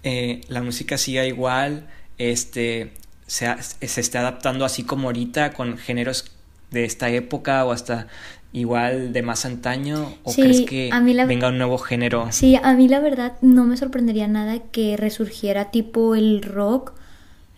eh, 0.04 0.42
la 0.48 0.62
música 0.62 0.98
siga 0.98 1.26
igual? 1.26 1.88
Este, 2.18 2.94
se, 3.26 3.48
se 3.62 4.02
esté 4.02 4.18
adaptando 4.18 4.66
así 4.66 4.84
como 4.84 5.08
ahorita 5.08 5.54
con 5.54 5.78
géneros 5.78 6.32
de 6.72 6.86
esta 6.86 7.10
época 7.10 7.66
o 7.66 7.72
hasta 7.72 8.08
igual 8.54 9.14
de 9.14 9.22
más 9.22 9.46
antaño 9.46 10.14
o 10.24 10.34
crees 10.34 10.62
que 10.62 10.90
venga 11.28 11.50
un 11.50 11.58
nuevo 11.58 11.78
género? 11.78 12.28
Sí, 12.32 12.58
a 12.62 12.74
mí 12.74 12.88
la 12.88 13.00
verdad 13.00 13.34
no 13.42 13.66
me 13.66 13.78
sorprendería 13.78 14.28
nada 14.28 14.60
que 14.72 14.98
resurgiera 14.98 15.72
tipo 15.72 16.16
el 16.16 16.42
rock, 16.42 16.94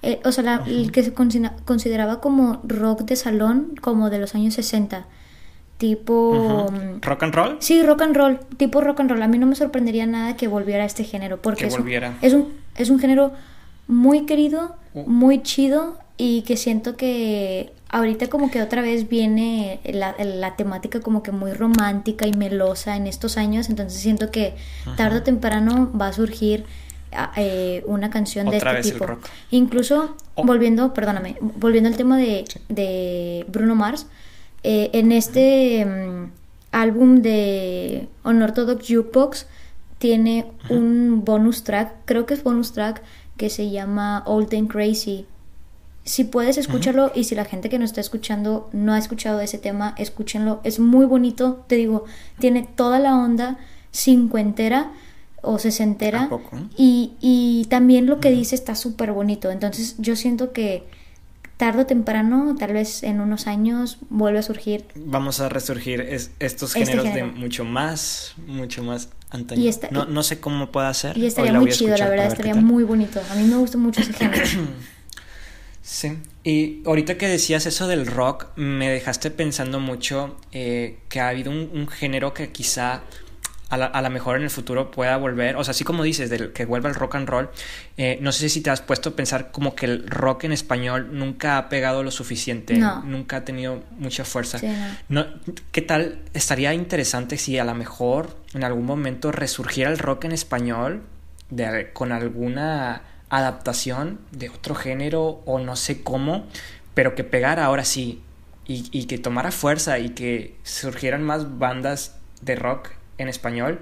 eh, 0.01 0.19
o 0.25 0.31
sea, 0.31 0.63
el 0.67 0.91
que 0.91 1.03
se 1.03 1.13
consideraba 1.13 2.21
como 2.21 2.61
rock 2.63 3.01
de 3.01 3.15
salón, 3.15 3.75
como 3.81 4.09
de 4.09 4.19
los 4.19 4.35
años 4.35 4.53
60. 4.55 5.05
Tipo... 5.79 6.69
Mm, 6.71 7.01
¿Rock 7.01 7.23
and 7.23 7.33
roll? 7.33 7.57
Sí, 7.59 7.81
rock 7.81 8.03
and 8.03 8.15
roll, 8.15 8.39
tipo 8.57 8.81
rock 8.81 8.99
and 8.99 9.09
roll. 9.09 9.23
A 9.23 9.27
mí 9.27 9.39
no 9.39 9.47
me 9.47 9.55
sorprendería 9.55 10.05
nada 10.05 10.35
que 10.35 10.47
volviera 10.47 10.83
a 10.83 10.85
este 10.85 11.03
género, 11.03 11.41
porque 11.41 11.65
es, 11.65 11.75
es, 12.21 12.33
un, 12.33 12.53
es 12.75 12.89
un 12.91 12.99
género 12.99 13.31
muy 13.87 14.27
querido, 14.27 14.75
uh. 14.93 15.09
muy 15.09 15.41
chido 15.41 15.97
y 16.17 16.43
que 16.43 16.57
siento 16.57 16.95
que 16.95 17.71
ahorita 17.89 18.27
como 18.27 18.51
que 18.51 18.61
otra 18.61 18.81
vez 18.81 19.09
viene 19.09 19.79
la, 19.83 20.55
temática 20.55 20.99
como 20.99 21.23
que 21.23 21.31
muy 21.31 21.53
romántica 21.53 22.27
y 22.27 22.33
melosa 22.33 22.95
en 22.95 23.07
estos 23.07 23.37
años, 23.37 23.69
entonces 23.69 23.99
siento 23.99 24.31
que 24.31 24.55
tarde 24.95 25.17
o 25.17 25.23
temprano 25.23 25.91
va 25.99 26.07
a 26.07 26.13
surgir 26.13 26.65
ah, 27.11 27.31
eh, 27.35 27.83
una 27.87 28.09
canción 28.09 28.49
de 28.49 28.57
este 28.57 28.91
tipo. 28.91 29.05
Incluso 29.49 30.15
oh. 30.35 30.45
volviendo, 30.45 30.93
perdóname, 30.93 31.37
volviendo 31.39 31.89
al 31.89 31.97
tema 31.97 32.17
de, 32.17 33.45
Bruno 33.47 33.75
Mars, 33.75 34.05
eh, 34.63 34.89
en 34.93 35.11
este 35.11 35.85
mm, 35.85 36.31
álbum 36.71 37.21
de 37.21 38.07
Unorthodox 38.23 38.87
Jukebox 38.87 39.47
tiene 39.97 40.45
un 40.69 41.23
bonus 41.25 41.63
track, 41.63 41.93
creo 42.05 42.25
que 42.25 42.33
es 42.33 42.43
bonus 42.43 42.71
track, 42.71 43.01
que 43.37 43.49
se 43.49 43.69
llama 43.69 44.23
Old 44.25 44.53
and 44.53 44.69
Crazy 44.69 45.25
si 46.09 46.23
puedes 46.23 46.57
escúchalo 46.57 47.11
y 47.13 47.25
si 47.25 47.35
la 47.35 47.45
gente 47.45 47.69
que 47.69 47.77
nos 47.77 47.91
está 47.91 48.01
escuchando 48.01 48.67
no 48.73 48.93
ha 48.93 48.97
escuchado 48.97 49.41
ese 49.41 49.59
tema, 49.59 49.93
escúchenlo. 49.95 50.59
Es 50.63 50.79
muy 50.79 51.05
bonito, 51.05 51.63
te 51.67 51.75
digo, 51.75 52.05
tiene 52.39 52.63
toda 52.63 52.97
la 52.97 53.15
onda 53.15 53.59
cincuentera 53.93 54.91
o 55.43 55.59
sesentera. 55.59 56.27
Y, 56.75 57.13
y 57.19 57.65
también 57.69 58.07
lo 58.07 58.19
que 58.19 58.31
dice 58.31 58.55
está 58.55 58.73
súper 58.73 59.11
bonito. 59.11 59.51
Entonces 59.51 59.97
yo 59.99 60.15
siento 60.15 60.51
que 60.51 60.87
tarde 61.59 61.81
o 61.81 61.85
temprano, 61.85 62.55
tal 62.57 62.71
vez 62.71 63.03
en 63.03 63.19
unos 63.19 63.45
años, 63.45 63.97
vuelve 64.09 64.39
a 64.39 64.41
surgir. 64.41 64.85
Vamos 64.95 65.41
a 65.41 65.49
resurgir 65.49 65.99
estos 66.39 66.73
este 66.73 66.85
géneros 66.85 67.13
de 67.13 67.25
mucho 67.25 67.65
más, 67.65 68.33
mucho 68.47 68.81
más 68.81 69.09
antaño. 69.29 69.69
no, 69.91 70.05
no, 70.05 70.23
sé 70.23 70.39
cómo 70.39 70.71
pueda 70.71 70.93
ser. 70.93 71.17
Y 71.17 71.25
estaría 71.25 71.51
muy 71.51 71.69
chido, 71.69 71.97
la 71.97 72.07
verdad, 72.07 72.27
estaría 72.27 72.55
muy 72.55 72.85
bonito. 72.85 73.21
A 73.29 73.35
mí 73.35 73.43
me 73.43 73.57
gusta 73.57 73.77
mucho 73.77 73.99
ese 73.99 74.13
género. 74.13 74.41
Sí, 75.81 76.19
y 76.43 76.83
ahorita 76.85 77.17
que 77.17 77.27
decías 77.27 77.65
eso 77.65 77.87
del 77.87 78.05
rock, 78.05 78.49
me 78.55 78.91
dejaste 78.91 79.31
pensando 79.31 79.79
mucho 79.79 80.37
eh, 80.51 80.99
que 81.09 81.19
ha 81.19 81.29
habido 81.29 81.51
un, 81.51 81.87
género 81.87 82.31
que 82.35 82.51
quizá 82.51 83.01
a 83.69 83.77
la, 83.77 83.85
a 83.87 84.09
mejor 84.09 84.37
en 84.37 84.43
el 84.43 84.49
futuro 84.49 84.91
pueda 84.91 85.15
volver, 85.17 85.55
o 85.55 85.63
sea, 85.63 85.71
así 85.71 85.83
como 85.83 86.03
dices, 86.03 86.29
del, 86.29 86.51
que 86.51 86.65
vuelva 86.65 86.89
el 86.89 86.95
rock 86.95 87.15
and 87.15 87.29
roll, 87.29 87.49
eh, 87.97 88.17
no 88.21 88.31
sé 88.31 88.49
si 88.49 88.61
te 88.61 88.69
has 88.69 88.81
puesto 88.81 89.09
a 89.09 89.15
pensar 89.15 89.51
como 89.51 89.75
que 89.75 89.85
el 89.85 90.07
rock 90.07 90.45
en 90.45 90.51
español 90.51 91.09
nunca 91.11 91.57
ha 91.57 91.69
pegado 91.69 92.03
lo 92.03 92.11
suficiente, 92.11 92.79
nunca 93.03 93.37
ha 93.37 93.45
tenido 93.45 93.83
mucha 93.97 94.25
fuerza. 94.25 94.59
no. 95.07 95.25
¿Qué 95.71 95.81
tal? 95.81 96.19
Estaría 96.33 96.73
interesante 96.73 97.37
si 97.37 97.59
a 97.59 97.63
lo 97.63 97.75
mejor 97.75 98.35
en 98.53 98.63
algún 98.63 98.85
momento 98.85 99.31
resurgiera 99.31 99.91
el 99.91 99.99
rock 99.99 100.25
en 100.25 100.31
español 100.31 101.03
de, 101.49 101.91
con 101.93 102.11
alguna 102.11 103.03
adaptación 103.29 104.19
de 104.31 104.49
otro 104.49 104.73
género 104.73 105.41
o 105.45 105.59
no 105.59 105.75
sé 105.75 106.01
cómo, 106.01 106.47
pero 106.95 107.15
que 107.15 107.23
pegara 107.23 107.65
ahora 107.65 107.85
sí 107.85 108.21
y, 108.65 109.05
que 109.05 109.17
tomara 109.17 109.51
fuerza 109.51 109.97
y 109.97 110.09
que 110.09 110.55
surgieran 110.63 111.23
más 111.23 111.57
bandas 111.57 112.17
de 112.41 112.55
rock 112.55 112.89
en 113.19 113.29
español. 113.29 113.79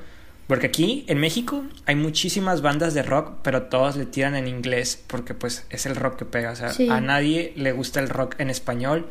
Porque 0.48 0.68
aquí 0.68 1.04
en 1.08 1.20
México 1.20 1.64
hay 1.86 1.96
muchísimas 1.96 2.62
bandas 2.62 2.94
de 2.94 3.04
rock, 3.04 3.40
pero 3.44 3.64
todas 3.64 3.98
le 3.98 4.06
tiran 4.06 4.36
en 4.36 4.48
inglés 4.48 5.04
porque 5.08 5.34
pues 5.34 5.66
es 5.70 5.86
el 5.86 5.96
rock 5.96 6.18
que 6.20 6.26
pega. 6.26 6.52
O 6.52 6.56
sea, 6.56 6.72
a 6.90 7.02
nadie 7.02 7.54
le 7.56 7.74
gusta 7.74 8.00
el 8.00 8.08
rock 8.08 8.36
en 8.40 8.50
español 8.50 9.08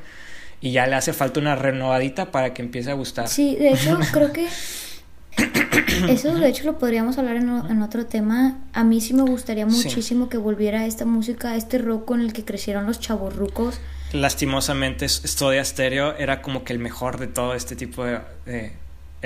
y 0.60 0.72
ya 0.72 0.86
le 0.86 0.94
hace 0.94 1.12
falta 1.12 1.38
una 1.38 1.54
renovadita 1.54 2.30
para 2.32 2.54
que 2.54 2.62
empiece 2.62 2.90
a 2.90 2.94
gustar. 2.94 3.28
Sí, 3.28 3.54
de 3.56 3.70
hecho 3.70 3.98
creo 4.12 4.32
que 4.32 4.48
Eso 6.08 6.34
de 6.34 6.48
hecho 6.48 6.64
lo 6.64 6.78
podríamos 6.78 7.18
hablar 7.18 7.36
en, 7.36 7.82
otro 7.82 8.06
tema. 8.06 8.58
A 8.72 8.84
mí 8.84 9.00
sí 9.00 9.14
me 9.14 9.22
gustaría 9.22 9.66
muchísimo 9.66 10.28
que 10.28 10.38
volviera 10.38 10.86
esta 10.86 11.04
música, 11.04 11.56
este 11.56 11.78
rock 11.78 12.04
con 12.04 12.20
el 12.20 12.32
que 12.32 12.44
crecieron 12.44 12.86
los 12.86 13.00
chavorrucos. 13.00 13.78
Lastimosamente, 14.12 15.08
Stodia 15.08 15.64
Stereo 15.64 16.16
era 16.16 16.40
como 16.40 16.64
que 16.64 16.72
el 16.72 16.78
mejor 16.78 17.18
de 17.18 17.26
todo 17.26 17.54
este 17.54 17.76
tipo 17.76 18.04
de, 18.04 18.72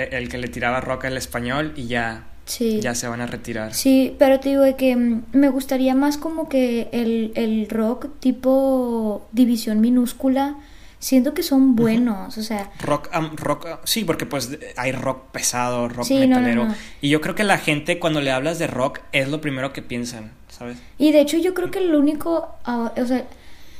el 0.03 0.29
que 0.29 0.37
le 0.37 0.47
tiraba 0.47 0.81
rock 0.81 1.05
al 1.05 1.17
español 1.17 1.73
y 1.75 1.87
ya 1.87 2.27
ya 2.59 2.95
se 2.95 3.07
van 3.07 3.21
a 3.21 3.27
retirar. 3.27 3.73
Sí, 3.73 4.15
pero 4.19 4.39
te 4.39 4.49
digo 4.49 4.63
que 4.75 4.95
mm, 4.95 5.23
me 5.33 5.49
gustaría 5.49 5.95
más 5.95 6.17
como 6.17 6.49
que 6.49 6.89
el, 6.91 7.31
el 7.35 7.69
rock 7.69 8.07
tipo 8.19 9.27
división 9.31 9.79
minúscula 9.79 10.57
siento 10.99 11.33
que 11.33 11.41
son 11.43 11.75
buenos, 11.75 12.37
o 12.37 12.43
sea... 12.43 12.69
Rock, 12.79 13.09
rock, 13.35 13.67
sí, 13.85 14.03
porque 14.03 14.27
pues 14.27 14.57
hay 14.77 14.91
rock 14.91 15.31
pesado, 15.31 15.89
rock 15.89 16.09
metalero. 16.11 16.67
Y 17.01 17.09
yo 17.09 17.21
creo 17.21 17.33
que 17.33 17.43
la 17.43 17.57
gente 17.57 17.97
cuando 17.97 18.21
le 18.21 18.31
hablas 18.31 18.59
de 18.59 18.67
rock 18.67 18.99
es 19.11 19.27
lo 19.27 19.41
primero 19.41 19.73
que 19.73 19.81
piensan, 19.81 20.31
¿sabes? 20.47 20.77
Y 20.99 21.11
de 21.11 21.21
hecho 21.21 21.37
yo 21.37 21.55
creo 21.55 21.71
que 21.71 21.79
el 21.79 21.95
único, 21.95 22.55
ah, 22.65 22.93
o 22.95 23.05
sea, 23.05 23.25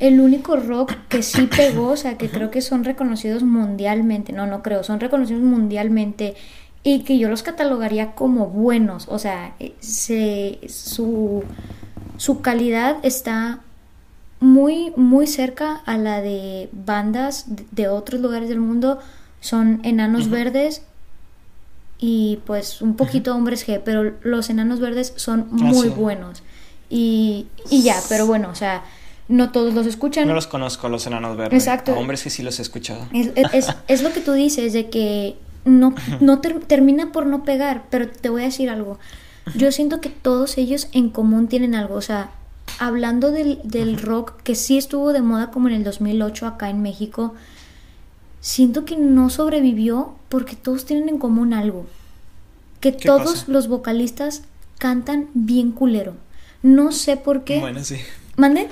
el 0.01 0.19
único 0.19 0.57
rock 0.57 0.93
que 1.07 1.21
sí 1.21 1.47
pegó, 1.47 1.89
o 1.89 1.95
sea, 1.95 2.17
que 2.17 2.27
creo 2.27 2.49
que 2.49 2.61
son 2.61 2.83
reconocidos 2.83 3.43
mundialmente, 3.43 4.33
no, 4.33 4.47
no 4.47 4.63
creo, 4.63 4.83
son 4.83 4.99
reconocidos 4.99 5.43
mundialmente 5.43 6.35
y 6.83 7.03
que 7.03 7.19
yo 7.19 7.29
los 7.29 7.43
catalogaría 7.43 8.15
como 8.15 8.47
buenos, 8.47 9.07
o 9.07 9.19
sea, 9.19 9.53
se, 9.79 10.59
su, 10.67 11.43
su 12.17 12.41
calidad 12.41 12.97
está 13.03 13.61
muy, 14.39 14.91
muy 14.97 15.27
cerca 15.27 15.83
a 15.85 15.97
la 15.97 16.19
de 16.19 16.67
bandas 16.73 17.45
de 17.71 17.87
otros 17.87 18.19
lugares 18.21 18.49
del 18.49 18.59
mundo. 18.59 18.99
Son 19.39 19.81
enanos 19.83 20.31
verdes 20.31 20.81
y 21.99 22.39
pues 22.47 22.81
un 22.81 22.95
poquito 22.95 23.35
hombres 23.35 23.67
G, 23.67 23.79
pero 23.85 24.15
los 24.23 24.49
enanos 24.49 24.79
verdes 24.79 25.13
son 25.15 25.47
ah, 25.51 25.55
muy 25.55 25.89
buenos. 25.89 26.41
Y, 26.89 27.45
y 27.69 27.83
ya, 27.83 27.97
pero 28.09 28.25
bueno, 28.25 28.49
o 28.49 28.55
sea, 28.55 28.83
no 29.27 29.51
todos 29.51 29.73
los 29.73 29.85
escuchan. 29.85 30.27
No 30.27 30.33
los 30.33 30.47
conozco, 30.47 30.89
los 30.89 31.05
enanos 31.07 31.37
verdes. 31.37 31.63
Exacto. 31.63 31.93
hombres 31.93 32.23
que 32.23 32.29
sí 32.29 32.43
los 32.43 32.59
he 32.59 32.61
escuchado. 32.61 33.07
Es, 33.87 34.01
lo 34.01 34.11
que 34.11 34.19
tú 34.19 34.33
dices, 34.33 34.73
de 34.73 34.89
que 34.89 35.35
no, 35.65 35.95
no 36.19 36.39
termina 36.39 37.11
por 37.11 37.25
no 37.25 37.43
pegar, 37.43 37.85
pero 37.89 38.09
te 38.09 38.29
voy 38.29 38.41
a 38.41 38.45
decir 38.45 38.69
algo. 38.69 38.99
Yo 39.55 39.71
siento 39.71 40.01
que 40.01 40.09
todos 40.09 40.57
ellos 40.57 40.87
en 40.91 41.09
común 41.09 41.47
tienen 41.47 41.75
algo, 41.75 41.95
o 41.95 42.01
sea, 42.01 42.31
hablando 42.79 43.31
del, 43.31 43.59
del 43.63 43.97
rock 43.97 44.41
que 44.43 44.55
sí 44.55 44.77
estuvo 44.77 45.13
de 45.13 45.21
moda 45.21 45.51
como 45.51 45.67
en 45.67 45.75
el 45.75 45.83
2008 45.83 46.45
acá 46.45 46.69
en 46.69 46.81
México, 46.81 47.33
siento 48.39 48.85
que 48.85 48.97
no 48.97 49.29
sobrevivió 49.29 50.15
porque 50.29 50.55
todos 50.55 50.85
tienen 50.85 51.09
en 51.09 51.17
común 51.17 51.53
algo. 51.53 51.85
Que 52.79 52.91
todos 52.91 53.47
los 53.47 53.67
vocalistas 53.67 54.41
cantan 54.79 55.29
bien 55.35 55.71
culero. 55.71 56.15
No 56.63 56.91
sé 56.91 57.15
por 57.17 57.43
qué. 57.43 57.59
Bueno, 57.59 57.83
sí. 57.83 57.97
¿Mande? 58.37 58.67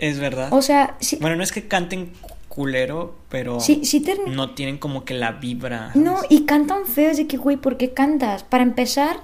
Es 0.00 0.18
verdad. 0.18 0.48
O 0.52 0.62
sea, 0.62 0.96
Bueno, 1.20 1.36
no 1.36 1.42
es 1.42 1.52
que 1.52 1.68
canten 1.68 2.12
culero, 2.48 3.14
pero 3.28 3.60
sí, 3.60 3.84
sí 3.84 4.04
no 4.26 4.54
tienen 4.54 4.78
como 4.78 5.04
que 5.04 5.14
la 5.14 5.32
vibra. 5.32 5.92
No, 5.94 6.18
y 6.28 6.46
cantan 6.46 6.86
feo, 6.86 7.14
de 7.14 7.26
que, 7.26 7.36
güey, 7.36 7.56
¿por 7.56 7.76
qué 7.76 7.92
cantas? 7.92 8.42
Para 8.42 8.64
empezar, 8.64 9.18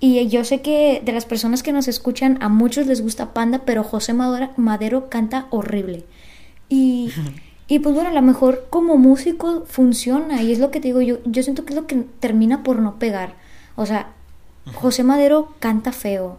y 0.00 0.26
yo 0.28 0.44
sé 0.44 0.62
que 0.62 1.02
de 1.04 1.12
las 1.12 1.26
personas 1.26 1.62
que 1.62 1.72
nos 1.72 1.88
escuchan, 1.88 2.38
a 2.40 2.48
muchos 2.48 2.86
les 2.86 3.02
gusta 3.02 3.34
Panda, 3.34 3.62
pero 3.66 3.84
José 3.84 4.14
Madero 4.14 5.10
canta 5.10 5.48
horrible. 5.50 6.04
Y, 6.68 7.10
y 7.68 7.80
pues 7.80 7.94
bueno, 7.94 8.10
a 8.10 8.14
lo 8.14 8.22
mejor 8.22 8.68
como 8.70 8.96
músico 8.96 9.64
funciona, 9.66 10.42
y 10.42 10.52
es 10.52 10.58
lo 10.60 10.70
que 10.70 10.80
te 10.80 10.88
digo, 10.88 11.00
yo, 11.02 11.18
yo 11.24 11.42
siento 11.42 11.64
que 11.64 11.74
es 11.74 11.76
lo 11.76 11.86
que 11.86 12.06
termina 12.20 12.62
por 12.62 12.78
no 12.78 12.98
pegar. 12.98 13.34
O 13.74 13.86
sea, 13.86 14.12
José 14.72 15.04
Madero 15.04 15.52
canta 15.58 15.92
feo. 15.92 16.38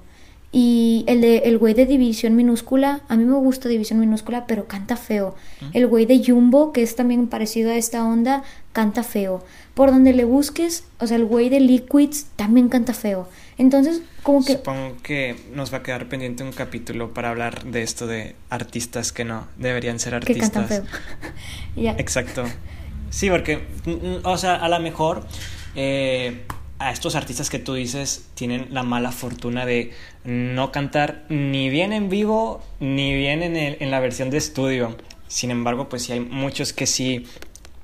Y 0.52 1.04
el 1.08 1.22
de 1.22 1.40
el 1.40 1.58
güey 1.58 1.74
de 1.74 1.86
División 1.86 2.36
Minúscula, 2.36 3.02
a 3.10 3.18
mí 3.18 3.26
me 3.26 3.36
gusta 3.36 3.68
División 3.68 4.00
Minúscula, 4.00 4.48
pero 4.48 4.66
canta 4.66 4.96
feo. 4.96 5.36
El 5.74 5.88
güey 5.88 6.06
de 6.06 6.24
Jumbo, 6.26 6.72
que 6.72 6.84
es 6.84 6.96
también 6.96 7.28
parecido 7.28 7.70
a 7.72 7.76
esta 7.76 8.04
onda, 8.06 8.44
canta 8.72 9.04
feo. 9.04 9.44
Por 9.74 9.92
donde 9.92 10.14
le 10.14 10.24
busques, 10.24 10.86
o 11.00 11.06
sea, 11.08 11.18
el 11.18 11.26
güey 11.26 11.50
de 11.50 11.60
Liquids 11.60 12.28
también 12.38 12.70
canta 12.70 12.94
feo. 12.94 13.28
Entonces, 13.58 14.02
como 14.24 14.44
que... 14.44 14.54
Supongo 14.54 14.96
que 15.04 15.36
nos 15.54 15.74
va 15.74 15.80
a 15.80 15.84
quedar 15.84 16.08
pendiente 16.08 16.44
un 16.44 16.54
capítulo 16.54 17.14
para 17.14 17.30
hablar 17.30 17.66
de 17.66 17.84
esto 17.84 18.08
de 18.08 18.36
artistas 18.50 19.12
que 19.12 19.26
no 19.26 19.48
deberían 19.58 20.00
ser 20.00 20.12
Que 20.12 20.18
artistas. 20.18 20.50
cantan 20.52 20.68
feo. 20.68 20.86
Exacto. 21.98 22.46
Sí, 23.10 23.30
porque, 23.30 23.58
mm, 23.86 23.90
mm, 23.92 24.20
o 24.24 24.38
sea, 24.38 24.56
a 24.56 24.70
lo 24.70 24.80
mejor 24.80 25.26
eh, 25.76 26.44
a 26.80 26.92
estos 26.92 27.16
artistas 27.16 27.50
que 27.50 27.58
tú 27.60 27.74
dices 27.74 28.26
tienen 28.36 28.68
la 28.72 28.84
mala 28.84 29.12
fortuna 29.12 29.66
de 29.66 29.94
no 30.26 30.72
cantar 30.72 31.26
ni 31.30 31.70
bien 31.70 31.92
en 31.92 32.10
vivo 32.10 32.62
ni 32.80 33.14
bien 33.16 33.42
en, 33.44 33.56
el- 33.56 33.78
en 33.80 33.90
la 33.92 34.00
versión 34.00 34.30
de 34.30 34.38
estudio. 34.38 34.96
Sin 35.28 35.50
embargo, 35.52 35.90
pues 35.90 36.04
sí 36.04 36.12
hay 36.14 36.20
muchos 36.20 36.74
que 36.74 36.86
sí 36.88 37.26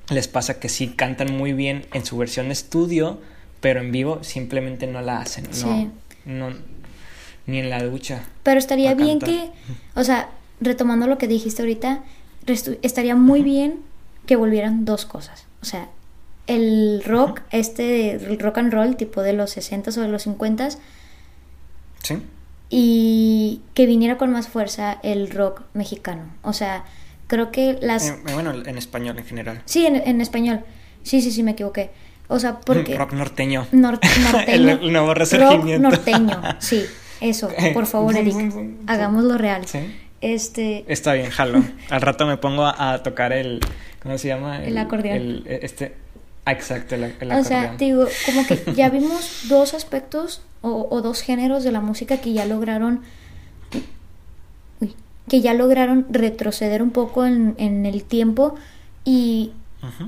les 0.09 0.27
pasa 0.27 0.59
que 0.59 0.69
sí 0.69 0.89
cantan 0.89 1.35
muy 1.35 1.53
bien 1.53 1.85
en 1.93 2.05
su 2.05 2.17
versión 2.17 2.47
de 2.47 2.53
estudio, 2.53 3.19
pero 3.61 3.79
en 3.79 3.91
vivo 3.91 4.19
simplemente 4.23 4.85
no 4.87 5.01
la 5.01 5.19
hacen. 5.21 5.45
No, 5.45 5.53
Sí. 5.53 5.89
no, 6.25 6.49
ni 7.47 7.59
en 7.59 7.69
la 7.69 7.81
ducha. 7.83 8.23
Pero 8.43 8.59
estaría 8.59 8.93
bien 8.93 9.19
cantar. 9.19 9.29
que, 9.29 9.51
o 9.99 10.03
sea, 10.03 10.29
retomando 10.61 11.07
lo 11.07 11.17
que 11.17 11.27
dijiste 11.27 11.61
ahorita, 11.63 12.03
estaría 12.81 13.15
muy 13.15 13.41
bien 13.41 13.79
que 14.25 14.35
volvieran 14.35 14.85
dos 14.85 15.05
cosas. 15.05 15.45
O 15.61 15.65
sea, 15.65 15.89
el 16.47 17.01
rock, 17.05 17.41
este, 17.51 18.11
el 18.15 18.39
rock 18.39 18.57
and 18.59 18.73
roll, 18.73 18.95
tipo 18.95 19.21
de 19.21 19.33
los 19.33 19.55
60s 19.57 19.97
o 19.97 20.01
de 20.01 20.07
los 20.09 20.27
50s, 20.27 20.77
¿Sí? 22.03 22.17
y 22.69 23.61
que 23.73 23.85
viniera 23.85 24.17
con 24.17 24.31
más 24.31 24.47
fuerza 24.47 24.99
el 25.03 25.29
rock 25.29 25.61
mexicano. 25.73 26.23
O 26.41 26.53
sea, 26.53 26.83
creo 27.27 27.51
que 27.51 27.77
las... 27.81 28.09
Eh, 28.09 28.15
bueno, 28.33 28.51
en 28.53 28.77
español 28.77 29.17
en 29.19 29.25
general. 29.25 29.61
Sí, 29.65 29.85
en, 29.85 29.95
en 29.95 30.21
español. 30.21 30.61
Sí, 31.03 31.21
sí, 31.21 31.31
sí, 31.31 31.43
me 31.43 31.51
equivoqué. 31.51 31.91
O 32.27 32.39
sea, 32.39 32.59
porque... 32.61 32.95
Rock 32.97 33.13
norteño. 33.13 33.67
Nor- 33.71 33.99
norteño. 34.33 34.53
el, 34.53 34.69
el 34.69 34.91
nuevo 34.91 35.07
rock 35.09 35.17
resurgimiento. 35.17 35.89
norteño, 35.89 36.41
sí. 36.59 36.83
Eso, 37.21 37.49
por 37.73 37.85
favor, 37.85 38.17
Eric. 38.17 38.35
Hagámoslo 38.87 39.37
real. 39.37 39.65
Sí. 39.67 39.79
Este, 40.19 40.83
Está 40.87 41.13
bien, 41.13 41.29
jalo. 41.29 41.63
Al 41.89 42.01
rato 42.01 42.25
me 42.25 42.37
pongo 42.37 42.65
a, 42.65 42.93
a 42.93 43.03
tocar 43.03 43.33
el. 43.33 43.59
¿Cómo 44.01 44.17
se 44.17 44.29
llama? 44.29 44.63
El 44.63 44.77
acordeón. 44.77 45.17
el- 45.17 45.43
este. 45.47 45.95
Ah, 46.45 46.51
exacto, 46.51 46.95
el, 46.95 47.15
el 47.19 47.31
O 47.31 47.43
sea, 47.43 47.75
te 47.77 47.85
digo, 47.85 48.05
como 48.25 48.45
que 48.45 48.73
ya 48.75 48.89
vimos 48.89 49.45
dos 49.49 49.73
aspectos 49.73 50.41
o, 50.61 50.87
o 50.89 51.01
dos 51.01 51.21
géneros 51.21 51.63
de 51.63 51.71
la 51.71 51.81
música 51.81 52.17
que 52.17 52.33
ya 52.33 52.45
lograron 52.45 53.01
uy, 54.81 54.95
que 55.27 55.41
ya 55.41 55.53
lograron 55.53 56.05
retroceder 56.09 56.81
un 56.81 56.91
poco 56.91 57.25
en, 57.25 57.55
en 57.57 57.85
el 57.85 58.03
tiempo 58.03 58.55
y 59.05 59.51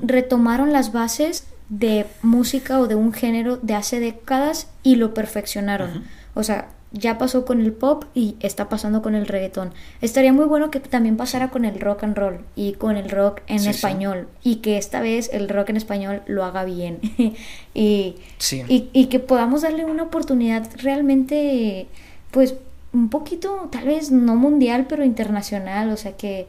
retomaron 0.02 0.72
las 0.72 0.92
bases 0.92 1.46
de 1.68 2.06
música 2.22 2.80
o 2.80 2.86
de 2.86 2.94
un 2.94 3.12
género 3.12 3.56
de 3.58 3.74
hace 3.74 4.00
décadas 4.00 4.68
y 4.82 4.96
lo 4.96 5.12
perfeccionaron. 5.12 6.04
O 6.34 6.42
sea, 6.42 6.68
ya 6.98 7.18
pasó 7.18 7.44
con 7.44 7.60
el 7.60 7.72
pop 7.72 8.04
y 8.14 8.36
está 8.40 8.68
pasando 8.68 9.02
con 9.02 9.14
el 9.14 9.26
reggaetón. 9.26 9.72
Estaría 10.00 10.32
muy 10.32 10.44
bueno 10.46 10.70
que 10.70 10.80
también 10.80 11.16
pasara 11.16 11.50
con 11.50 11.64
el 11.64 11.78
rock 11.80 12.04
and 12.04 12.16
roll 12.16 12.38
y 12.56 12.72
con 12.72 12.96
el 12.96 13.10
rock 13.10 13.40
en 13.46 13.58
Sí, 13.58 13.64
sí. 13.64 13.70
español 13.70 14.28
y 14.42 14.56
que 14.56 14.78
esta 14.78 15.00
vez 15.00 15.30
el 15.32 15.48
rock 15.48 15.70
en 15.70 15.76
español 15.76 16.22
lo 16.26 16.44
haga 16.44 16.64
bien 16.64 16.98
y, 17.74 18.16
Sí. 18.38 18.62
y, 18.68 18.88
y 18.92 19.06
que 19.06 19.18
podamos 19.20 19.62
darle 19.62 19.84
una 19.84 20.04
oportunidad 20.04 20.68
realmente, 20.82 21.88
pues 22.30 22.54
un 22.92 23.10
poquito, 23.10 23.68
tal 23.70 23.84
vez 23.86 24.10
no 24.10 24.36
mundial, 24.36 24.86
pero 24.88 25.04
internacional, 25.04 25.90
o 25.90 25.96
sea 25.96 26.16
que 26.16 26.48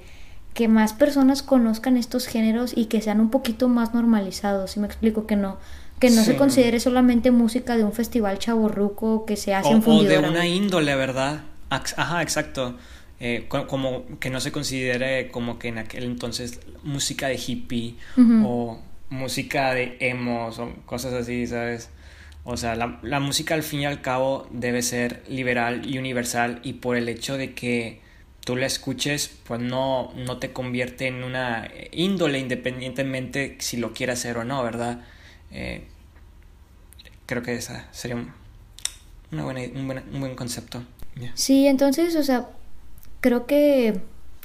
que 0.54 0.68
más 0.68 0.94
personas 0.94 1.44
conozcan 1.44 1.98
estos 1.98 2.26
géneros 2.26 2.76
y 2.76 2.86
que 2.86 3.00
sean 3.00 3.20
un 3.20 3.30
poquito 3.30 3.70
más 3.70 3.94
normalizados, 3.94 4.72
si 4.72 4.80
me 4.80 4.88
explico 4.88 5.28
que 5.28 5.36
no 5.36 5.58
que 6.00 6.10
no 6.10 6.24
se 6.24 6.36
considere 6.36 6.80
solamente 6.80 7.32
música 7.32 7.76
de 7.78 7.84
un 7.84 7.94
festival 7.94 8.40
chaborruco 8.40 9.26
que 9.26 9.36
se 9.36 9.54
hace 9.54 9.70
o, 9.70 9.72
en 9.72 9.78
o 9.78 9.82
de 9.82 9.84
fundidora. 9.84 10.30
una 10.30 10.48
índole, 10.48 10.96
¿verdad? 10.96 11.42
Ajá, 11.70 12.22
exacto. 12.22 12.78
Eh, 13.20 13.46
co- 13.48 13.66
como 13.68 14.06
que 14.20 14.30
no 14.30 14.40
se 14.40 14.52
considere 14.52 15.30
como 15.32 15.58
que 15.58 15.70
en 15.70 15.80
aquel 15.80 16.04
entonces 16.04 16.60
música 16.84 17.28
de 17.28 17.36
hippie 17.36 17.96
o 18.46 18.80
música 19.10 19.74
de 19.74 19.98
emos 20.00 20.60
o 20.60 20.72
cosas 20.86 21.14
así, 21.14 21.48
¿sabes? 21.48 21.90
O 22.44 22.58
sea, 22.58 22.76
la, 22.76 23.00
la 23.02 23.20
música 23.20 23.56
al 23.56 23.64
fin 23.64 23.82
y 23.82 23.86
al 23.86 24.02
cabo 24.02 24.48
debe 24.52 24.82
ser 24.84 25.24
liberal 25.28 25.86
y 25.86 25.98
universal 25.98 26.60
y 26.64 26.74
por 26.74 26.96
el 26.96 27.10
hecho 27.10 27.38
de 27.38 27.54
que 27.54 28.02
tú 28.46 28.56
la 28.56 28.68
escuches, 28.68 29.30
pues 29.46 29.60
no, 29.60 30.14
no 30.16 30.38
te 30.38 30.54
convierte 30.54 31.08
en 31.08 31.24
una 31.24 31.70
índole 31.92 32.40
independientemente 32.40 33.58
si 33.60 33.78
lo 33.78 33.94
quieras 33.94 34.20
hacer 34.20 34.38
o 34.38 34.46
no, 34.46 34.64
¿verdad? 34.64 35.02
Eh, 35.52 35.88
creo 37.26 37.44
que 37.44 37.54
esa 37.56 37.88
sería 37.92 38.16
un, 38.16 38.32
una 39.32 39.44
buena, 39.44 39.62
un, 39.76 39.88
buen, 39.88 40.04
un 40.14 40.20
buen 40.20 40.36
concepto. 40.36 40.84
Sí, 41.34 41.68
entonces, 41.68 42.16
o 42.16 42.24
sea, 42.24 42.48
creo 43.22 43.46
que, 43.48 44.02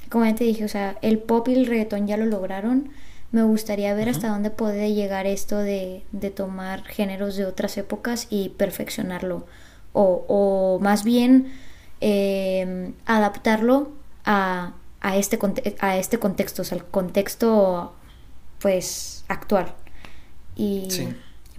como 0.09 0.25
ya 0.25 0.35
te 0.35 0.43
dije, 0.43 0.65
o 0.65 0.69
sea, 0.69 0.97
el 1.01 1.19
pop 1.19 1.47
y 1.47 1.53
el 1.53 1.67
reggaetón 1.67 2.07
ya 2.07 2.17
lo 2.17 2.25
lograron. 2.25 2.89
Me 3.31 3.43
gustaría 3.43 3.93
ver 3.95 4.09
hasta 4.09 4.27
dónde 4.29 4.51
puede 4.51 4.93
llegar 4.93 5.25
esto 5.25 5.57
de, 5.57 6.03
de 6.11 6.29
tomar 6.29 6.83
géneros 6.83 7.35
de 7.35 7.45
otras 7.45 7.77
épocas 7.77 8.27
y 8.29 8.49
perfeccionarlo. 8.49 9.47
O, 9.91 10.23
o 10.27 10.79
más 10.79 11.03
bien 11.03 11.51
eh, 11.99 12.91
adaptarlo 13.05 13.91
a, 14.25 14.73
a, 15.01 15.17
este, 15.17 15.39
conte- 15.39 15.75
a 15.79 15.97
este 15.97 16.19
contexto, 16.19 16.61
o 16.61 16.65
sea, 16.65 16.77
el 16.77 16.85
contexto 16.85 17.95
pues 18.59 19.25
actual. 19.27 19.73
Y 20.55 20.87
Sí. 20.89 21.07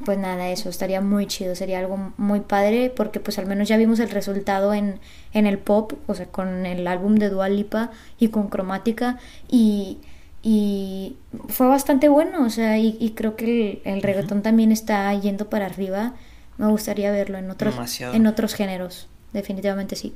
pues 0.04 0.18
nada, 0.18 0.48
eso 0.50 0.68
estaría 0.68 1.00
muy 1.00 1.26
chido, 1.26 1.54
sería 1.54 1.78
algo 1.78 2.12
muy 2.16 2.40
padre 2.40 2.92
porque 2.94 3.20
pues 3.20 3.38
al 3.38 3.46
menos 3.46 3.68
ya 3.68 3.76
vimos 3.76 4.00
el 4.00 4.10
resultado 4.10 4.74
en, 4.74 4.98
en 5.32 5.46
el 5.46 5.58
pop, 5.58 5.92
o 6.06 6.14
sea, 6.14 6.26
con 6.26 6.66
el 6.66 6.86
álbum 6.86 7.14
de 7.16 7.28
Dua 7.30 7.48
Lipa 7.48 7.90
y 8.18 8.28
con 8.28 8.48
Cromática 8.48 9.18
y, 9.48 9.98
y 10.42 11.16
fue 11.48 11.66
bastante 11.68 12.08
bueno, 12.08 12.44
o 12.44 12.50
sea, 12.50 12.76
y, 12.78 12.96
y 13.00 13.10
creo 13.10 13.36
que 13.36 13.80
el, 13.84 13.94
el 13.94 14.02
reggaetón 14.02 14.42
también 14.42 14.72
está 14.72 15.12
yendo 15.14 15.48
para 15.48 15.66
arriba. 15.66 16.14
Me 16.58 16.66
gustaría 16.68 17.10
verlo 17.10 17.38
en 17.38 17.50
otros, 17.50 17.74
Demasiado. 17.74 18.14
en 18.14 18.26
otros 18.26 18.54
géneros, 18.54 19.08
definitivamente 19.32 19.96
sí. 19.96 20.12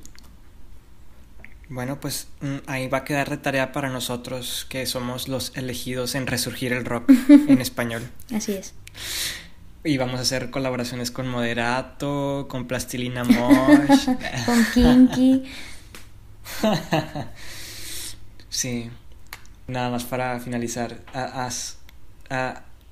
Bueno, 1.68 2.00
pues 2.00 2.28
mm, 2.40 2.56
ahí 2.66 2.88
va 2.88 2.98
a 2.98 3.04
quedar 3.04 3.28
de 3.28 3.36
tarea 3.36 3.72
para 3.72 3.90
nosotros 3.90 4.66
que 4.68 4.86
somos 4.86 5.28
los 5.28 5.52
elegidos 5.54 6.14
en 6.14 6.26
resurgir 6.26 6.72
el 6.72 6.84
rock 6.84 7.10
en 7.28 7.60
español. 7.60 8.08
Así 8.34 8.52
es. 8.52 8.74
Y 9.84 9.96
vamos 9.98 10.18
a 10.18 10.22
hacer 10.22 10.50
colaboraciones 10.50 11.10
con 11.10 11.28
Moderato, 11.28 12.46
con 12.48 12.66
Plastilina 12.66 13.24
Mosh. 13.24 14.06
Con 14.46 14.66
Kinky. 14.74 15.44
sí. 18.48 18.90
Nada 19.66 19.90
más 19.90 20.04
para 20.04 20.40
finalizar. 20.40 21.04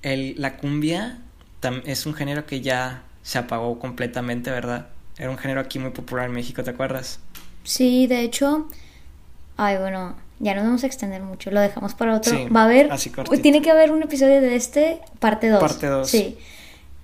El, 0.03 0.35
la 0.39 0.57
cumbia 0.59 1.19
es 1.85 2.07
un 2.07 2.15
género 2.15 2.47
que 2.47 2.61
ya 2.61 3.03
se 3.23 3.39
apagó 3.39 3.79
completamente, 3.79 4.51
¿verdad? 4.51 4.89
Era 5.19 5.31
un 5.31 5.39
género 5.39 5.61
aquí 5.61 5.79
muy 5.79 5.91
popular 5.91 6.27
en 6.27 6.33
México, 6.33 6.63
¿te 6.63 6.71
acuerdas? 6.71 7.19
Sí, 7.67 8.07
de 8.07 8.23
hecho, 8.23 8.69
ay, 9.57 9.77
bueno, 9.79 10.15
ya 10.39 10.55
no 10.55 10.61
nos 10.61 10.69
vamos 10.69 10.85
a 10.85 10.87
extender 10.87 11.23
mucho, 11.23 11.51
lo 11.51 11.61
dejamos 11.61 11.95
para 11.95 12.15
otro. 12.15 12.37
Sí, 12.37 12.49
Va 12.49 12.63
a 12.63 12.65
haber, 12.65 12.93
así 12.93 13.11
tiene 13.43 13.63
que 13.63 13.71
haber 13.71 13.91
un 13.91 14.03
episodio 14.03 14.41
de 14.41 14.55
este, 14.57 15.01
parte 15.19 15.49
2. 15.49 15.61
Parte 15.61 15.87
dos. 15.87 16.09
Sí. 16.09 16.39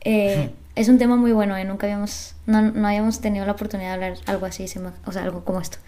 Eh, 0.03 0.51
es 0.75 0.89
un 0.89 0.99
tema 0.99 1.17
muy 1.17 1.33
bueno, 1.33 1.57
eh, 1.57 1.65
nunca 1.65 1.87
habíamos, 1.87 2.35
no, 2.47 2.63
no 2.63 2.89
habíamos 2.89 3.21
tenido 3.21 3.45
la 3.45 3.53
oportunidad 3.53 3.89
de 3.89 3.95
hablar 3.95 4.19
algo 4.27 4.47
así, 4.47 4.65
o 5.05 5.13
sea, 5.13 5.23
algo 5.23 5.45
como 5.45 5.61
esto. 5.61 5.79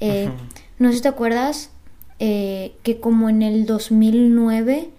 Eh. 0.00 0.30
No 0.78 0.90
sé 0.90 0.96
si 0.96 1.02
te 1.02 1.08
acuerdas 1.08 1.70
eh, 2.18 2.74
que 2.82 3.00
como 3.00 3.28
en 3.28 3.42
el 3.42 3.64
2009 3.66 4.90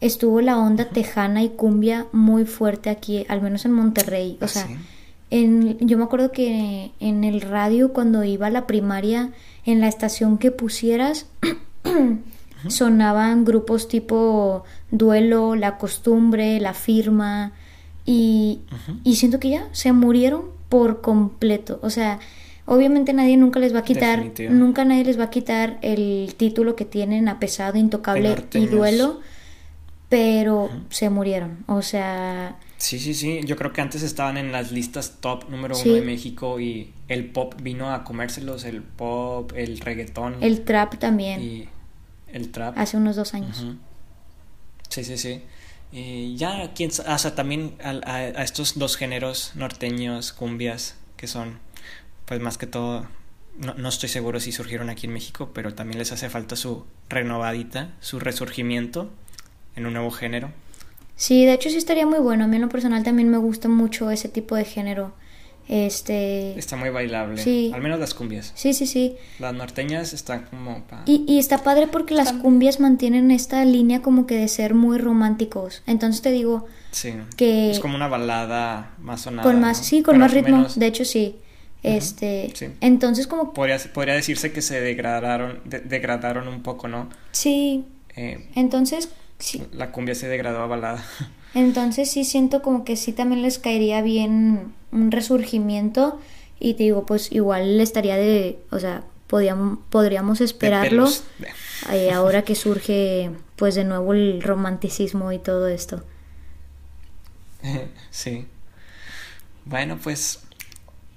estuvo 0.00 0.40
la 0.40 0.58
onda 0.58 0.88
tejana 0.90 1.42
y 1.42 1.50
cumbia 1.50 2.06
muy 2.12 2.44
fuerte 2.44 2.90
aquí, 2.90 3.26
al 3.28 3.42
menos 3.42 3.64
en 3.64 3.72
Monterrey. 3.72 4.38
O 4.40 4.44
¿Ah, 4.44 4.48
sea, 4.48 4.66
sí? 4.66 4.76
En, 5.30 5.78
yo 5.80 5.98
me 5.98 6.04
acuerdo 6.04 6.32
que 6.32 6.92
en 7.00 7.24
el 7.24 7.40
radio 7.40 7.92
cuando 7.92 8.24
iba 8.24 8.46
a 8.46 8.50
la 8.50 8.66
primaria, 8.66 9.30
en 9.64 9.80
la 9.80 9.88
estación 9.88 10.38
que 10.38 10.50
pusieras, 10.50 11.26
sonaban 12.68 13.44
grupos 13.44 13.88
tipo 13.88 14.64
Duelo, 14.90 15.54
La 15.54 15.78
Costumbre, 15.78 16.60
La 16.60 16.74
Firma, 16.74 17.52
y, 18.04 18.60
y 19.04 19.16
siento 19.16 19.38
que 19.38 19.50
ya 19.50 19.68
se 19.72 19.92
murieron 19.92 20.46
por 20.68 21.02
completo. 21.02 21.78
O 21.82 21.90
sea, 21.90 22.20
obviamente 22.64 23.12
nadie 23.12 23.36
nunca 23.36 23.60
les 23.60 23.74
va 23.74 23.80
a 23.80 23.84
quitar, 23.84 24.32
nunca 24.50 24.84
nadie 24.84 25.04
les 25.04 25.18
va 25.18 25.24
a 25.24 25.30
quitar 25.30 25.78
el 25.82 26.34
título 26.36 26.74
que 26.74 26.86
tienen 26.86 27.28
a 27.28 27.38
pesado, 27.38 27.76
intocable 27.76 28.34
y 28.54 28.66
duelo. 28.66 29.20
pero 30.08 30.70
se 30.88 31.10
murieron. 31.10 31.64
O 31.66 31.82
sea, 31.82 32.56
Sí, 32.78 32.98
sí, 33.00 33.12
sí. 33.12 33.40
Yo 33.44 33.56
creo 33.56 33.72
que 33.72 33.80
antes 33.80 34.02
estaban 34.02 34.36
en 34.36 34.52
las 34.52 34.70
listas 34.72 35.16
top 35.20 35.50
número 35.50 35.74
uno 35.74 35.82
Sí. 35.82 35.90
de 35.90 36.00
México 36.02 36.60
y 36.60 36.92
el 37.08 37.26
pop 37.26 37.54
vino 37.60 37.92
a 37.92 38.04
comérselos, 38.04 38.64
el 38.64 38.82
pop, 38.82 39.52
el 39.56 39.80
reggaetón 39.80 40.36
el 40.42 40.64
trap 40.64 40.96
también, 40.98 41.42
y 41.42 41.68
el 42.28 42.50
trap. 42.52 42.78
hace 42.78 42.96
unos 42.96 43.16
dos 43.16 43.34
años. 43.34 43.64
Sí, 44.88 45.02
sí, 45.04 45.18
sí. 45.18 45.42
Y 45.90 46.36
ya, 46.36 46.72
quién 46.74 46.90
o 46.90 47.18
sea, 47.18 47.34
también 47.34 47.74
al- 47.82 48.02
a, 48.06 48.16
a 48.16 48.42
estos 48.44 48.78
dos 48.78 48.96
géneros 48.96 49.52
norteños, 49.54 50.32
cumbias, 50.32 50.96
que 51.16 51.26
son, 51.26 51.58
pues 52.26 52.40
más 52.40 52.58
que 52.58 52.66
todo, 52.66 53.06
no, 53.58 53.74
no 53.74 53.88
estoy 53.88 54.08
seguro 54.08 54.38
si 54.38 54.52
surgieron 54.52 54.88
aquí 54.90 55.06
en 55.06 55.14
México, 55.14 55.50
pero 55.52 55.74
también 55.74 55.98
les 55.98 56.12
hace 56.12 56.30
falta 56.30 56.54
su 56.56 56.84
renovadita, 57.08 57.90
su 58.00 58.20
resurgimiento 58.20 59.10
en 59.76 59.86
un 59.86 59.94
nuevo 59.94 60.10
género. 60.10 60.52
Sí, 61.18 61.44
de 61.44 61.52
hecho 61.52 61.68
sí 61.68 61.76
estaría 61.76 62.06
muy 62.06 62.20
bueno. 62.20 62.44
A 62.44 62.46
mí 62.46 62.56
en 62.56 62.62
lo 62.62 62.68
personal 62.70 63.02
también 63.02 63.28
me 63.28 63.36
gusta 63.38 63.68
mucho 63.68 64.10
ese 64.10 64.28
tipo 64.30 64.54
de 64.56 64.64
género. 64.64 65.12
Este... 65.68 66.58
Está 66.58 66.76
muy 66.76 66.88
bailable, 66.88 67.42
Sí. 67.42 67.70
al 67.74 67.82
menos 67.82 67.98
las 68.00 68.14
cumbias. 68.14 68.52
Sí, 68.54 68.72
sí, 68.72 68.86
sí. 68.86 69.16
Las 69.38 69.52
norteñas 69.52 70.14
están 70.14 70.44
como 70.46 70.82
pa... 70.84 71.02
Y, 71.04 71.24
y 71.28 71.38
está 71.38 71.58
padre 71.58 71.88
porque 71.88 72.14
las 72.14 72.32
cumbias 72.32 72.80
mantienen 72.80 73.30
esta 73.30 73.62
línea 73.66 74.00
como 74.00 74.26
que 74.26 74.36
de 74.36 74.48
ser 74.48 74.72
muy 74.72 74.96
románticos. 74.96 75.82
Entonces 75.86 76.22
te 76.22 76.30
digo 76.32 76.64
Sí. 76.92 77.12
que 77.36 77.70
Es 77.70 77.80
como 77.80 77.96
una 77.96 78.08
balada 78.08 78.92
más 78.98 79.20
sonada. 79.20 79.42
con 79.42 79.60
más, 79.60 79.78
¿no? 79.78 79.84
sí, 79.84 80.02
con 80.02 80.14
Pero 80.14 80.20
más 80.24 80.32
ritmo. 80.32 80.56
menos- 80.56 80.78
De 80.78 80.86
hecho 80.86 81.04
sí. 81.04 81.36
Este, 81.82 82.50
sí. 82.54 82.68
entonces 82.80 83.26
como 83.26 83.52
Podría, 83.52 83.78
podría 83.92 84.14
decirse 84.14 84.50
que 84.52 84.62
se 84.62 84.80
degradaron, 84.80 85.60
de- 85.64 85.78
degradaron 85.80 86.48
un 86.48 86.62
poco, 86.62 86.88
¿no? 86.88 87.08
sí, 87.30 87.84
Eh, 88.16 88.48
entonces 88.56 89.10
sí, 89.38 89.62
la 89.72 89.92
cumbia 89.92 90.14
se 90.14 90.28
degradó 90.28 90.62
a 90.62 90.66
balada. 90.66 91.04
entonces 91.54 92.10
sí 92.10 92.24
siento 92.24 92.62
como 92.62 92.84
que 92.84 92.96
sí 92.96 93.12
también 93.12 93.42
les 93.42 93.58
caería 93.58 94.02
bien 94.02 94.72
un 94.92 95.10
resurgimiento 95.10 96.20
y 96.60 96.74
te 96.74 96.84
digo, 96.84 97.06
pues 97.06 97.30
igual 97.30 97.80
estaría 97.80 98.16
de, 98.16 98.58
o 98.70 98.78
sea, 98.78 99.04
podíamos, 99.28 99.78
podríamos 99.90 100.40
esperarlo 100.40 101.08
eh, 101.92 102.10
ahora 102.10 102.42
que 102.42 102.54
surge 102.54 103.30
pues 103.56 103.74
de 103.74 103.84
nuevo 103.84 104.12
el 104.12 104.42
romanticismo 104.42 105.30
y 105.32 105.38
todo 105.38 105.68
esto. 105.68 106.02
sí. 108.10 108.46
Bueno, 109.64 109.98
pues 110.02 110.40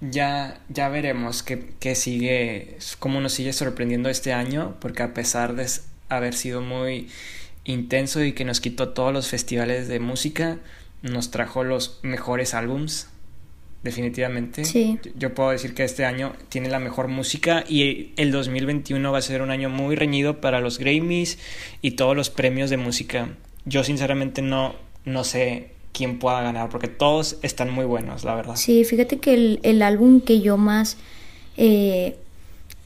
ya, 0.02 0.60
ya 0.70 0.90
veremos 0.90 1.42
qué, 1.42 1.74
qué 1.80 1.96
sigue, 1.96 2.78
cómo 3.00 3.22
nos 3.22 3.34
sigue 3.34 3.54
sorprendiendo 3.54 4.10
este 4.10 4.34
año, 4.34 4.76
porque 4.80 5.04
a 5.04 5.14
pesar 5.14 5.56
de 5.56 5.68
haber 6.10 6.34
sido 6.34 6.62
muy 6.62 7.10
intenso 7.66 8.24
y 8.24 8.34
que 8.34 8.46
nos 8.46 8.60
quitó 8.62 8.90
todos 8.90 9.14
los 9.14 9.28
festivales 9.28 9.88
de 9.88 10.00
música, 10.00 10.60
nos 11.02 11.32
trajo 11.32 11.64
los 11.64 12.00
mejores 12.04 12.54
álbums, 12.54 13.08
definitivamente. 13.84 14.66
Sí. 14.66 15.00
Yo- 15.16 15.34
puedo 15.34 15.50
decir 15.52 15.74
que 15.74 15.84
este 15.84 16.06
año 16.06 16.34
tiene 16.50 16.70
la 16.70 16.80
mejor 16.80 17.08
música 17.08 17.64
y 17.68 18.14
el 18.18 18.32
2021 18.32 19.12
va 19.12 19.18
a 19.18 19.22
ser 19.22 19.42
un 19.42 19.50
año 19.52 19.70
muy 19.70 19.96
reñido 19.96 20.40
para 20.42 20.60
los 20.60 20.78
Grammys 20.78 21.40
y 21.82 21.92
todos 21.92 22.16
los 22.16 22.30
premios 22.30 22.70
de 22.70 22.78
música. 22.78 23.30
Yo 23.66 23.84
sinceramente 23.84 24.42
no, 24.42 24.76
no 25.06 25.24
sé 25.24 25.72
quién 25.94 26.20
pueda 26.20 26.42
ganar 26.42 26.70
porque 26.70 26.88
todos 26.88 27.38
están 27.42 27.70
muy 27.72 27.86
buenos, 27.86 28.24
la 28.24 28.36
verdad. 28.36 28.56
Sí, 28.56 28.84
fíjate 28.86 29.18
que 29.18 29.34
el, 29.34 29.60
el 29.64 29.82
álbum 29.82 30.22
que 30.22 30.42
yo 30.42 30.58
más 30.58 30.98
eh, 31.58 32.16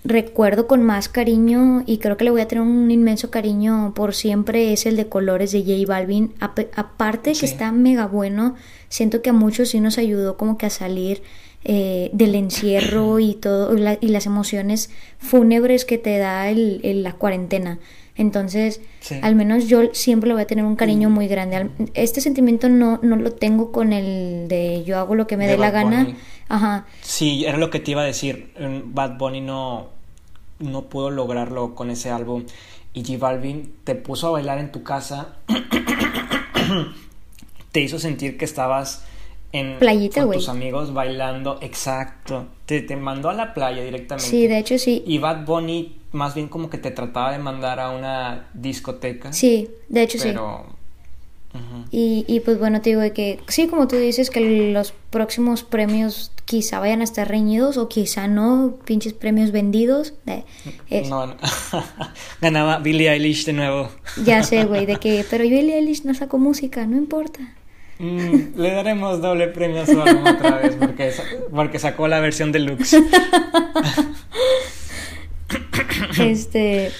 recuerdo 0.05 0.67
con 0.67 0.83
más 0.83 1.09
cariño 1.09 1.83
y 1.85 1.97
creo 1.97 2.15
que 2.15 2.23
le 2.23 2.31
voy 2.31 2.41
a 2.41 2.47
tener 2.47 2.61
un 2.63 2.89
inmenso 2.91 3.31
cariño 3.31 3.91
por 3.95 4.13
siempre 4.13 4.71
es 4.71 4.85
el 4.85 4.95
de 4.95 5.07
Colores 5.09 5.51
de 5.51 5.61
J 5.63 5.85
Balvin. 5.91 6.33
Aparte 6.39 7.31
de 7.31 7.35
que 7.39 7.45
está 7.45 7.71
mega 7.71 8.05
bueno, 8.05 8.55
siento 8.87 9.21
que 9.21 9.31
a 9.31 9.33
muchos 9.33 9.69
sí 9.69 9.79
nos 9.79 9.97
ayudó 9.97 10.37
como 10.37 10.57
que 10.57 10.67
a 10.67 10.69
salir 10.69 11.23
eh, 11.63 12.11
del 12.13 12.35
encierro 12.35 13.19
y 13.19 13.33
todo 13.33 13.75
y, 13.75 13.81
la- 13.81 13.97
y 13.99 14.09
las 14.09 14.27
emociones 14.27 14.91
fúnebres 15.17 15.83
que 15.85 15.97
te 15.97 16.17
da 16.19 16.49
el, 16.49 16.79
el- 16.83 17.01
la 17.03 17.13
cuarentena. 17.13 17.79
Entonces, 18.17 18.79
Sí. 19.01 19.15
al 19.21 19.35
menos 19.35 19.67
yo 19.67 19.93
siempre 19.93 20.29
le 20.29 20.35
voy 20.35 20.43
a 20.43 20.47
tener 20.47 20.63
un 20.63 20.77
cariño 20.77 21.09
muy 21.09 21.27
grande. 21.27 21.69
Este 21.95 22.21
sentimiento 22.21 22.69
no, 22.69 22.97
no 23.03 23.17
lo 23.17 23.33
tengo 23.33 23.71
con 23.73 23.91
el 23.91 24.47
de 24.47 24.83
yo 24.85 24.97
hago 24.99 25.15
lo 25.15 25.27
que 25.27 25.35
me 25.35 25.47
dé 25.47 25.57
la 25.57 25.69
gana. 25.71 26.07
Ajá. 26.47 26.85
Sí, 27.01 27.43
era 27.45 27.57
lo 27.57 27.69
que 27.69 27.79
te 27.81 27.91
iba 27.91 28.03
a 28.03 28.05
decir. 28.05 28.53
Mm, 28.57 28.93
Bad 28.93 29.17
Bunny 29.17 29.41
no, 29.41 29.89
no 30.59 30.83
pudo 30.83 31.09
lograrlo 31.09 31.75
con 31.75 31.91
ese 31.91 32.09
álbum. 32.09 32.45
Y 32.93 33.03
J 33.03 33.17
Balvin 33.17 33.75
te 33.83 33.95
puso 33.95 34.27
a 34.27 34.31
bailar 34.31 34.59
en 34.59 34.71
tu 34.71 34.83
casa. 34.83 35.35
te 37.71 37.81
hizo 37.81 37.99
sentir 37.99 38.37
que 38.37 38.45
estabas 38.45 39.05
en 39.51 39.77
Playita, 39.79 40.23
con 40.23 40.33
tus 40.33 40.49
amigos 40.49 40.93
bailando. 40.93 41.59
Exacto. 41.61 42.47
Te, 42.65 42.81
te 42.81 42.95
mandó 42.95 43.29
a 43.29 43.33
la 43.33 43.53
playa 43.53 43.83
directamente. 43.83 44.29
Sí, 44.29 44.47
de 44.47 44.59
hecho 44.59 44.77
sí. 44.77 45.03
Y 45.05 45.17
Bad 45.17 45.45
Bunny 45.45 45.97
más 46.11 46.33
bien 46.33 46.47
como 46.47 46.69
que 46.69 46.77
te 46.77 46.91
trataba 46.91 47.31
de 47.31 47.39
mandar 47.39 47.79
a 47.79 47.91
una 47.91 48.49
discoteca. 48.53 49.33
Sí, 49.33 49.69
de 49.89 50.03
hecho 50.03 50.17
sí. 50.17 50.33
Y, 51.91 52.25
y 52.27 52.39
pues 52.41 52.59
bueno, 52.59 52.81
te 52.81 52.89
digo 52.89 53.01
de 53.01 53.13
que 53.13 53.39
sí, 53.47 53.67
como 53.67 53.87
tú 53.87 53.95
dices, 53.95 54.29
que 54.29 54.71
los 54.71 54.93
próximos 55.09 55.63
premios 55.63 56.31
quizá 56.45 56.79
vayan 56.79 57.01
a 57.01 57.03
estar 57.03 57.27
reñidos 57.27 57.77
o 57.77 57.87
quizá 57.87 58.27
no, 58.27 58.77
pinches 58.85 59.13
premios 59.13 59.51
vendidos. 59.51 60.13
eh, 60.27 60.43
es- 60.89 61.09
No, 61.09 61.27
no. 61.27 61.35
Ganaba 62.41 62.79
Billie 62.79 63.09
Eilish 63.11 63.45
de 63.45 63.53
nuevo. 63.53 63.89
Ya 64.25 64.43
sé, 64.43 64.65
güey, 64.65 64.85
de 64.85 64.97
que, 64.97 65.25
pero 65.29 65.43
Billie 65.43 65.77
Eilish 65.77 66.03
no 66.03 66.13
sacó 66.13 66.37
música, 66.37 66.85
no 66.85 66.97
importa. 66.97 67.39
Mm, 67.97 68.57
le 68.59 68.71
daremos 68.71 69.21
doble 69.21 69.47
premio 69.47 69.81
a 69.81 69.85
su 69.85 70.01
álbum 70.01 70.25
otra 70.27 70.57
vez 70.57 70.75
porque, 70.77 71.13
porque 71.51 71.79
sacó 71.79 72.07
la 72.09 72.19
versión 72.19 72.51
deluxe. 72.51 72.97
Este, 76.19 76.91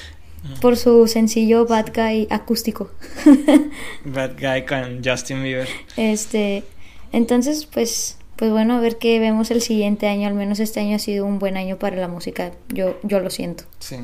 por 0.62 0.78
su 0.78 1.08
sencillo 1.08 1.66
Bad 1.66 1.92
Guy 1.94 2.28
acústico. 2.30 2.92
Bad 4.06 4.34
Guy 4.40 4.66
con 4.66 5.02
Justin 5.04 5.44
Bieber. 5.44 5.68
Este, 5.98 6.64
entonces, 7.12 7.66
pues, 7.66 8.18
pues 8.36 8.52
bueno, 8.52 8.76
a 8.76 8.80
ver 8.80 8.98
qué 8.98 9.20
vemos 9.20 9.52
el 9.52 9.62
siguiente 9.62 10.08
año. 10.08 10.28
Al 10.28 10.34
menos 10.34 10.60
este 10.60 10.80
año 10.80 10.96
ha 10.96 11.00
sido 11.00 11.26
un 11.26 11.40
buen 11.40 11.58
año 11.58 11.78
para 11.78 11.96
la 11.96 12.08
música. 12.08 12.52
Yo, 12.70 12.98
yo 13.04 13.20
lo 13.20 13.30
siento. 13.30 13.64
Sí. 13.80 13.98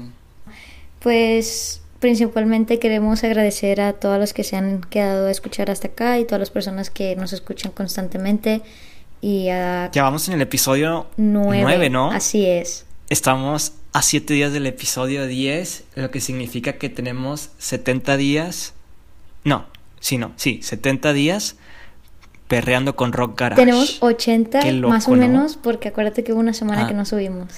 Pues 1.00 1.82
principalmente 2.00 2.80
queremos 2.80 3.24
agradecer 3.24 3.80
a 3.80 3.94
todos 3.94 4.20
los 4.20 4.34
que 4.34 4.44
se 4.44 4.56
han 4.56 4.82
quedado 4.82 5.28
a 5.28 5.32
escuchar 5.32 5.70
hasta 5.70 5.90
acá 5.90 6.20
y 6.20 6.26
todas 6.26 6.40
las 6.40 6.50
personas 6.50 6.90
que 6.90 7.16
nos 7.16 7.32
escuchan 7.32 7.72
constantemente 7.72 8.62
y 9.22 9.50
a 9.50 9.90
Ya 9.94 10.04
vamos 10.04 10.28
en 10.28 10.34
el 10.34 10.42
episodio 10.42 11.08
nueve, 11.16 11.62
9, 11.62 11.90
¿no? 11.92 12.12
Así 12.12 12.46
es. 12.46 12.86
Estamos 13.08 13.74
a 13.94 14.02
7 14.02 14.34
días 14.34 14.54
del 14.54 14.66
episodio 14.68 15.28
10, 15.28 15.84
lo 15.96 16.12
que 16.12 16.22
significa 16.22 16.74
que 16.74 16.90
tenemos 16.90 17.50
70 17.58 18.18
días. 18.18 18.74
No, 19.44 19.66
sí, 20.00 20.18
no, 20.18 20.32
sí, 20.38 20.62
70 20.64 21.14
días 21.14 21.56
perreando 22.48 22.96
con 22.96 23.14
Rock 23.14 23.40
Garage. 23.40 23.62
Tenemos 23.62 23.98
80 24.02 24.60
Qué 24.60 24.74
más 24.74 25.08
o 25.08 25.12
loco, 25.12 25.22
¿no? 25.22 25.28
menos 25.28 25.58
porque 25.58 25.90
acuérdate 25.90 26.24
que 26.24 26.34
hubo 26.34 26.40
una 26.40 26.54
semana 26.54 26.84
Ah. 26.86 26.88
que 26.88 26.94
no 26.94 27.06
subimos. 27.06 27.50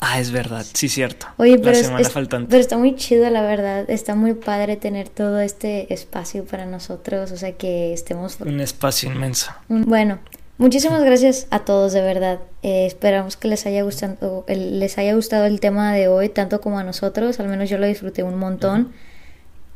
Ah, 0.00 0.20
es 0.20 0.32
verdad, 0.32 0.66
sí, 0.74 0.90
cierto. 0.90 1.26
Oye, 1.38 1.56
La 1.56 1.62
pero, 1.62 1.70
es- 1.70 1.86
semana 1.86 2.00
es- 2.02 2.12
faltante. 2.12 2.50
pero 2.50 2.60
está 2.60 2.76
muy 2.76 2.94
chido, 2.94 3.28
la 3.30 3.40
verdad. 3.40 3.88
Está 3.88 4.14
muy 4.14 4.34
padre 4.34 4.76
tener 4.76 5.08
todo 5.08 5.40
este 5.40 5.92
espacio 5.94 6.44
para 6.44 6.66
nosotros, 6.66 7.32
o 7.32 7.38
sea, 7.38 7.52
que 7.56 7.94
estemos... 7.94 8.38
Un 8.40 8.60
espacio 8.60 9.10
inmenso. 9.10 9.50
Bueno, 9.68 10.18
muchísimas 10.58 11.02
gracias 11.04 11.46
a 11.50 11.60
todos, 11.64 11.92
de 11.92 12.00
verdad. 12.02 12.40
Eh, 12.62 12.86
esperamos 12.86 13.36
que 13.36 13.48
les 13.48 13.66
haya, 13.66 13.82
gustado, 13.82 14.44
el- 14.48 14.78
les 14.80 14.96
haya 14.98 15.14
gustado 15.14 15.44
el 15.46 15.60
tema 15.60 15.92
de 15.92 16.08
hoy, 16.08 16.28
tanto 16.28 16.60
como 16.60 16.78
a 16.78 16.84
nosotros. 16.84 17.40
Al 17.40 17.48
menos 17.48 17.68
yo 17.70 17.78
lo 17.78 17.86
disfruté 17.86 18.22
un 18.22 18.38
montón. 18.38 18.92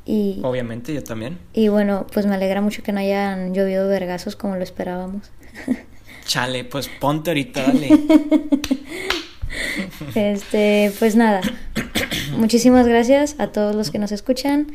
Y, 0.05 0.41
Obviamente, 0.43 0.95
yo 0.95 1.05
también. 1.05 1.39
y 1.53 1.69
bueno, 1.69 2.07
pues 2.13 2.25
me 2.27 2.35
alegra 2.35 2.61
mucho 2.63 2.83
que 2.83 2.93
no 2.93 3.01
hayan 3.01 3.53
llovido 3.55 3.87
vergazos 3.89 4.37
como 4.37 4.57
lo 4.57 4.63
esperábamos. 4.63 5.31
Chale, 6.27 6.65
pues 6.65 6.89
ponte 7.01 7.31
ahorita, 7.31 7.63
dale. 7.63 7.89
Este, 10.15 10.93
pues 10.99 11.17
nada. 11.17 11.41
Muchísimas 12.37 12.87
gracias 12.87 13.37
a 13.39 13.49
todos 13.49 13.75
los 13.75 13.91
que 13.91 13.99
nos 13.99 14.13
escuchan. 14.13 14.69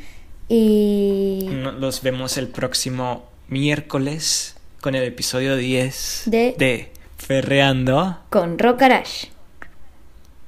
Y 0.49 1.47
Los 1.80 2.01
vemos 2.01 2.38
el 2.38 2.47
próximo 2.47 3.23
miércoles 3.47 4.55
con 4.84 4.93
el 4.95 5.03
episodio 5.05 5.55
10 5.55 6.23
De- 6.26 6.91
Ferreando. 7.18 8.18
con 8.30 8.60
Rock 8.60 8.81
Garage. 8.81 9.30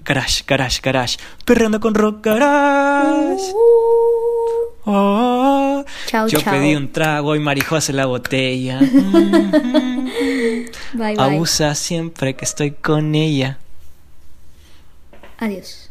Garage, 0.04 0.44
garage, 0.46 0.82
garage. 0.84 1.18
Perreando 1.46 1.80
con 1.80 1.96
Rock 1.96 2.26
Garage. 2.26 3.54
Oh. 4.84 5.86
Chao, 6.08 6.28
Yo 6.28 6.42
pedí 6.42 6.76
un 6.76 6.92
trago 6.92 7.34
y 7.36 7.40
Marijo 7.40 7.78
hace 7.78 7.94
la 7.94 8.08
botella. 8.08 8.80
Bye, 10.94 11.16
bye. 11.16 11.16
Abusa 11.18 11.74
siempre 11.74 12.36
que 12.36 12.44
estoy 12.44 12.72
con 12.72 13.16
ella. 13.16 13.58
Adiós. 15.40 15.85